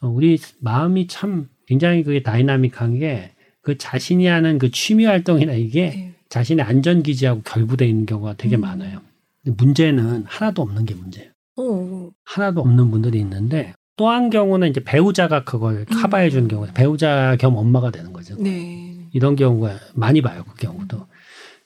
어, 0.00 0.08
우리 0.08 0.38
마음이 0.60 1.06
참 1.06 1.48
굉장히 1.66 2.02
그게 2.02 2.22
다이나믹한 2.22 2.98
게 2.98 3.32
그 3.64 3.78
자신이 3.78 4.26
하는 4.26 4.58
그 4.58 4.70
취미 4.70 5.06
활동이나 5.06 5.54
이게 5.54 5.90
네. 5.90 6.14
자신의 6.28 6.64
안전 6.64 7.02
기지하고 7.02 7.40
결부되어 7.42 7.88
있는 7.88 8.06
경우가 8.06 8.34
되게 8.36 8.56
음. 8.56 8.60
많아요. 8.60 9.00
문제는 9.44 10.24
하나도 10.26 10.62
없는 10.62 10.84
게 10.84 10.94
문제예요. 10.94 11.30
어, 11.56 12.10
하나도 12.24 12.60
없는 12.60 12.90
분들이 12.90 13.18
있는데 13.20 13.72
또 13.96 14.13
한 14.13 14.30
경우는 14.30 14.68
이제 14.68 14.82
배우자가 14.82 15.44
그걸 15.44 15.86
음. 15.90 16.02
커버해 16.02 16.30
주는 16.30 16.46
경우 16.48 16.66
배우자 16.74 17.36
겸 17.40 17.56
엄마가 17.56 17.90
되는 17.90 18.12
거죠. 18.12 18.36
네. 18.38 19.08
이런 19.12 19.34
경우가 19.36 19.78
많이 19.94 20.20
봐요. 20.20 20.44
그 20.48 20.56
경우도. 20.56 21.06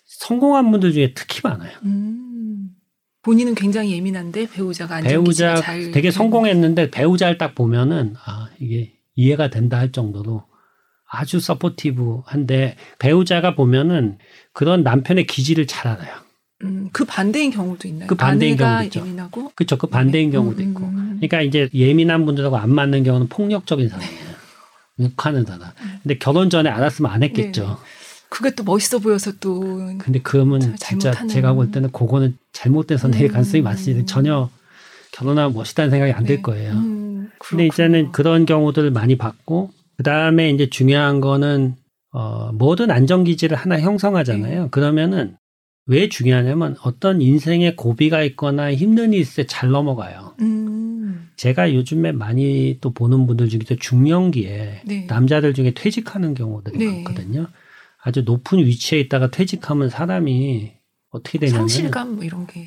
성공한 0.04 0.70
분들 0.70 0.92
중에 0.92 1.12
특히 1.14 1.40
많아요. 1.42 1.72
음. 1.84 2.70
본인은 3.22 3.54
굉장히 3.56 3.92
예민한데 3.92 4.48
배우자가 4.48 5.00
배우자 5.00 5.60
되게 5.92 6.10
성공했는데 6.10 6.90
배우자를 6.90 7.36
딱 7.36 7.54
보면은 7.54 8.14
아 8.24 8.48
이게 8.60 8.94
이해가 9.16 9.50
된다 9.50 9.78
할 9.78 9.90
정도로 9.92 10.44
아주 11.10 11.40
서포티브한데 11.40 12.76
배우자가 12.98 13.54
보면은 13.54 14.18
그런 14.52 14.82
남편의 14.82 15.26
기질을 15.26 15.66
잘 15.66 15.88
알아요. 15.92 16.12
음, 16.64 16.88
그 16.92 17.04
반대인 17.04 17.50
경우도 17.50 17.86
있나요? 17.88 18.08
그 18.08 18.14
반대인 18.14 18.56
경우도 18.56 18.84
있죠. 18.84 19.00
예민하고 19.00 19.52
그렇죠. 19.54 19.78
그 19.78 19.86
반대인 19.86 20.30
경우도 20.30 20.62
음, 20.62 20.68
있고. 20.70 20.84
음. 20.84 21.16
그러니까 21.20 21.40
이제 21.42 21.68
예민한 21.72 22.26
분들하고 22.26 22.56
안 22.56 22.70
맞는 22.74 23.04
경우는 23.04 23.28
폭력적인 23.28 23.88
사람이에요. 23.88 24.28
욱하는 24.98 25.44
사람. 25.44 25.70
근데 26.02 26.18
결혼 26.18 26.50
전에 26.50 26.68
알았으면 26.68 27.10
안 27.10 27.22
했겠죠. 27.22 27.62
네. 27.66 27.74
그게 28.28 28.50
또 28.54 28.64
멋있어 28.64 28.98
보여서 28.98 29.32
또 29.40 29.60
근데 29.98 30.20
그러면 30.22 30.60
자- 30.60 30.74
진짜 30.76 31.26
제가 31.28 31.54
볼 31.54 31.70
때는 31.70 31.92
그거는 31.92 32.36
잘못된 32.52 32.98
선택일 32.98 33.28
음. 33.28 33.32
가능성이 33.32 33.62
많습니다. 33.62 34.04
전혀 34.06 34.50
결혼하면 35.12 35.54
멋있다는 35.54 35.90
생각이 35.90 36.12
안들 36.12 36.36
네. 36.36 36.42
거예요. 36.42 36.72
음, 36.72 37.30
근데 37.38 37.66
이제는. 37.66 38.10
그런 38.12 38.44
경우들을 38.44 38.90
많이 38.90 39.16
봤고 39.16 39.70
그 39.98 40.04
다음에 40.04 40.50
이제 40.50 40.70
중요한 40.70 41.20
거는 41.20 41.74
어 42.12 42.52
뭐든 42.52 42.90
안전기지를 42.90 43.56
하나 43.56 43.78
형성하잖아요. 43.80 44.62
네. 44.62 44.68
그러면은 44.70 45.36
왜 45.86 46.08
중요하냐면 46.08 46.76
어떤 46.82 47.20
인생의 47.20 47.74
고비가 47.76 48.22
있거나 48.22 48.72
힘든 48.72 49.12
일이 49.12 49.20
있을 49.22 49.44
때 49.44 49.46
잘 49.48 49.70
넘어가요. 49.70 50.34
음, 50.40 51.28
제가 51.36 51.74
요즘에 51.74 52.12
많이 52.12 52.78
또 52.80 52.92
보는 52.92 53.26
분들 53.26 53.48
중에서 53.48 53.74
중년기에 53.74 54.82
네. 54.86 55.06
남자들 55.06 55.52
중에 55.52 55.72
퇴직하는 55.74 56.34
경우들이 56.34 56.78
네. 56.78 56.86
많거든요. 56.86 57.48
아주 58.00 58.22
높은 58.22 58.58
위치에 58.60 59.00
있다가 59.00 59.30
퇴직하면 59.30 59.88
사람이 59.90 60.72
어떻게 61.10 61.38
되냐면 61.38 61.68
상실감 61.68 62.14
뭐 62.16 62.24
이런 62.24 62.46
게 62.46 62.66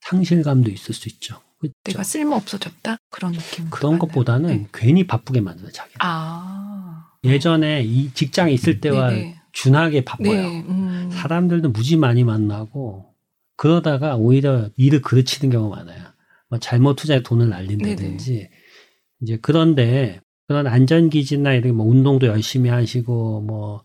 상실감도 0.00 0.70
있을 0.70 0.94
수 0.94 1.08
있죠. 1.08 1.36
그렇죠? 1.60 1.74
내가 1.84 2.02
쓸모 2.02 2.34
없어졌다 2.34 2.96
그런 3.10 3.32
느낌. 3.32 3.70
그런 3.70 3.98
것보다는 4.00 4.48
네. 4.48 4.66
괜히 4.72 5.06
바쁘게 5.06 5.40
만들어 5.40 5.70
자기. 5.70 5.92
아 6.00 6.61
예전에 7.24 7.82
이 7.82 8.12
직장에 8.12 8.52
있을 8.52 8.80
때와 8.80 9.10
네네. 9.10 9.36
준하게 9.52 10.04
바빠요. 10.04 10.32
네. 10.32 10.64
음. 10.68 11.08
사람들도 11.12 11.70
무지 11.70 11.96
많이 11.96 12.24
만나고 12.24 13.06
그러다가 13.56 14.16
오히려 14.16 14.70
일을 14.76 15.02
그르치는 15.02 15.52
경우가 15.52 15.76
많아요. 15.76 16.04
뭐 16.48 16.58
잘못 16.58 16.96
투자에 16.96 17.22
돈을 17.22 17.48
날린다든지 17.48 18.48
이제 19.20 19.38
그런데 19.40 20.20
그런 20.48 20.66
안전기지나 20.66 21.54
이런 21.54 21.76
뭐 21.76 21.86
운동도 21.86 22.26
열심히 22.26 22.70
하시고 22.70 23.42
뭐 23.42 23.84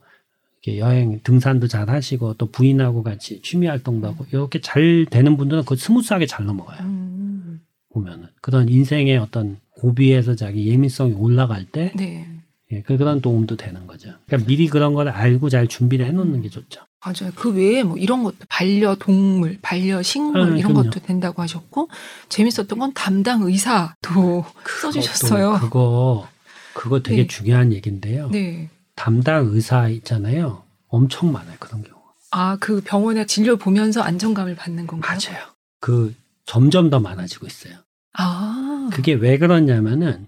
이렇게 0.62 0.80
여행 0.80 1.20
등산도 1.24 1.68
잘 1.68 1.90
하시고 1.90 2.34
또 2.36 2.50
부인하고 2.52 3.04
같이 3.04 3.42
취미 3.42 3.68
활동도 3.68 4.08
하고 4.08 4.26
이렇게 4.32 4.60
잘 4.60 5.06
되는 5.10 5.38
분들은 5.38 5.64
그 5.66 5.76
스무스하게 5.76 6.26
잘 6.26 6.46
넘어가요. 6.46 6.82
음. 6.82 7.62
보면은 7.94 8.28
그런 8.42 8.68
인생의 8.68 9.18
어떤 9.18 9.60
고비에서 9.72 10.36
자기 10.36 10.68
예민성이 10.68 11.14
올라갈 11.14 11.66
때 11.66 11.94
네. 11.96 12.28
예, 12.72 12.82
그- 12.82 12.98
그런 12.98 13.22
도움도 13.22 13.56
되는 13.56 13.88
거죠. 13.88 14.12
그러니까 14.26 14.48
미리 14.48 14.68
그런 14.68 14.94
걸 14.94 15.08
알고 15.10 15.50
잘 15.50 15.68
준비를 15.68 16.06
해놓는 16.08 16.42
게 16.42 16.50
좋죠. 16.50 16.82
맞아요. 17.06 17.32
그 17.36 17.54
외에 17.54 17.84
뭐 17.84 17.98
이런 17.98 18.24
것도 18.24 18.38
반려동물, 18.50 19.60
반려식물 19.62 20.42
아, 20.42 20.46
이런 20.48 20.74
그럼요. 20.74 20.84
것도 20.90 21.00
된다고 21.06 21.42
하셨고 21.42 21.90
재밌었던 22.30 22.78
건 22.80 22.94
담당 22.94 23.44
의사도 23.44 24.46
써주셨어요. 24.82 25.60
그거 25.62 26.28
그거 26.74 27.02
되게 27.02 27.22
네. 27.24 27.28
중요한 27.28 27.72
얘기인데요. 27.72 28.30
네. 28.32 28.70
담당 28.96 29.48
의사 29.48 29.88
있잖아요. 29.90 30.64
엄청 30.90 31.32
많아요 31.32 31.56
그런 31.60 31.84
경우. 31.84 31.96
아, 32.32 32.58
그 32.60 32.82
병원에 32.84 33.26
진료 33.26 33.56
보면서 33.58 34.02
안정감을 34.02 34.56
받는 34.56 34.88
건가요? 34.88 35.18
맞아요. 35.26 35.44
그 35.80 36.14
점점 36.46 36.90
더 36.90 37.00
많아지고 37.00 37.48
있어요. 37.48 37.76
아. 38.18 38.90
그게 38.92 39.14
왜 39.14 39.38
그러냐면은 39.38 40.28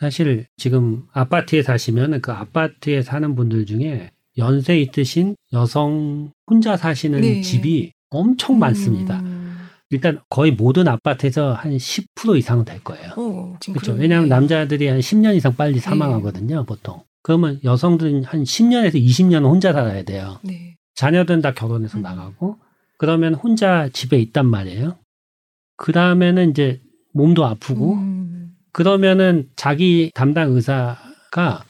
사실 0.00 0.46
지금 0.56 1.02
아파트에 1.12 1.62
사시면은 1.62 2.22
그 2.22 2.32
아파트에 2.32 3.02
사는 3.02 3.34
분들 3.34 3.66
중에 3.66 4.10
연세 4.38 4.80
있으신 4.80 5.36
여성 5.52 6.32
혼자 6.46 6.78
사시는 6.78 7.20
네. 7.20 7.42
집이 7.42 7.92
엄청 8.08 8.58
많습니다. 8.58 9.20
음. 9.20 9.58
일단 9.90 10.20
거의 10.30 10.52
모든 10.52 10.88
아파트에서 10.88 11.52
한 11.52 11.76
10% 11.76 12.38
이상은 12.38 12.64
될 12.64 12.82
거예요. 12.82 13.12
어, 13.16 13.58
그렇죠. 13.66 13.92
왜냐하면 13.92 14.30
남자들이 14.30 14.86
한 14.88 15.00
10년 15.00 15.36
이상 15.36 15.54
빨리 15.54 15.74
네. 15.74 15.80
사망하거든요, 15.80 16.64
보통. 16.64 17.02
그러면 17.22 17.60
여성들은 17.62 18.24
한 18.24 18.44
10년에서 18.44 18.94
20년은 18.94 19.44
혼자 19.44 19.72
살아야 19.72 20.02
돼요. 20.04 20.38
네. 20.42 20.76
자녀들은 20.94 21.42
다 21.42 21.52
결혼해서 21.52 21.98
음. 21.98 22.02
나가고, 22.02 22.56
그러면 22.96 23.34
혼자 23.34 23.88
집에 23.92 24.18
있단 24.18 24.46
말이에요. 24.46 24.96
그 25.76 25.92
다음에는 25.92 26.50
이제 26.50 26.80
몸도 27.12 27.44
아프고, 27.44 27.94
음. 27.94 28.19
그러면은 28.72 29.48
자기 29.56 30.10
담당 30.14 30.52
의사가 30.52 31.64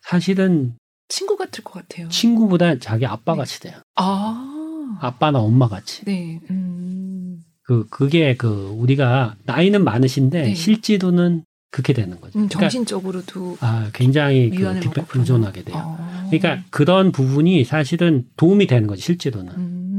사실은 0.00 0.74
친구 1.08 1.36
같을 1.36 1.62
것 1.62 1.74
같아요. 1.74 2.08
친구보다 2.08 2.78
자기 2.78 3.06
아빠 3.06 3.32
네. 3.32 3.38
같이 3.38 3.60
돼요. 3.60 3.74
아. 3.96 4.98
아빠나 5.00 5.40
엄마 5.40 5.68
같이. 5.68 6.04
네. 6.04 6.40
음. 6.50 7.38
그, 7.62 7.86
그게 7.88 8.36
그, 8.36 8.48
우리가 8.78 9.34
나이는 9.44 9.82
많으신데 9.84 10.42
네. 10.42 10.54
실제로는 10.54 11.44
그렇게 11.70 11.92
되는 11.92 12.20
거죠. 12.20 12.38
음, 12.38 12.48
그러니까 12.48 12.60
정신적으로도 12.60 13.58
아, 13.60 13.90
굉장히 13.92 14.50
그 14.50 14.58
그러나? 14.58 14.80
의존하게 15.14 15.64
돼요. 15.64 15.76
아. 15.76 16.26
그러니까 16.30 16.64
그런 16.70 17.12
부분이 17.12 17.64
사실은 17.64 18.24
도움이 18.36 18.66
되는 18.66 18.86
거죠, 18.86 19.02
실제로는. 19.02 19.52
음. 19.56 19.95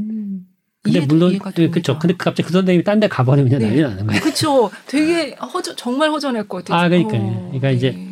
근데 0.91 1.05
물론. 1.05 1.37
그렇죠. 1.39 1.99
근데 1.99 2.15
갑자기 2.17 2.47
그 2.47 2.53
선생님이 2.53 2.83
딴 2.83 2.99
데 2.99 3.07
가버리면 3.07 3.49
그냥 3.49 3.61
네. 3.61 3.67
난리 3.67 3.81
나는 3.81 4.07
거예요. 4.07 4.21
그렇죠. 4.21 4.71
되게 4.87 5.35
허전 5.53 5.75
정말 5.75 6.09
허전할 6.09 6.47
것 6.47 6.65
같아요. 6.65 6.79
아, 6.85 6.89
그러니까 6.89 7.17
요. 7.17 7.45
그러니까 7.51 7.69
이제 7.71 7.91
네. 7.91 8.06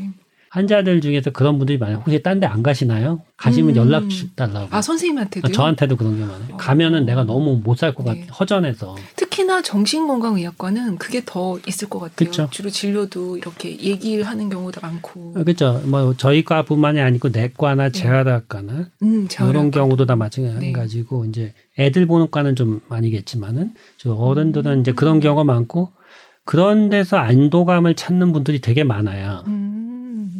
환자들 0.59 1.01
중에서 1.01 1.31
그런 1.31 1.57
분들이 1.57 1.77
많아요. 1.77 1.97
혹시 1.97 2.23
딴 2.23 2.39
데 2.39 2.47
안 2.47 2.63
가시나요? 2.63 3.19
가시면 3.35 3.71
음. 3.71 3.75
연락 3.75 4.09
주- 4.09 4.33
달라고. 4.35 4.67
아 4.71 4.81
선생님한테도요. 4.81 5.51
저한테도 5.51 5.97
그런 5.97 6.17
게 6.17 6.21
많아요. 6.23 6.53
어. 6.53 6.57
가면은 6.57 7.05
내가 7.05 7.25
너무 7.25 7.59
못 7.61 7.75
살 7.77 7.93
것 7.93 8.05
같아. 8.05 8.17
네. 8.19 8.27
허전해서. 8.27 8.95
특히나 9.17 9.61
정신건강의학과는 9.61 10.97
그게 10.97 11.21
더 11.25 11.59
있을 11.67 11.89
것 11.89 11.99
같아요. 11.99 12.15
그쵸. 12.15 12.47
주로 12.51 12.69
진료도 12.69 13.35
이렇게 13.35 13.77
얘기하는 13.77 14.49
경우도 14.49 14.79
많고. 14.81 15.33
그렇죠. 15.33 15.81
뭐 15.85 16.13
저희 16.15 16.45
과뿐만이 16.45 17.01
아니고 17.01 17.29
내과나 17.29 17.89
재활학과나 17.89 18.87
음, 19.03 19.27
이런. 19.49 19.71
경우도 19.71 20.05
다 20.05 20.13
네. 20.13 20.19
마찬가지고 20.19 21.25
이제 21.25 21.53
애들 21.77 22.05
보는 22.05 22.31
과는 22.31 22.55
좀 22.55 22.79
아니겠지만은 22.87 23.73
저 23.97 24.13
어른들은 24.13 24.71
음. 24.71 24.79
이제 24.79 24.93
그런 24.93 25.19
경우가 25.19 25.43
많고 25.43 25.91
그런 26.45 26.89
데서 26.89 27.17
안도감을 27.17 27.95
찾는 27.95 28.31
분들이 28.31 28.61
되게 28.61 28.85
많아요. 28.85 29.43
음. 29.47 29.81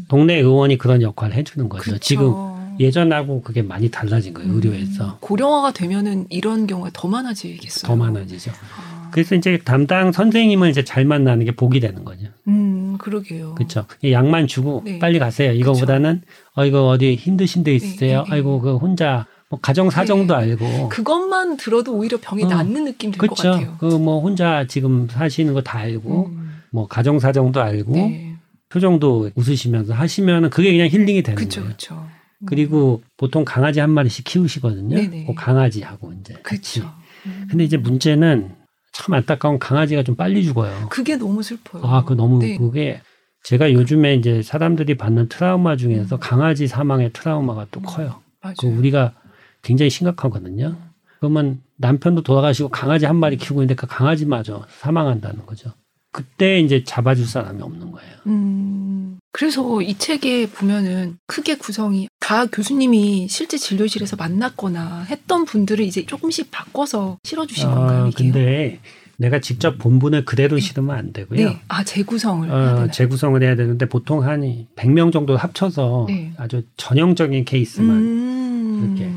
동네 0.08 0.36
의원이 0.36 0.78
그런 0.78 1.02
역할을 1.02 1.36
해주는 1.36 1.68
거죠. 1.70 1.84
그쵸. 1.84 1.98
지금 2.00 2.34
예전하고 2.80 3.42
그게 3.42 3.62
많이 3.62 3.90
달라진 3.90 4.34
거예요. 4.34 4.50
음, 4.52 4.56
의료에서 4.56 5.18
고령화가 5.22 5.72
되면은 5.72 6.28
이런 6.30 6.68
경우가 6.68 6.90
더 6.94 7.08
많아지겠어요. 7.08 7.88
더 7.88 7.96
많아지죠. 7.96 8.52
아. 8.52 9.10
그래서 9.12 9.34
이제 9.36 9.58
담당 9.64 10.12
선생님을 10.12 10.70
이제 10.70 10.84
잘 10.84 11.06
만나는 11.06 11.46
게 11.46 11.52
복이 11.56 11.80
되는 11.80 12.04
거죠. 12.04 12.28
음, 12.50 12.98
그러게요. 13.00 13.56
그렇죠. 13.56 13.86
약만 14.04 14.48
주고 14.48 14.82
네. 14.84 15.00
빨리 15.00 15.20
가세요. 15.20 15.54
이거보다는 15.54 16.22
어 16.56 16.66
이거 16.66 16.88
어디 16.88 17.16
힘드신 17.16 17.64
데 17.64 17.74
있으세요? 17.74 18.20
네, 18.20 18.24
네, 18.24 18.30
네. 18.30 18.36
아이고 18.36 18.60
그 18.60 18.76
혼자 18.76 19.26
뭐 19.50 19.60
가정 19.62 19.90
사정도 19.90 20.36
알고 20.36 20.90
그것만 20.90 21.56
들어도 21.56 21.94
오히려 21.96 22.18
병이 22.20 22.44
어, 22.44 22.48
낫는 22.48 22.84
느낌 22.84 23.12
들것 23.12 23.38
그렇죠. 23.38 23.52
같아요. 23.52 23.78
그뭐 23.80 24.20
혼자 24.22 24.66
지금 24.68 25.08
사시는 25.10 25.54
거 25.54 25.62
다 25.62 25.78
알고 25.80 26.26
음, 26.28 26.62
뭐 26.72 26.86
가정 26.88 27.18
사정도 27.20 27.62
알고 27.62 27.94
네. 27.94 28.35
표정도 28.76 29.32
웃으시면서 29.36 29.94
하시면은 29.94 30.50
그게 30.50 30.70
그냥 30.70 30.90
힐링이 30.90 31.24
되는 31.24 31.38
그렇죠, 31.38 31.62
거예요. 31.62 31.78
그렇죠. 31.78 32.08
그리고 32.46 33.02
보통 33.16 33.46
강아지 33.46 33.80
한 33.80 33.90
마리씩 33.90 34.26
키우시거든요. 34.26 34.98
네네. 34.98 35.26
그 35.28 35.34
강아지하고 35.34 36.12
이제. 36.20 36.34
그렇죠. 36.44 36.92
음. 37.26 37.48
근데 37.50 37.64
이제 37.64 37.78
문제는 37.78 38.54
참 38.92 39.14
안타까운 39.14 39.60
강아지가 39.60 40.04
좀 40.04 40.16
빨리 40.16 40.44
죽어요. 40.44 40.90
그게 40.90 41.16
너무 41.16 41.42
슬퍼요. 41.42 41.84
아, 41.86 42.04
그 42.04 42.14
너무 42.14 42.40
네. 42.40 42.58
그게 42.58 43.00
제가 43.44 43.72
요즘에 43.72 44.16
이제 44.16 44.42
사람들이 44.42 44.98
받는 44.98 45.30
트라우마 45.30 45.78
중에서 45.78 46.18
강아지 46.18 46.68
사망의 46.68 47.14
트라우마가 47.14 47.68
또 47.72 47.80
음. 47.80 47.84
커요. 47.86 48.22
맞아요. 48.42 48.56
그 48.60 48.68
우리가 48.68 49.14
굉장히 49.62 49.90
심각하거든요. 49.90 50.76
그러면 51.20 51.62
남편도 51.78 52.24
돌아가시고 52.24 52.70
강아지 52.70 53.06
한 53.06 53.16
마리 53.16 53.38
키우고 53.38 53.62
있는데 53.62 53.76
그 53.76 53.88
강아지마저 53.88 54.66
사망한다는 54.68 55.46
거죠. 55.46 55.72
그때 56.20 56.60
이제 56.62 56.82
잡아줄 56.86 57.28
사람이 57.28 57.62
없는 57.62 57.92
거예요. 57.92 58.16
음, 58.28 59.20
그래서 59.34 59.82
이 59.82 59.98
책에 59.98 60.48
보면은 60.50 61.18
크게 61.28 61.56
구성이 61.58 62.08
다 62.22 62.46
교수님이 62.46 63.28
실제 63.28 63.58
진료실에서 63.58 64.16
만났거나 64.16 65.04
했던 65.10 65.44
분들을 65.44 65.84
이제 65.84 66.06
조금씩 66.06 66.52
바꿔서 66.52 67.18
실어주신 67.26 67.70
건가요? 67.70 68.04
아, 68.06 68.08
이게? 68.08 68.16
근데 68.24 68.80
내가 69.18 69.40
직접 69.42 69.78
본분을 69.78 70.24
그대로 70.24 70.58
실으면 70.58 70.96
안 70.96 71.12
되고요. 71.12 71.50
네, 71.50 71.60
아 71.68 71.84
재구성을 71.84 72.50
어? 72.50 72.88
재구성을 72.92 73.44
해야 73.44 73.56
되는데 73.58 73.86
보통 73.90 74.24
한 74.24 74.40
100명 74.78 75.12
정도 75.12 75.36
합쳐서 75.36 76.06
네. 76.08 76.32
아주 76.38 76.64
전형적인 76.78 77.44
케이스만 77.44 77.98
음, 77.98 78.96
이렇게 78.98 79.12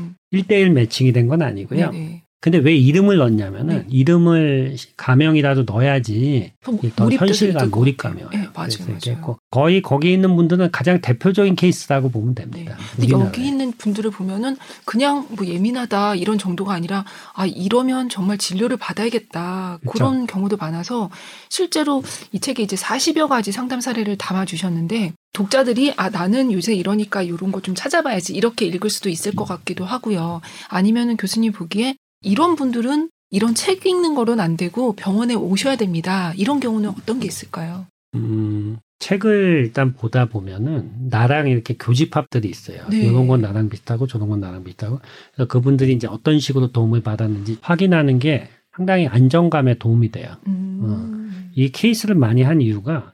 1대1 0.65 0.71
매칭이 0.73 1.13
된 1.13 1.29
건 1.29 1.41
아니고요. 1.41 1.91
네네. 1.91 2.23
근데 2.41 2.57
왜 2.57 2.75
이름을 2.75 3.17
넣냐면은 3.17 3.79
네. 3.79 3.85
이름을 3.89 4.77
가명이라도 4.95 5.63
넣어야지 5.63 6.53
몰입돼서 6.65 7.25
현실감, 7.25 7.65
읽을 7.65 7.71
것 7.71 7.79
몰입감이 7.79 8.21
같아요. 8.21 8.39
와요. 8.41 8.45
네, 8.45 8.49
맞아요, 8.55 8.97
맞아요. 9.21 9.37
거의 9.51 9.81
거기 9.81 10.13
있는 10.13 10.35
분들은 10.35 10.71
가장 10.71 11.01
대표적인 11.01 11.55
케이스라고 11.55 12.09
보면 12.09 12.35
네. 12.35 12.43
됩니다. 12.43 12.77
근데 12.95 13.07
우리나라에. 13.07 13.27
여기 13.27 13.45
있는 13.47 13.71
분들을 13.73 14.11
보면은 14.11 14.55
그냥 14.85 15.27
뭐 15.31 15.45
예민하다 15.45 16.15
이런 16.15 16.37
정도가 16.37 16.73
아니라 16.73 17.05
아 17.33 17.45
이러면 17.45 18.09
정말 18.09 18.37
진료를 18.37 18.77
받아야겠다 18.77 19.79
그쵸. 19.81 19.91
그런 19.91 20.25
경우도 20.27 20.57
많아서 20.57 21.09
실제로 21.49 22.03
이 22.31 22.39
책에 22.39 22.63
이제 22.63 22.75
40여 22.75 23.27
가지 23.27 23.51
상담 23.51 23.81
사례를 23.81 24.17
담아 24.17 24.45
주셨는데 24.45 25.13
독자들이 25.33 25.93
아 25.97 26.09
나는 26.09 26.51
요새 26.51 26.73
이러니까 26.73 27.21
이런 27.21 27.51
거 27.51 27.59
좀 27.59 27.75
찾아봐야지 27.75 28.33
이렇게 28.33 28.65
읽을 28.65 28.89
수도 28.89 29.09
있을 29.09 29.35
것 29.35 29.43
같기도 29.43 29.83
하고요. 29.83 30.39
아니면은 30.69 31.17
교수님 31.17 31.51
보기에 31.51 31.95
이런 32.21 32.55
분들은 32.55 33.09
이런 33.31 33.55
책 33.55 33.85
읽는 33.85 34.15
거로는 34.15 34.43
안 34.43 34.57
되고 34.57 34.93
병원에 34.93 35.35
오셔야 35.35 35.75
됩니다. 35.75 36.33
이런 36.35 36.59
경우는 36.59 36.89
어떤 36.89 37.19
게 37.19 37.27
있을까요? 37.27 37.85
음, 38.15 38.77
책을 38.99 39.63
일단 39.65 39.93
보다 39.93 40.25
보면은 40.25 40.91
나랑 41.09 41.47
이렇게 41.47 41.75
교집합들이 41.77 42.49
있어요. 42.49 42.87
네. 42.89 42.97
이런 43.05 43.27
건 43.27 43.41
나랑 43.41 43.69
비슷하고 43.69 44.07
저런 44.07 44.29
건 44.29 44.39
나랑 44.39 44.63
비슷하고 44.63 44.99
그래서 45.33 45.47
그분들이 45.47 45.93
이제 45.93 46.07
어떤 46.07 46.39
식으로 46.39 46.71
도움을 46.71 47.01
받았는지 47.01 47.59
확인하는 47.61 48.19
게 48.19 48.49
상당히 48.75 49.07
안정감에 49.07 49.77
도움이 49.77 50.11
돼요. 50.11 50.35
음. 50.47 51.51
이 51.53 51.69
케이스를 51.69 52.15
많이 52.15 52.41
한 52.41 52.61
이유가 52.61 53.13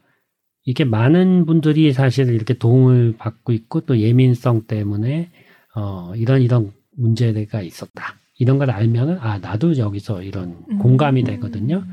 이게 0.64 0.84
많은 0.84 1.46
분들이 1.46 1.94
사실 1.94 2.30
이렇게 2.30 2.56
도움을 2.56 3.16
받고 3.18 3.54
있고 3.54 3.82
또 3.82 4.00
예민성 4.00 4.66
때문에 4.66 5.30
어 5.76 6.14
이런 6.16 6.42
이런 6.42 6.72
문제가 6.96 7.62
있었다. 7.62 8.16
이런 8.38 8.58
걸 8.58 8.72
알면은 8.72 9.18
아 9.20 9.38
나도 9.40 9.78
여기서 9.78 10.24
이런 10.24 10.58
음. 10.70 10.78
공감이 10.80 11.24
되거든요. 11.24 11.84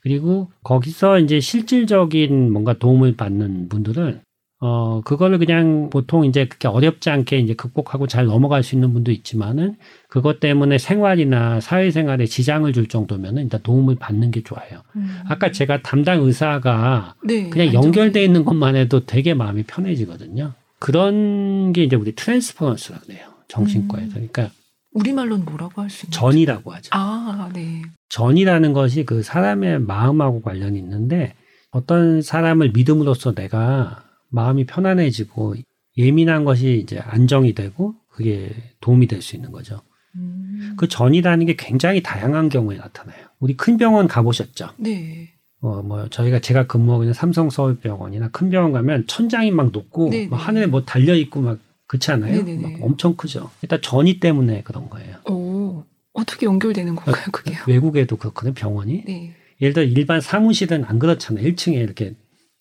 그리고 0.00 0.50
거기서 0.62 1.18
이제 1.18 1.40
실질적인 1.40 2.52
뭔가 2.52 2.74
도움을 2.74 3.16
받는 3.16 3.68
분들은 3.68 4.20
어, 4.60 5.02
그거를 5.02 5.38
그냥 5.38 5.88
보통 5.88 6.24
이제 6.24 6.46
그렇게 6.46 6.66
어렵지 6.66 7.10
않게 7.10 7.38
이제 7.38 7.54
극복하고 7.54 8.08
잘 8.08 8.26
넘어갈 8.26 8.64
수 8.64 8.74
있는 8.74 8.92
분도 8.92 9.12
있지만은 9.12 9.76
그것 10.08 10.40
때문에 10.40 10.78
생활이나 10.78 11.60
사회생활에 11.60 12.26
지장을 12.26 12.72
줄 12.72 12.88
정도면은 12.88 13.44
일단 13.44 13.60
도움을 13.62 13.96
받는 13.96 14.32
게 14.32 14.42
좋아요. 14.42 14.82
음. 14.96 15.18
아까 15.28 15.52
제가 15.52 15.82
담당 15.82 16.24
의사가 16.24 17.14
네, 17.22 17.48
그냥 17.50 17.72
연결돼 17.72 18.24
있는 18.24 18.44
것만 18.44 18.74
해도 18.74 19.06
되게 19.06 19.32
마음이 19.32 19.62
편해지거든요. 19.62 20.54
그런 20.80 21.72
게 21.72 21.84
이제 21.84 21.94
우리 21.94 22.14
transference라고 22.16 23.04
그래요. 23.06 23.28
정신과에서. 23.46 24.06
음. 24.18 24.28
그러니까 24.32 24.50
우리말로는 24.98 25.44
뭐라고 25.44 25.82
할 25.82 25.90
수 25.90 26.06
있나요? 26.06 26.20
전이라고 26.20 26.72
하죠. 26.72 26.90
아, 26.92 27.50
네. 27.54 27.82
전이라는 28.08 28.72
것이 28.72 29.04
그 29.04 29.22
사람의 29.22 29.80
마음하고 29.80 30.40
관련이 30.42 30.78
있는데 30.78 31.34
어떤 31.70 32.22
사람을 32.22 32.72
믿음으로써 32.72 33.34
내가 33.34 34.02
마음이 34.30 34.66
편안해지고 34.66 35.54
예민한 35.96 36.44
것이 36.44 36.78
이제 36.82 36.98
안정이 36.98 37.54
되고 37.54 37.94
그게 38.10 38.50
도움이 38.80 39.06
될 39.06 39.22
수 39.22 39.36
있는 39.36 39.52
거죠. 39.52 39.80
음. 40.16 40.74
그 40.76 40.88
전이라는 40.88 41.46
게 41.46 41.54
굉장히 41.56 42.02
다양한 42.02 42.48
경우에 42.48 42.76
나타나요. 42.76 43.18
우리 43.40 43.56
큰 43.56 43.76
병원 43.76 44.08
가보셨죠? 44.08 44.70
네. 44.78 45.30
어, 45.60 45.82
뭐, 45.82 46.08
저희가 46.08 46.38
제가 46.38 46.66
근무하고 46.68 47.02
있는 47.02 47.14
삼성 47.14 47.50
서울병원이나 47.50 48.28
큰 48.28 48.48
병원 48.48 48.72
가면 48.72 49.06
천장이 49.08 49.50
막 49.50 49.70
높고, 49.72 50.10
막 50.30 50.36
하늘에 50.36 50.66
뭐 50.66 50.84
달려있고 50.84 51.40
막 51.40 51.58
그렇지 51.88 52.12
않아요? 52.12 52.44
막 52.60 52.72
엄청 52.82 53.16
크죠. 53.16 53.50
일단 53.62 53.80
전이 53.82 54.20
때문에 54.20 54.62
그런 54.62 54.88
거예요. 54.88 55.16
오, 55.28 55.84
어떻게 56.12 56.46
연결되는 56.46 56.94
건가요, 56.94 57.24
그게? 57.32 57.56
외국에도 57.66 58.16
그렇거든요, 58.16 58.54
병원이. 58.54 59.04
네. 59.06 59.34
예를 59.60 59.74
들어 59.74 59.84
일반 59.84 60.20
사무실은 60.20 60.84
안 60.84 60.98
그렇잖아요. 61.00 61.44
1층에 61.44 61.74
이렇게 61.74 62.14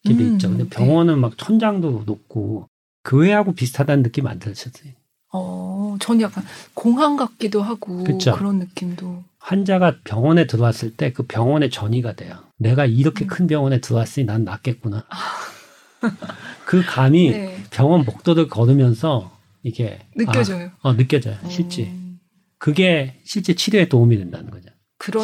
이렇게 0.03 0.23
돼 0.23 0.29
있죠. 0.33 0.49
근데 0.49 0.63
음, 0.63 0.69
병원은 0.69 1.15
네. 1.15 1.19
막 1.21 1.37
천장도 1.37 2.03
높고 2.05 2.67
교회하고 3.03 3.53
비슷하다는 3.53 4.03
느낌 4.03 4.25
안 4.27 4.39
들으셨어요? 4.39 4.93
어, 5.33 5.97
전 5.99 6.21
약간 6.21 6.43
공항 6.73 7.17
같기도 7.17 7.61
하고 7.61 8.03
그쵸? 8.05 8.33
그런 8.35 8.59
느낌도. 8.59 9.23
환자가 9.39 9.97
병원에 10.03 10.47
들어왔을 10.47 10.95
때 10.95 11.11
그 11.13 11.23
병원의 11.23 11.69
전이가 11.69 12.13
돼요. 12.13 12.35
내가 12.57 12.85
이렇게 12.85 13.25
음. 13.25 13.27
큰 13.27 13.47
병원에 13.47 13.79
들어왔으니 13.81 14.25
난 14.25 14.43
낫겠구나. 14.45 15.05
아. 15.09 15.15
그 16.65 16.83
감이 16.85 17.31
네. 17.31 17.57
병원 17.71 18.03
복도를 18.03 18.47
걸으면서 18.47 19.31
이게 19.63 19.99
느껴져요. 20.15 20.71
아, 20.81 20.89
어, 20.89 20.95
느껴져요. 20.95 21.35
실제. 21.49 21.83
음. 21.83 22.19
그게 22.59 23.15
실제 23.23 23.53
치료에 23.53 23.87
도움이 23.87 24.17
된다는 24.17 24.49
거죠. 24.49 24.69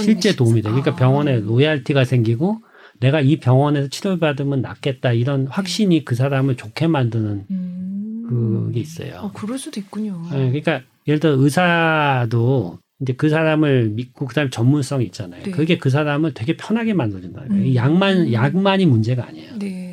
실제 0.04 0.36
도움이 0.36 0.62
돼. 0.62 0.70
그러니까 0.70 0.92
아. 0.92 0.96
병원에 0.96 1.40
로얄티가 1.40 2.06
생기고 2.06 2.62
내가 3.00 3.22
이 3.22 3.38
병원에서 3.40 3.88
치료를 3.90 4.20
받으면 4.20 4.62
낫겠다 4.62 5.14
이런 5.14 5.48
확신이 5.48 6.06
그 6.06 6.16
사람을 6.16 6.56
좋게 6.56 6.88
만드는 6.88 7.46
음. 7.50 8.26
그게 8.30 8.80
있어요. 8.80 9.20
어, 9.24 9.32
그럴 9.34 9.58
수도 9.58 9.80
있군요. 9.80 10.22
네, 10.32 10.38
그러니까 10.50 10.82
예를 11.08 11.20
들어 11.20 11.34
의사도 11.38 12.80
이제 13.02 13.14
그 13.14 13.30
사람을 13.30 13.90
믿고 13.90 14.28
그 14.28 14.34
사람 14.34 14.50
전문성이 14.50 15.06
있잖아요. 15.06 15.44
네. 15.44 15.52
그게 15.52 15.78
그 15.78 15.90
사람을 15.90 16.34
되게 16.34 16.56
편하게 16.56 16.94
만들어준다. 16.94 17.44
음. 17.50 17.76
약만 17.76 18.32
약만이 18.32 18.86
문제가 18.86 19.28
아니에요. 19.28 19.60
네. 19.60 19.93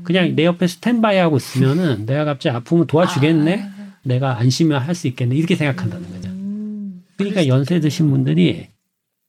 음. 0.00 0.04
그냥 0.04 0.34
내 0.34 0.44
옆에 0.44 0.66
스탠바이 0.66 1.16
하고 1.18 1.36
있으면은 1.36 2.06
내가 2.06 2.24
갑자기 2.24 2.56
아프면 2.56 2.86
도와주겠네. 2.86 3.62
아. 3.62 3.94
내가 4.02 4.38
안심을 4.38 4.78
할 4.78 4.94
수 4.94 5.06
있겠네. 5.08 5.36
이렇게 5.36 5.54
생각한다는 5.56 6.10
거죠. 6.10 6.28
음. 6.30 7.02
그러니까 7.16 7.46
연세 7.46 7.80
드신 7.80 8.10
분들이 8.10 8.68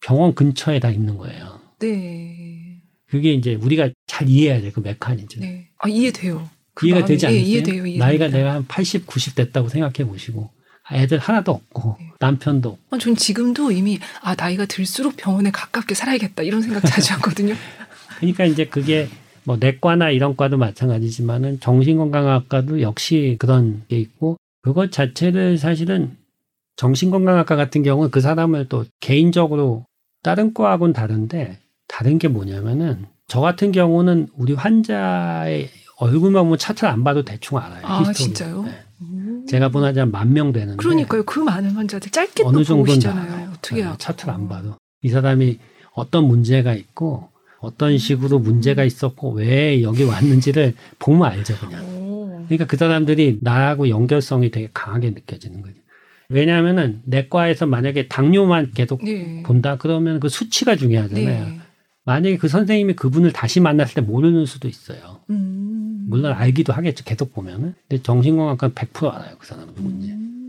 병원 0.01 0.33
근처에 0.33 0.79
다 0.79 0.89
있는 0.89 1.17
거예요. 1.17 1.59
네. 1.79 2.81
그게 3.09 3.33
이제 3.33 3.55
우리가 3.55 3.89
잘 4.07 4.29
이해해야 4.29 4.61
돼, 4.61 4.71
그 4.71 4.79
메커니즘. 4.79 5.41
네. 5.41 5.67
아, 5.79 5.89
이해돼요. 5.89 6.49
그 6.73 6.87
이해가 6.87 7.05
되지 7.05 7.25
않으세요? 7.27 7.41
예, 7.41 7.45
이해돼요, 7.45 7.75
이해됩니다. 7.85 8.05
나이가 8.05 8.27
내가 8.29 8.53
한 8.53 8.65
80, 8.67 9.05
90 9.05 9.35
됐다고 9.35 9.67
생각해 9.67 10.07
보시고. 10.09 10.49
애들 10.93 11.19
하나도 11.19 11.51
없고 11.51 11.97
네. 11.99 12.07
남편도. 12.19 12.77
아, 12.89 12.97
전 12.97 13.15
지금도 13.15 13.71
이미 13.71 13.99
아 14.21 14.35
나이가 14.35 14.65
들수록 14.65 15.15
병원에 15.15 15.49
가깝게 15.51 15.93
살아야겠다 15.95 16.43
이런 16.43 16.61
생각 16.61 16.81
자주 16.85 17.13
하거든요. 17.15 17.55
그러니까 18.17 18.45
이제 18.45 18.65
그게 18.65 19.07
뭐 19.43 19.57
내과나 19.57 20.11
이런 20.11 20.35
과도 20.35 20.57
마찬가지지만은 20.57 21.59
정신건강학과도 21.59 22.81
역시 22.81 23.37
그런 23.39 23.83
게 23.87 23.97
있고 23.97 24.37
그것 24.61 24.91
자체를 24.91 25.57
사실은 25.57 26.15
정신건강학과 26.75 27.55
같은 27.55 27.83
경우는 27.83 28.11
그 28.11 28.21
사람을 28.21 28.69
또 28.69 28.85
개인적으로 28.99 29.85
다른 30.23 30.53
과하고는 30.53 30.93
다른데 30.93 31.57
다른 31.87 32.17
게 32.17 32.27
뭐냐면은 32.27 33.05
저 33.27 33.39
같은 33.39 33.71
경우는 33.71 34.27
우리 34.35 34.53
환자의 34.53 35.69
얼굴만 35.97 36.43
보면 36.43 36.57
차트를 36.57 36.89
안 36.89 37.03
봐도 37.03 37.23
대충 37.23 37.57
알아요. 37.57 37.81
아 37.83 38.01
history. 38.01 38.33
진짜요? 38.33 38.63
네. 38.63 38.83
제가 39.47 39.69
본 39.69 39.83
환자 39.83 40.05
만명 40.05 40.51
되는데 40.51 40.77
그러니까요. 40.77 41.23
그 41.23 41.39
많은 41.39 41.71
환자들 41.71 42.11
짧게 42.11 42.43
어느 42.43 42.63
정도 42.63 42.83
보시잖아요. 42.85 43.51
어떻게 43.53 43.83
네, 43.83 43.93
차트를 43.97 44.33
안 44.33 44.47
봐도 44.47 44.75
이 45.01 45.09
사람이 45.09 45.59
어떤 45.93 46.25
문제가 46.25 46.73
있고 46.73 47.29
어떤 47.61 47.97
식으로 47.97 48.39
문제가 48.39 48.83
있었고 48.83 49.33
왜 49.33 49.81
여기 49.83 50.03
왔는지를 50.03 50.73
보면 50.99 51.31
알죠 51.31 51.55
그냥. 51.57 52.01
그러니까 52.47 52.65
그 52.65 52.75
사람들이 52.75 53.37
나하고 53.41 53.87
연결성이 53.89 54.51
되게 54.51 54.69
강하게 54.73 55.11
느껴지는 55.11 55.61
거죠. 55.61 55.75
왜냐하면은 56.27 57.01
내과에서 57.05 57.65
만약에 57.67 58.07
당뇨만 58.07 58.71
계속 58.73 59.03
네. 59.03 59.43
본다 59.45 59.77
그러면 59.77 60.19
그 60.19 60.27
수치가 60.27 60.75
중요하잖아요. 60.75 61.45
네. 61.45 61.59
만약에 62.03 62.37
그 62.37 62.47
선생님이 62.47 62.93
그분을 62.95 63.31
다시 63.31 63.59
만났을 63.59 63.95
때 63.95 64.01
모르는 64.01 64.45
수도 64.45 64.67
있어요. 64.67 65.19
음. 65.29 66.05
물론 66.09 66.33
알기도 66.33 66.73
하겠죠. 66.73 67.03
계속 67.03 67.33
보면은. 67.33 67.75
근데 67.87 68.01
정신건강과는 68.01 68.73
100% 68.73 69.13
알아요. 69.13 69.35
그 69.37 69.45
사람은 69.45 69.75
누군지. 69.75 70.09
음. 70.09 70.40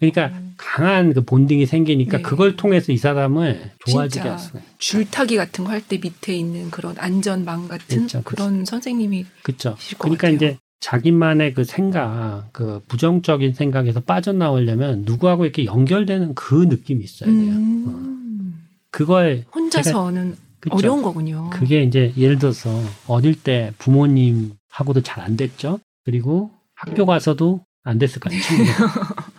그러니까 0.00 0.26
음. 0.28 0.54
강한 0.56 1.12
그 1.14 1.22
본딩이 1.24 1.66
생기니까 1.66 2.16
네. 2.18 2.22
그걸 2.22 2.56
통해서 2.56 2.90
이 2.92 2.96
사람을 2.96 3.70
좋아지게 3.86 4.28
할 4.28 4.38
수가 4.38 4.58
있어요. 4.58 4.70
줄타기 4.78 5.36
같은 5.36 5.64
거 5.64 5.70
할 5.70 5.80
때 5.82 5.98
밑에 5.98 6.34
있는 6.34 6.70
그런 6.70 6.94
안전망 6.98 7.68
같은 7.68 8.02
그쵸, 8.02 8.22
그런 8.24 8.58
그쵸. 8.60 8.64
선생님이 8.70 9.26
그렇죠. 9.42 9.76
그러니까 9.98 10.22
같아요. 10.28 10.36
이제 10.36 10.58
자기만의 10.80 11.52
그 11.54 11.64
생각, 11.64 12.48
그 12.52 12.80
부정적인 12.88 13.52
생각에서 13.54 14.00
빠져나오려면 14.00 15.02
누구하고 15.06 15.44
이렇게 15.44 15.66
연결되는 15.66 16.34
그 16.34 16.54
느낌이 16.68 17.04
있어야 17.04 17.28
돼요. 17.30 17.38
음. 17.52 17.84
어. 17.86 18.60
그걸 18.90 19.44
혼자서는 19.54 20.36
그쵸? 20.60 20.76
어려운 20.76 21.02
거군요. 21.02 21.50
그게 21.50 21.82
이제 21.82 22.12
예를 22.16 22.38
들어서 22.38 22.70
어릴 23.06 23.34
때 23.34 23.72
부모님하고도 23.78 25.02
잘 25.02 25.20
안 25.22 25.36
됐죠. 25.36 25.80
그리고 26.04 26.50
학교 26.74 27.06
가서도 27.06 27.64
안 27.84 27.98
됐을 27.98 28.20
거 28.20 28.28
아니에요. 28.30 28.42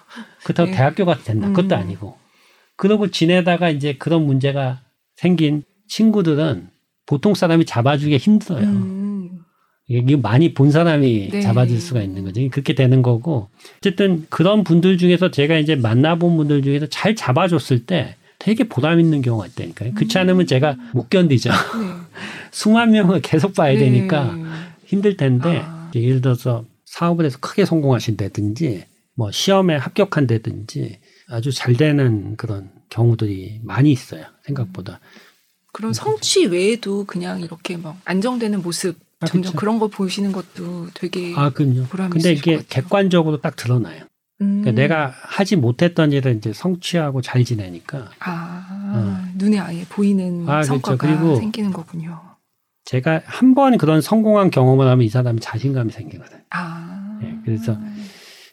그렇다고 0.53 0.71
네. 0.71 0.77
대학교 0.77 1.05
가서 1.05 1.23
됐나? 1.23 1.47
음. 1.47 1.53
그것도 1.53 1.75
아니고. 1.75 2.17
그러고 2.75 3.09
지내다가 3.09 3.69
이제 3.69 3.95
그런 3.97 4.25
문제가 4.25 4.81
생긴 5.15 5.63
친구들은 5.87 6.69
보통 7.05 7.33
사람이 7.33 7.65
잡아주기 7.65 8.17
힘들어요. 8.17 8.63
음. 8.63 9.39
이게 9.87 10.15
많이 10.15 10.53
본 10.53 10.71
사람이 10.71 11.29
네. 11.31 11.41
잡아줄 11.41 11.79
수가 11.81 12.01
있는 12.01 12.23
거죠. 12.23 12.47
그렇게 12.49 12.73
되는 12.73 13.01
거고. 13.01 13.49
어쨌든 13.77 14.25
그런 14.29 14.63
분들 14.63 14.97
중에서 14.97 15.31
제가 15.31 15.57
이제 15.57 15.75
만나본 15.75 16.37
분들 16.37 16.61
중에서 16.61 16.85
잘 16.87 17.15
잡아줬을 17.15 17.85
때 17.85 18.15
되게 18.39 18.63
보람 18.63 18.99
있는 18.99 19.21
경우가 19.21 19.47
있다니까요. 19.47 19.93
그렇지 19.93 20.17
않으면 20.17 20.47
제가 20.47 20.77
못 20.93 21.09
견디죠. 21.09 21.49
네. 21.49 21.55
수만 22.51 22.91
명을 22.91 23.21
계속 23.21 23.53
봐야 23.53 23.73
네. 23.73 23.79
되니까 23.79 24.35
힘들 24.85 25.17
텐데 25.17 25.61
아. 25.63 25.91
예를 25.93 26.21
들어서 26.21 26.65
사업을 26.85 27.25
해서 27.25 27.37
크게 27.39 27.65
성공하신다든지 27.65 28.85
뭐 29.21 29.29
시험에 29.31 29.75
합격한다든지 29.75 30.97
아주 31.29 31.51
잘 31.51 31.75
되는 31.75 32.35
그런 32.37 32.71
경우들이 32.89 33.59
많이 33.63 33.91
있어요. 33.91 34.25
생각보다. 34.47 34.99
그런 35.71 35.93
성취 35.93 36.47
외에도 36.47 37.05
그냥 37.05 37.39
이렇게 37.39 37.77
막 37.77 37.99
안정되는 38.05 38.63
모습 38.63 38.97
아, 39.19 39.27
점점 39.27 39.53
그런 39.53 39.77
거 39.77 39.89
보시는 39.89 40.31
것도 40.31 40.87
되게 40.95 41.35
아, 41.35 41.51
그럼요. 41.51 41.85
근데 42.09 42.33
이게 42.33 42.63
객관적으로 42.67 43.39
딱 43.41 43.55
드러나요. 43.55 44.05
그러니까 44.39 44.71
음. 44.71 44.75
내가 44.75 45.13
하지 45.21 45.55
못했던 45.55 46.11
일을 46.11 46.37
이제 46.37 46.51
성취하고 46.51 47.21
잘 47.21 47.43
지내니까. 47.43 48.09
아, 48.21 48.67
어. 48.95 49.31
눈에 49.35 49.59
아예 49.59 49.85
보이는 49.87 50.49
아, 50.49 50.53
그렇죠. 50.53 50.67
성과가 50.67 50.97
그렇죠. 50.97 51.19
그리고 51.19 51.35
생기는 51.35 51.71
거군요. 51.71 52.19
제가 52.85 53.21
한 53.25 53.53
번 53.53 53.77
그런 53.77 54.01
성공한 54.01 54.49
경험을 54.49 54.87
하면 54.87 55.05
이 55.05 55.09
사람이 55.09 55.39
자신감이 55.41 55.91
생기거든. 55.91 56.39
요 56.39 56.41
아. 56.49 57.19
네, 57.21 57.37
그래서 57.45 57.77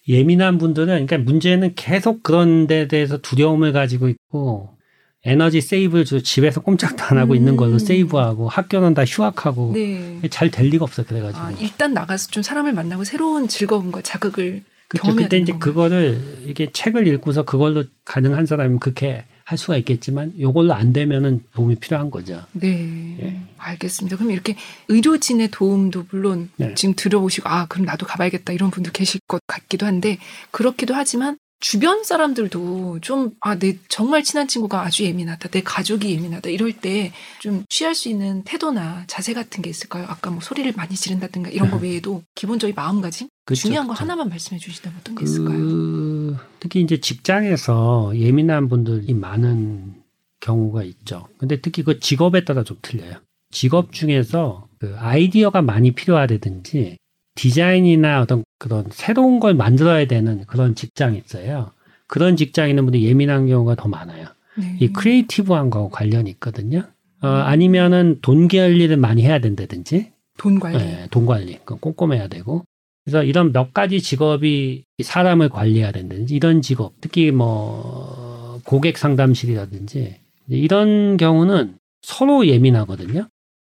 예민한 0.08 0.58
분들은, 0.58 1.06
그러니까 1.06 1.18
문제는 1.18 1.74
계속 1.74 2.22
그런 2.22 2.66
데 2.66 2.88
대해서 2.88 3.18
두려움을 3.18 3.72
가지고 3.72 4.08
있고, 4.08 4.78
에너지 5.24 5.60
세이브를 5.60 6.04
집에서 6.04 6.60
꼼짝도 6.60 7.04
안 7.04 7.18
하고 7.18 7.32
음. 7.32 7.36
있는 7.36 7.56
걸로 7.56 7.78
세이브하고 7.78 8.48
학교는 8.48 8.94
다 8.94 9.04
휴학하고 9.04 9.72
네. 9.74 10.20
잘될 10.30 10.68
리가 10.68 10.84
없어 10.84 11.04
그래가지고 11.04 11.44
아, 11.44 11.50
일단 11.60 11.92
나가서 11.92 12.30
좀 12.30 12.42
사람을 12.42 12.72
만나고 12.72 13.04
새로운 13.04 13.48
즐거움과 13.48 14.00
자극을 14.02 14.62
그렇죠. 14.88 15.14
그때 15.14 15.38
이제 15.38 15.52
그거를 15.52 16.18
이게 16.46 16.70
책을 16.72 17.06
읽고서 17.08 17.44
그걸로 17.44 17.84
가능한 18.04 18.46
사람이면 18.46 18.80
그렇게 18.80 19.24
할 19.48 19.56
수가 19.56 19.78
있겠지만 19.78 20.34
요걸로 20.38 20.74
안 20.74 20.92
되면은 20.92 21.42
도움이 21.54 21.76
필요한 21.76 22.10
거죠. 22.10 22.44
네. 22.52 23.16
예. 23.18 23.40
알겠습니다. 23.56 24.18
그럼 24.18 24.30
이렇게 24.30 24.56
의료진의 24.88 25.48
도움도 25.50 26.04
물론 26.10 26.50
네. 26.56 26.74
지금 26.74 26.94
들어오시고 26.94 27.48
아, 27.48 27.64
그럼 27.66 27.86
나도 27.86 28.04
가봐야겠다 28.04 28.52
이런 28.52 28.70
분들 28.70 28.92
계실 28.92 29.20
것 29.26 29.40
같기도 29.46 29.86
한데 29.86 30.18
그렇기도 30.50 30.92
하지만 30.94 31.38
주변 31.60 32.04
사람들도 32.04 33.00
좀, 33.00 33.32
아, 33.40 33.58
내 33.58 33.78
정말 33.88 34.22
친한 34.22 34.46
친구가 34.46 34.82
아주 34.82 35.04
예민하다. 35.04 35.48
내 35.48 35.60
가족이 35.62 36.10
예민하다. 36.12 36.50
이럴 36.50 36.72
때 36.72 37.12
좀 37.40 37.64
취할 37.68 37.94
수 37.94 38.08
있는 38.08 38.42
태도나 38.44 39.04
자세 39.06 39.32
같은 39.32 39.62
게 39.62 39.70
있을까요? 39.70 40.04
아까 40.08 40.30
뭐 40.30 40.40
소리를 40.40 40.70
많이 40.76 40.94
지른다든가 40.94 41.50
이런 41.50 41.70
거 41.70 41.76
외에도 41.78 42.22
기본적인 42.34 42.74
마음가짐? 42.74 43.28
그쵸, 43.44 43.62
중요한 43.62 43.86
거 43.86 43.94
그쵸. 43.94 44.02
하나만 44.04 44.28
말씀해 44.28 44.58
주시다면 44.58 44.98
어떤 45.00 45.14
게 45.14 45.24
있을까요? 45.24 45.56
그... 45.58 46.36
특히 46.60 46.80
이제 46.80 47.00
직장에서 47.00 48.12
예민한 48.16 48.68
분들이 48.68 49.14
많은 49.14 49.94
경우가 50.40 50.82
있죠. 50.84 51.28
근데 51.38 51.60
특히 51.60 51.82
그 51.82 51.98
직업에 52.00 52.44
따라 52.44 52.64
좀 52.64 52.76
틀려요. 52.82 53.16
직업 53.50 53.92
중에서 53.92 54.68
그 54.78 54.94
아이디어가 54.98 55.62
많이 55.62 55.92
필요하다든지 55.92 56.98
디자인이나 57.34 58.20
어떤 58.20 58.44
그런 58.58 58.86
새로운 58.90 59.40
걸 59.40 59.54
만들어야 59.54 60.06
되는 60.06 60.44
그런 60.46 60.74
직장이 60.74 61.18
있어요. 61.18 61.70
그런 62.06 62.36
직장에 62.36 62.70
있는 62.70 62.84
분들이 62.84 63.04
예민한 63.04 63.46
경우가 63.46 63.76
더 63.76 63.88
많아요. 63.88 64.26
네. 64.56 64.76
이 64.80 64.92
creative한 64.92 65.70
거 65.70 65.88
관련이 65.88 66.28
있거든요. 66.30 66.82
어, 67.20 67.28
아니면은 67.28 68.18
돈 68.22 68.48
관리를 68.48 68.96
많이 68.96 69.22
해야 69.22 69.38
된다든지. 69.38 70.12
돈 70.36 70.58
관리. 70.58 70.78
네, 70.78 71.08
돈 71.10 71.26
관리. 71.26 71.58
그 71.64 71.76
꼼꼼해야 71.76 72.28
되고. 72.28 72.64
그래서 73.04 73.24
이런 73.24 73.52
몇 73.52 73.72
가지 73.72 74.00
직업이 74.00 74.84
사람을 75.02 75.48
관리해야 75.48 75.92
된다든지 75.92 76.34
이런 76.34 76.60
직업, 76.60 76.92
특히 77.00 77.30
뭐 77.30 78.60
고객 78.64 78.98
상담실이라든지 78.98 80.16
이런 80.48 81.16
경우는 81.16 81.76
서로 82.02 82.46
예민하거든요. 82.46 83.28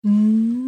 음. 0.07 0.66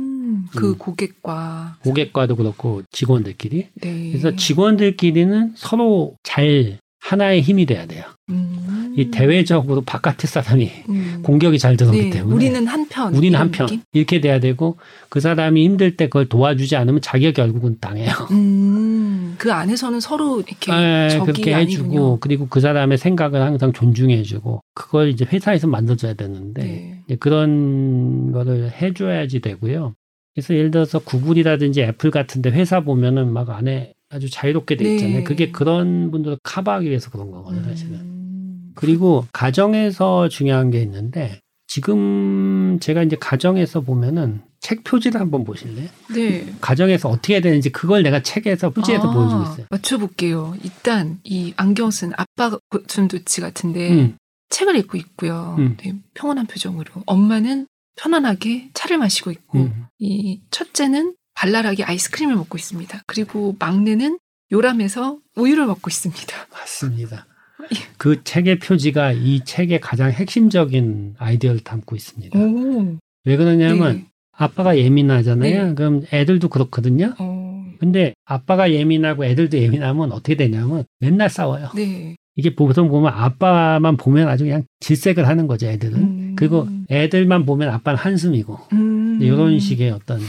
그 0.55 0.70
음. 0.70 0.79
고객과 0.79 1.79
고객과도 1.85 2.37
그렇고 2.37 2.83
직원들끼리. 2.91 3.68
네. 3.74 4.09
그래서 4.11 4.35
직원들끼리는 4.37 5.53
서로 5.57 6.16
잘 6.22 6.79
하나의 7.01 7.41
힘이 7.43 7.64
돼야 7.64 7.87
돼요. 7.87 8.05
음. 8.31 8.95
이 8.97 9.11
대외적으로 9.11 9.81
바깥의 9.83 10.29
사람이 10.29 10.70
음. 10.89 11.20
공격이 11.22 11.59
잘 11.59 11.76
들어오기 11.76 12.03
네. 12.05 12.11
때문에 12.11 12.35
우리는 12.35 12.66
한편 12.66 13.14
우리는 13.14 13.39
한편 13.39 13.68
이렇게 13.93 14.20
돼야 14.20 14.41
되고 14.41 14.76
그 15.09 15.20
사람이 15.20 15.64
힘들 15.64 15.97
때 15.97 16.07
그걸 16.07 16.29
도와주지 16.29 16.74
않으면 16.76 17.01
자기가 17.01 17.33
결국은 17.33 17.79
당해요. 17.81 18.11
음. 18.33 19.37
그 19.39 19.53
안에서는 19.53 20.01
서로 20.01 20.41
이렇게 20.41 20.72
네, 20.72 21.18
그렇게 21.24 21.55
해주고 21.55 21.87
아니군요. 21.87 22.20
그리고 22.20 22.49
그 22.49 22.61
사람의 22.61 22.99
생각을 22.99 23.41
항상 23.41 23.72
존중해주고 23.72 24.61
그걸 24.74 25.09
이제 25.11 25.24
회사에서 25.24 25.68
만들어줘야 25.68 26.14
되는데 26.14 27.03
네. 27.07 27.16
그런 27.16 28.33
거를 28.33 28.72
해줘야지 28.72 29.41
되고요. 29.41 29.95
그래서 30.39 30.55
예를 30.55 30.70
들어서 30.70 31.01
구글이라든지 31.01 31.82
애플 31.82 32.12
같은데 32.12 32.51
회사 32.51 32.78
보면은 32.78 33.32
막 33.32 33.51
안에 33.51 33.93
아주 34.09 34.30
자유롭게 34.30 34.76
돼 34.76 34.95
있잖아요. 34.95 35.18
네. 35.18 35.24
그게 35.24 35.51
그런 35.51 36.12
분들을 36.12 36.39
커버하기 36.45 36.89
위해서 36.89 37.11
그런 37.11 37.32
거거든요, 37.32 37.64
사실은. 37.64 37.95
음. 37.95 38.72
그리고 38.76 39.26
가정에서 39.32 40.28
중요한 40.28 40.70
게 40.70 40.80
있는데 40.80 41.41
지금 41.66 42.78
제가 42.80 43.03
이제 43.03 43.16
가정에서 43.18 43.80
보면은 43.80 44.41
책 44.61 44.84
표지를 44.84 45.20
한번 45.20 45.43
보실래요? 45.43 45.89
네. 46.14 46.47
가정에서 46.61 47.09
어떻게 47.09 47.34
해야 47.34 47.41
되는지 47.41 47.70
그걸 47.70 48.05
내가 48.05 48.22
책에서 48.22 48.70
표지에서 48.70 49.11
아, 49.11 49.12
보여주고 49.12 49.43
있어요. 49.43 49.66
맞춰볼게요. 49.70 50.55
일단 50.62 51.18
이 51.24 51.53
안경 51.57 51.91
쓴 51.91 52.12
아빠 52.16 52.57
순두치 52.86 53.41
같은데 53.41 53.91
음. 53.91 54.16
책을 54.51 54.76
읽고 54.76 54.99
있고요. 54.99 55.57
음. 55.59 55.76
네, 55.80 55.95
평온한 56.14 56.47
표정으로. 56.47 57.03
엄마는 57.07 57.66
편안하게 57.99 58.70
차를 58.74 58.99
마시고 58.99 59.30
있고 59.30 59.59
음. 59.59 59.86
이 59.99 60.40
첫째는 60.51 61.14
발랄하게 61.34 61.84
아이스크림을 61.84 62.34
먹고 62.36 62.57
있습니다. 62.57 63.03
그리고 63.07 63.55
막내는 63.59 64.18
요람해서 64.51 65.18
우유를 65.36 65.66
먹고 65.66 65.88
있습니다. 65.88 66.26
맞습니다. 66.53 67.26
예. 67.74 67.76
그 67.99 68.24
책의 68.24 68.61
표지가 68.61 69.12
이 69.12 69.44
책의 69.44 69.80
가장 69.80 70.11
핵심적인 70.11 71.16
아이디어를 71.18 71.61
담고 71.61 71.96
있습니다. 71.96 72.38
오. 72.38 72.96
왜 73.24 73.36
그러냐면 73.36 73.96
네. 73.96 74.07
아빠가 74.32 74.78
예민하잖아요. 74.78 75.66
네. 75.68 75.74
그럼 75.74 76.05
애들도 76.12 76.49
그렇거든요. 76.49 77.14
어. 77.18 77.64
근데 77.78 78.14
아빠가 78.24 78.72
예민하고 78.72 79.24
애들도 79.24 79.59
예민하면 79.59 80.12
어떻게 80.12 80.36
되냐면 80.36 80.84
맨날 80.99 81.28
싸워요. 81.28 81.70
네. 81.74 82.16
이게 82.36 82.55
보통 82.55 82.88
보면 82.88 83.12
아빠만 83.12 83.96
보면 83.96 84.28
아주 84.28 84.44
그냥 84.44 84.62
질색을 84.80 85.26
하는 85.26 85.46
거죠, 85.49 85.66
애들은. 85.66 85.99
음. 85.99 86.17
그리고 86.39 86.68
애들만 86.91 87.45
보면 87.45 87.68
아빠는 87.70 87.99
한숨이고. 87.99 88.59
음. 88.72 89.18
이런 89.20 89.59
식의 89.59 89.91
어떤. 89.91 90.20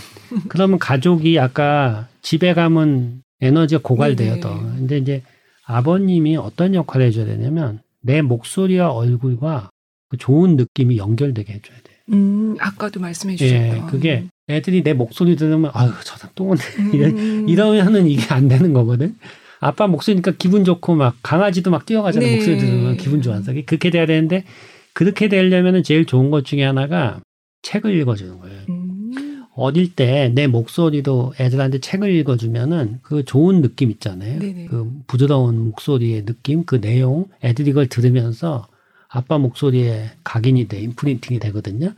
그러면 0.47 0.79
가족이 0.79 1.39
아까 1.39 2.07
집에 2.21 2.53
가면 2.53 3.21
에너지가 3.41 3.81
고갈돼요, 3.83 4.35
네. 4.35 4.39
더. 4.39 4.59
근데 4.59 4.97
이제 4.97 5.21
아버님이 5.65 6.35
어떤 6.35 6.73
역할을 6.73 7.05
해줘야 7.07 7.25
되냐면 7.25 7.79
내 8.01 8.21
목소리와 8.21 8.91
얼굴과 8.91 9.69
그 10.09 10.17
좋은 10.17 10.55
느낌이 10.55 10.97
연결되게 10.97 11.53
해줘야 11.53 11.77
돼요. 11.77 11.97
음, 12.11 12.55
아까도 12.59 12.99
말씀해 12.99 13.35
주셨던. 13.35 13.77
예, 13.77 13.83
그게 13.87 14.25
애들이 14.49 14.81
내 14.81 14.93
목소리 14.93 15.35
들으면 15.35 15.69
아유 15.75 15.91
저 16.03 16.17
사람 16.17 16.31
또 16.33 16.45
오네 16.45 16.61
음. 16.79 17.47
이러면은 17.47 18.07
이게 18.07 18.33
안 18.33 18.47
되는 18.47 18.73
거거든. 18.73 19.15
아빠 19.59 19.85
목소리니까 19.87 20.31
기분 20.39 20.63
좋고 20.63 20.95
막 20.95 21.15
강아지도 21.21 21.69
막 21.69 21.85
뛰어가잖아요. 21.85 22.27
네. 22.27 22.35
목소리 22.35 22.57
들으면 22.57 22.97
기분 22.97 23.21
좋아서 23.21 23.53
그렇게 23.53 23.91
돼야 23.91 24.07
되는데 24.07 24.45
그렇게 24.93 25.27
되려면은 25.29 25.83
제일 25.83 26.05
좋은 26.05 26.31
것 26.31 26.45
중에 26.45 26.63
하나가 26.63 27.19
책을 27.61 27.93
읽어주는 27.99 28.39
거예요. 28.39 28.61
음. 28.69 29.45
어릴 29.55 29.93
때 29.93 30.29
내 30.33 30.47
목소리도 30.47 31.33
애들한테 31.39 31.79
책을 31.79 32.09
읽어주면은 32.15 32.99
그 33.01 33.25
좋은 33.25 33.61
느낌 33.61 33.91
있잖아요. 33.91 34.39
네네. 34.39 34.65
그 34.65 34.89
부드러운 35.05 35.59
목소리의 35.59 36.25
느낌, 36.25 36.63
그 36.65 36.79
내용, 36.79 37.25
애들이 37.43 37.71
이걸 37.71 37.87
들으면서 37.87 38.67
아빠 39.09 39.37
목소리에 39.37 40.11
각인이 40.23 40.67
돼, 40.69 40.79
인프린팅이 40.79 41.39
되거든요. 41.39 41.93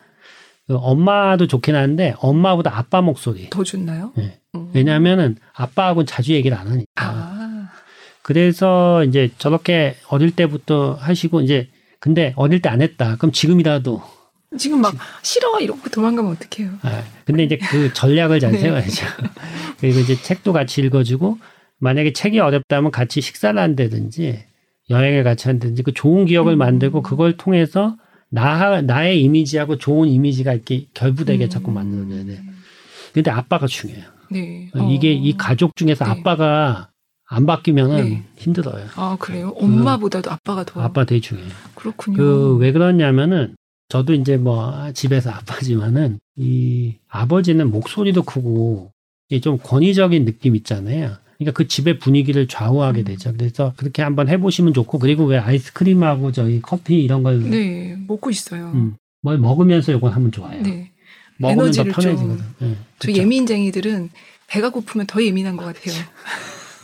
그 0.67 0.75
엄마도 0.75 1.47
좋긴 1.47 1.75
한데 1.75 2.15
엄마보다 2.19 2.75
아빠 2.75 3.01
목소리 3.01 3.49
더 3.49 3.63
좋나요? 3.63 4.13
네. 4.15 4.39
음. 4.55 4.69
왜냐하면은 4.73 5.35
아빠하고는 5.53 6.07
자주 6.07 6.33
얘기를 6.33 6.57
안 6.57 6.67
하니까. 6.67 6.85
아. 6.95 7.69
그래서 8.23 9.03
이제 9.03 9.29
저렇게 9.37 9.95
어릴 10.07 10.31
때부터 10.31 10.93
하시고 10.93 11.41
이제 11.41 11.67
근데 12.01 12.33
어릴 12.35 12.61
때 12.61 12.67
안 12.67 12.81
했다. 12.81 13.15
그럼 13.15 13.31
지금이라도 13.31 14.01
지금 14.57 14.81
막 14.81 14.93
싫어 15.21 15.59
이러고 15.61 15.89
도망가면 15.89 16.31
어떡해요. 16.33 16.71
아, 16.81 17.03
근데 17.23 17.43
이제 17.43 17.57
그 17.57 17.93
전략을 17.93 18.41
잘 18.41 18.51
네. 18.53 18.57
세워야죠. 18.59 19.05
그리고 19.79 19.99
이제 19.99 20.15
책도 20.21 20.51
같이 20.51 20.81
읽어주고 20.81 21.37
만약에 21.79 22.11
책이 22.13 22.39
어렵다면 22.39 22.91
같이 22.91 23.21
식사를 23.21 23.57
한다든지 23.59 24.43
여행을 24.89 25.23
같이 25.23 25.47
한다든지 25.47 25.83
그 25.83 25.93
좋은 25.93 26.25
기억을 26.25 26.53
음. 26.53 26.57
만들고 26.57 27.01
그걸 27.01 27.37
통해서 27.37 27.95
나 28.29 28.81
나의 28.81 29.21
이미지하고 29.23 29.77
좋은 29.77 30.07
이미지가 30.09 30.53
이렇게 30.53 30.87
결부되게 30.93 31.45
음. 31.45 31.49
자꾸 31.49 31.71
만들어줘야 31.71 32.25
돼. 32.25 32.41
근데 33.13 33.31
아빠가 33.31 33.67
중요해요. 33.67 34.05
네. 34.31 34.69
이게 34.89 35.09
어. 35.09 35.11
이 35.13 35.35
가족 35.37 35.75
중에서 35.75 36.05
네. 36.05 36.11
아빠가 36.11 36.89
안 37.33 37.45
바뀌면은 37.45 38.03
네. 38.09 38.23
힘들어요. 38.35 38.85
아 38.95 39.15
그래요? 39.17 39.53
엄마보다도 39.57 40.29
그, 40.29 40.33
아빠가 40.33 40.65
더 40.65 40.81
아빠 40.81 41.05
되게 41.05 41.21
중요해요. 41.21 41.49
그렇군요. 41.75 42.17
그 42.17 42.57
왜 42.57 42.73
그러냐면은 42.73 43.55
저도 43.87 44.13
이제 44.13 44.35
뭐 44.35 44.91
집에서 44.93 45.29
아빠지만은 45.31 46.19
이 46.35 46.95
아버지는 47.07 47.71
목소리도 47.71 48.23
크고 48.23 48.91
좀 49.41 49.57
권위적인 49.63 50.25
느낌 50.25 50.57
있잖아요. 50.57 51.15
그러니까 51.37 51.53
그 51.57 51.67
집의 51.69 51.99
분위기를 51.99 52.47
좌우하게 52.49 52.99
음. 53.01 53.05
되죠. 53.05 53.33
그래서 53.37 53.73
그렇게 53.77 54.01
한번 54.01 54.27
해보시면 54.27 54.73
좋고 54.73 54.99
그리고 54.99 55.23
왜 55.25 55.37
아이스크림하고 55.37 56.33
저희 56.33 56.61
커피 56.61 57.01
이런 57.01 57.23
걸 57.23 57.39
네 57.49 57.95
먹고 58.07 58.29
있어요. 58.29 58.71
음, 58.75 58.95
뭘 59.21 59.37
먹으면서 59.37 59.93
이걸 59.93 60.11
하면 60.11 60.31
좋아요. 60.33 60.61
네. 60.63 60.91
먹으면 61.37 61.71
더 61.71 61.83
편해지거든. 61.85 62.37
네, 62.59 62.75
저 62.99 63.11
예민쟁이들은 63.11 64.09
배가 64.47 64.69
고프면 64.69 65.07
더 65.07 65.23
예민한 65.23 65.55
것 65.55 65.63
같아요. 65.65 65.95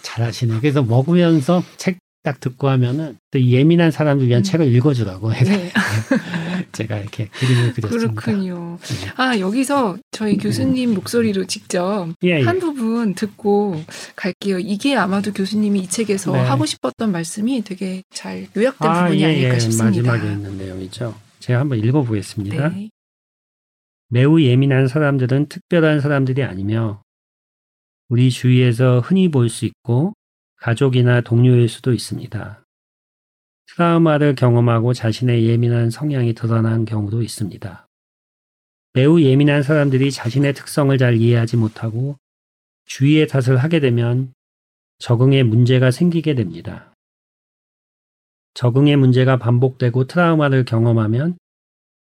잘하시네. 0.08 0.60
그래서 0.60 0.84
먹으면서 0.84 1.64
책 1.78 2.00
딱 2.28 2.42
듣고 2.42 2.68
하면은 2.68 3.18
또 3.32 3.42
예민한 3.42 3.90
사람들 3.90 4.28
위한 4.28 4.42
음. 4.42 4.44
책을 4.44 4.68
읽어주라고 4.76 5.34
해서 5.34 5.50
네. 5.50 5.72
제가 6.74 6.98
이렇게 6.98 7.30
그림을 7.30 7.74
그렸습니다. 7.74 8.22
그렇군요. 8.22 8.78
네. 8.82 9.12
아 9.16 9.40
여기서 9.40 9.98
저희 10.12 10.34
음. 10.34 10.38
교수님 10.40 10.94
목소리로 10.94 11.46
직접 11.46 12.10
예, 12.24 12.40
예. 12.40 12.42
한 12.42 12.60
부분 12.60 13.16
듣고 13.16 13.82
갈게요. 14.18 14.60
이게 14.60 14.98
아마도 14.98 15.32
교수님이 15.32 15.80
이 15.80 15.88
책에서 15.88 16.34
네. 16.34 16.40
하고 16.40 16.66
싶었던 16.66 17.14
말씀이 17.14 17.64
되게 17.64 18.04
잘 18.14 18.48
요약된 18.58 18.90
아, 18.90 19.04
부분이 19.06 19.22
예, 19.22 19.26
아닐까 19.26 19.56
예. 19.56 19.60
싶습니다. 19.60 20.12
마지막에 20.12 20.34
있는 20.34 20.58
내용이죠. 20.58 21.16
제가 21.40 21.62
한번 21.62 21.80
읽어보겠습니다. 21.80 22.70
네. 22.72 22.90
매우 24.10 24.42
예민한 24.42 24.90
사람들은 24.90 25.48
특별한 25.48 26.02
사람들이 26.02 26.44
아니며 26.44 27.04
우리 28.10 28.32
주위에서 28.32 29.02
흔히 29.02 29.30
볼 29.30 29.50
수 29.50 29.66
있고 29.66 30.14
가족이나 30.58 31.22
동료일 31.22 31.68
수도 31.68 31.94
있습니다. 31.94 32.64
트라우마를 33.68 34.36
경험하고 34.36 34.94
자신의 34.94 35.46
예민한 35.46 35.90
성향이 35.90 36.34
드러난 36.34 36.86
경우도 36.86 37.22
있습니다. 37.22 37.86
매우 38.94 39.22
예민한 39.22 39.62
사람들이 39.62 40.12
자신의 40.12 40.54
특성을 40.54 40.98
잘 40.98 41.18
이해하지 41.18 41.58
못하고 41.58 42.16
주위의 42.86 43.28
탓을 43.28 43.58
하게 43.58 43.80
되면 43.80 44.34
적응에 45.00 45.44
문제가 45.44 45.92
생기게 45.92 46.34
됩니다. 46.34 46.94
적응의 48.54 48.96
문제가 48.96 49.38
반복되고 49.38 50.08
트라우마를 50.08 50.66
경험하면 50.66 51.38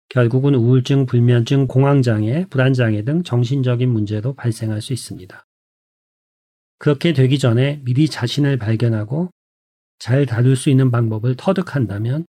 결국은 0.10 0.56
우울증, 0.56 1.06
불면증, 1.06 1.68
공황장애, 1.68 2.46
불안장애 2.50 3.04
등 3.04 3.24
정신적인 3.24 3.90
문제도 3.90 4.34
발생할 4.34 4.82
수 4.82 4.94
있습니다. 4.94 5.44
그렇게 6.82 7.14
되기 7.14 7.38
전에 7.38 7.80
미리 7.84 8.10
자신을 8.10 8.58
발견하고 8.58 9.30
잘 10.00 10.26
다룰 10.26 10.56
수 10.56 10.72
있는 10.72 10.90
방법을 10.90 11.36
터득한다면 11.38 12.26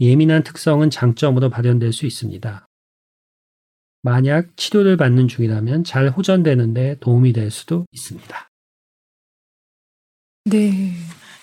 예민한 0.00 0.42
특성은 0.42 0.88
장점으로 0.88 1.50
발현될 1.50 1.92
수 1.92 2.06
있습니다. 2.06 2.66
만약 4.00 4.56
치료를 4.56 4.96
받는 4.96 5.28
중이라면 5.28 5.84
잘 5.84 6.08
호전되는데 6.08 6.96
도움이 7.00 7.34
될 7.34 7.50
수도 7.50 7.84
있습니다. 7.92 8.48
네. 10.46 10.94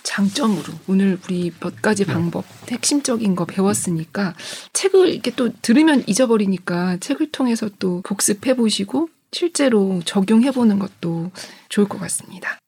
장점으로 0.02 0.74
오늘 0.88 1.20
우리 1.26 1.52
몇 1.60 1.80
가지 1.80 2.06
네. 2.06 2.12
방법 2.12 2.44
핵심적인 2.72 3.36
거 3.36 3.46
배웠으니까 3.46 4.36
책을 4.74 5.10
이렇게 5.10 5.30
또 5.36 5.54
들으면 5.62 6.04
잊어버리니까 6.08 6.98
책을 6.98 7.32
통해서 7.32 7.70
또 7.78 8.02
복습해 8.02 8.56
보시고 8.56 9.10
실제로 9.32 10.02
적용해 10.04 10.52
보는 10.52 10.80
것도 10.80 11.32
좋을 11.70 11.88
것 11.88 12.00
같습니다. 12.00 12.60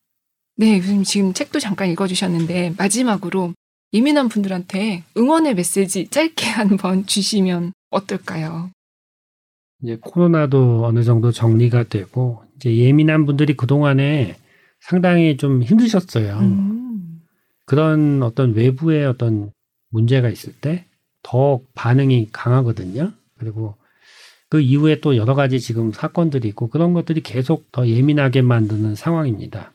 네, 0.58 0.80
교수님 0.80 1.04
지금 1.04 1.34
책도 1.34 1.60
잠깐 1.60 1.90
읽어주셨는데 1.90 2.76
마지막으로 2.78 3.54
예민한 3.94 4.30
분들한테 4.30 5.04
응원의 5.18 5.56
메시지 5.56 6.08
짧게 6.08 6.46
한번 6.52 7.06
주시면 7.06 7.74
어떨까요? 7.90 8.72
이제 9.84 9.98
코로나도 10.00 10.86
어느 10.86 11.04
정도 11.04 11.32
정리가 11.32 11.86
되고 11.86 12.44
이제 12.56 12.76
예민한 12.76 13.26
분들이 13.26 13.56
그 13.56 13.66
동안에 13.66 14.38
상당히 14.80 15.38
좀 15.38 15.64
힘드셨어요. 15.64 16.38
음. 16.40 17.22
그런 17.66 18.22
어떤 18.22 18.54
외부의 18.54 19.06
어떤 19.06 19.52
문제가 19.90 20.30
있을 20.30 20.54
때더 20.54 21.62
반응이 21.74 22.30
강하거든요. 22.32 23.14
그리고 23.38 23.76
그 24.52 24.60
이후에 24.60 25.00
또 25.00 25.16
여러 25.16 25.34
가지 25.34 25.62
지금 25.62 25.94
사건들이 25.94 26.50
있고 26.50 26.68
그런 26.68 26.94
것들이 26.94 27.22
계속 27.22 27.72
더 27.72 27.88
예민하게 27.88 28.42
만드는 28.42 28.96
상황입니다. 28.96 29.72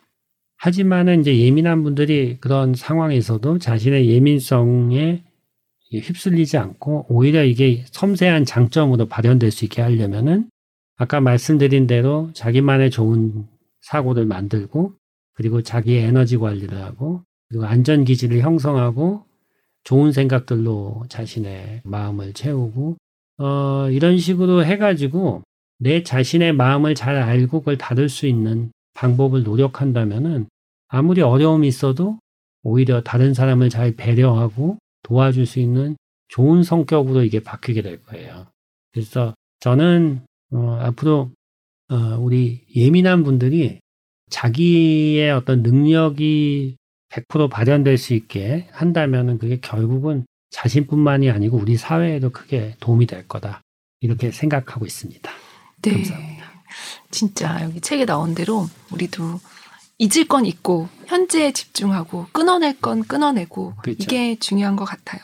하지만은 0.59 1.23
이제 1.23 1.39
예민한 1.39 1.83
분들이 1.83 2.37
그런 2.41 2.75
상황에서도 2.75 3.59
자신의 3.59 4.11
예민성에 4.11 5.25
휩쓸리지 5.91 6.59
않고 6.59 7.07
오히려 7.09 7.43
이게 7.43 7.85
섬세한 7.91 8.45
장점으로 8.45 9.07
발현될 9.07 9.51
수 9.51 9.65
있게 9.65 9.81
하려면은 9.81 10.51
아까 10.97 11.23
말씀드린 11.23 11.87
대로 11.87 12.31
자기만의 12.35 12.91
좋은 12.91 13.47
사고를 13.81 14.27
만들고 14.27 14.93
그리고 15.33 15.63
자기의 15.63 16.05
에너지 16.05 16.37
관리를 16.37 16.83
하고 16.83 17.23
그리고 17.49 17.65
안전 17.65 18.05
기지를 18.05 18.41
형성하고 18.41 19.25
좋은 19.85 20.13
생각들로 20.13 21.05
자신의 21.09 21.81
마음을 21.85 22.35
채우고 22.35 22.99
어 23.39 23.91
이런 23.91 24.19
식으로 24.19 24.65
해가지고 24.65 25.43
내 25.79 26.03
자신의 26.03 26.55
마음을 26.55 26.95
잘 26.95 27.17
알고 27.17 27.61
그걸 27.61 27.77
다룰 27.77 28.09
수 28.09 28.27
있는 28.27 28.71
방법을 28.95 29.43
노력한다면은 29.43 30.47
아무리 30.89 31.21
어려움이 31.21 31.69
있어도 31.69 32.19
오히려 32.63 33.03
다른 33.03 33.35
사람을 33.35 33.69
잘 33.69 33.95
배려하고 33.95 34.79
도와줄 35.03 35.47
수 35.47 35.61
있는 35.61 35.97
좋은 36.29 36.63
성격으로 36.63 37.23
이게 37.23 37.41
바뀌게 37.41 37.83
될 37.83 38.03
거예요. 38.03 38.47
그래서 38.93 39.35
저는 39.61 40.23
어, 40.53 40.79
앞으로 40.81 41.31
어, 41.89 41.97
우리 42.19 42.65
예민한 42.75 43.23
분들이 43.23 43.81
자기의 44.31 45.31
어떤 45.31 45.63
능력이 45.63 46.77
100% 47.11 47.51
발현될 47.51 47.99
수 47.99 48.15
있게 48.15 48.67
한다면 48.73 49.39
그게 49.39 49.61
결국은 49.61 50.27
자신뿐만이 50.51 51.31
아니고 51.31 51.57
우리 51.59 51.77
사회에도 51.77 52.31
크게 52.31 52.77
도움이 52.81 53.07
될 53.07 53.27
거다. 53.29 53.63
이렇게 54.01 54.31
생각하고 54.31 54.87
있습니다. 54.87 55.31
네. 55.83 55.93
감사합니다. 55.93 56.47
진짜 57.11 57.63
여기 57.63 57.81
책에 57.81 58.05
나온 58.05 58.35
대로 58.35 58.69
우리도 58.91 59.41
잊을 59.99 60.29
건 60.29 60.45
잊고 60.45 60.89
현재에 61.07 61.53
집중하고 61.53 62.27
끊어낼 62.33 62.79
건 62.81 63.03
끊어내고 63.03 63.75
그렇죠. 63.83 63.97
이게 64.03 64.37
중요한 64.39 64.77
것 64.77 64.85
같아요. 64.85 65.23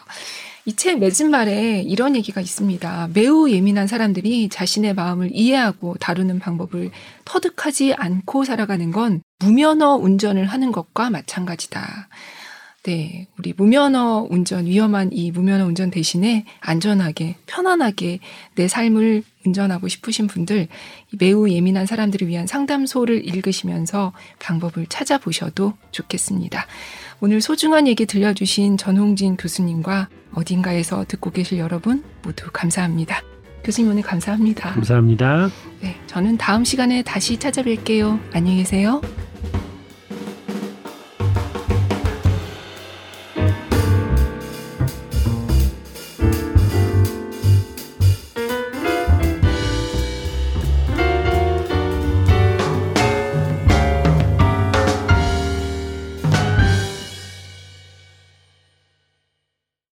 이책 0.65 1.01
맺은말에 1.01 1.83
이런 1.83 2.15
얘기가 2.15 2.41
있습니다. 2.41 3.09
매우 3.15 3.51
예민한 3.51 3.89
사람들이 3.89 4.49
자신의 4.49 4.95
마음을 4.95 5.31
이해하고 5.33 5.97
다루는 5.99 6.39
방법을 6.39 6.93
터득하지 7.25 7.95
않고 7.95 8.45
살아가는 8.45 8.93
건 8.93 9.23
무면허 9.41 9.97
운전을 9.97 10.47
하는 10.47 10.71
것과 10.71 11.11
마찬가지다. 11.11 12.09
네, 12.85 13.29
우리 13.39 13.55
무면허 13.57 14.27
운전, 14.29 14.67
위험한 14.67 15.11
이 15.13 15.31
무면허 15.31 15.67
운전 15.67 15.93
대신에 15.93 16.45
안전하게, 16.59 17.37
편안하게 17.47 18.19
내 18.57 18.67
삶을 18.67 19.23
운전하고 19.47 19.87
싶으신 19.87 20.27
분들, 20.27 20.67
매우 21.21 21.49
예민한 21.49 21.87
사람들을 21.87 22.27
위한 22.27 22.49
상담소를 22.49 23.25
읽으시면서 23.29 24.13
방법을 24.41 24.87
찾아보셔도 24.89 25.75
좋겠습니다. 25.93 26.67
오늘 27.21 27.41
소중한 27.41 27.87
얘기 27.87 28.05
들려주신 28.05 28.77
전홍진 28.79 29.37
교수님과 29.37 30.09
어딘가에서 30.33 31.05
듣고 31.07 31.31
계실 31.31 31.59
여러분 31.59 32.03
모두 32.25 32.49
감사합니다. 32.53 33.23
교수님 33.63 33.93
오늘 33.93 34.03
감사합니다. 34.03 34.71
감사합니다. 34.71 35.51
네, 35.83 35.97
저는 36.09 36.37
다음 36.37 36.65
시간에 36.65 37.03
다시 37.03 37.37
찾아뵐게요. 37.37 38.19
안녕히 38.33 38.57
계세요. 38.59 39.01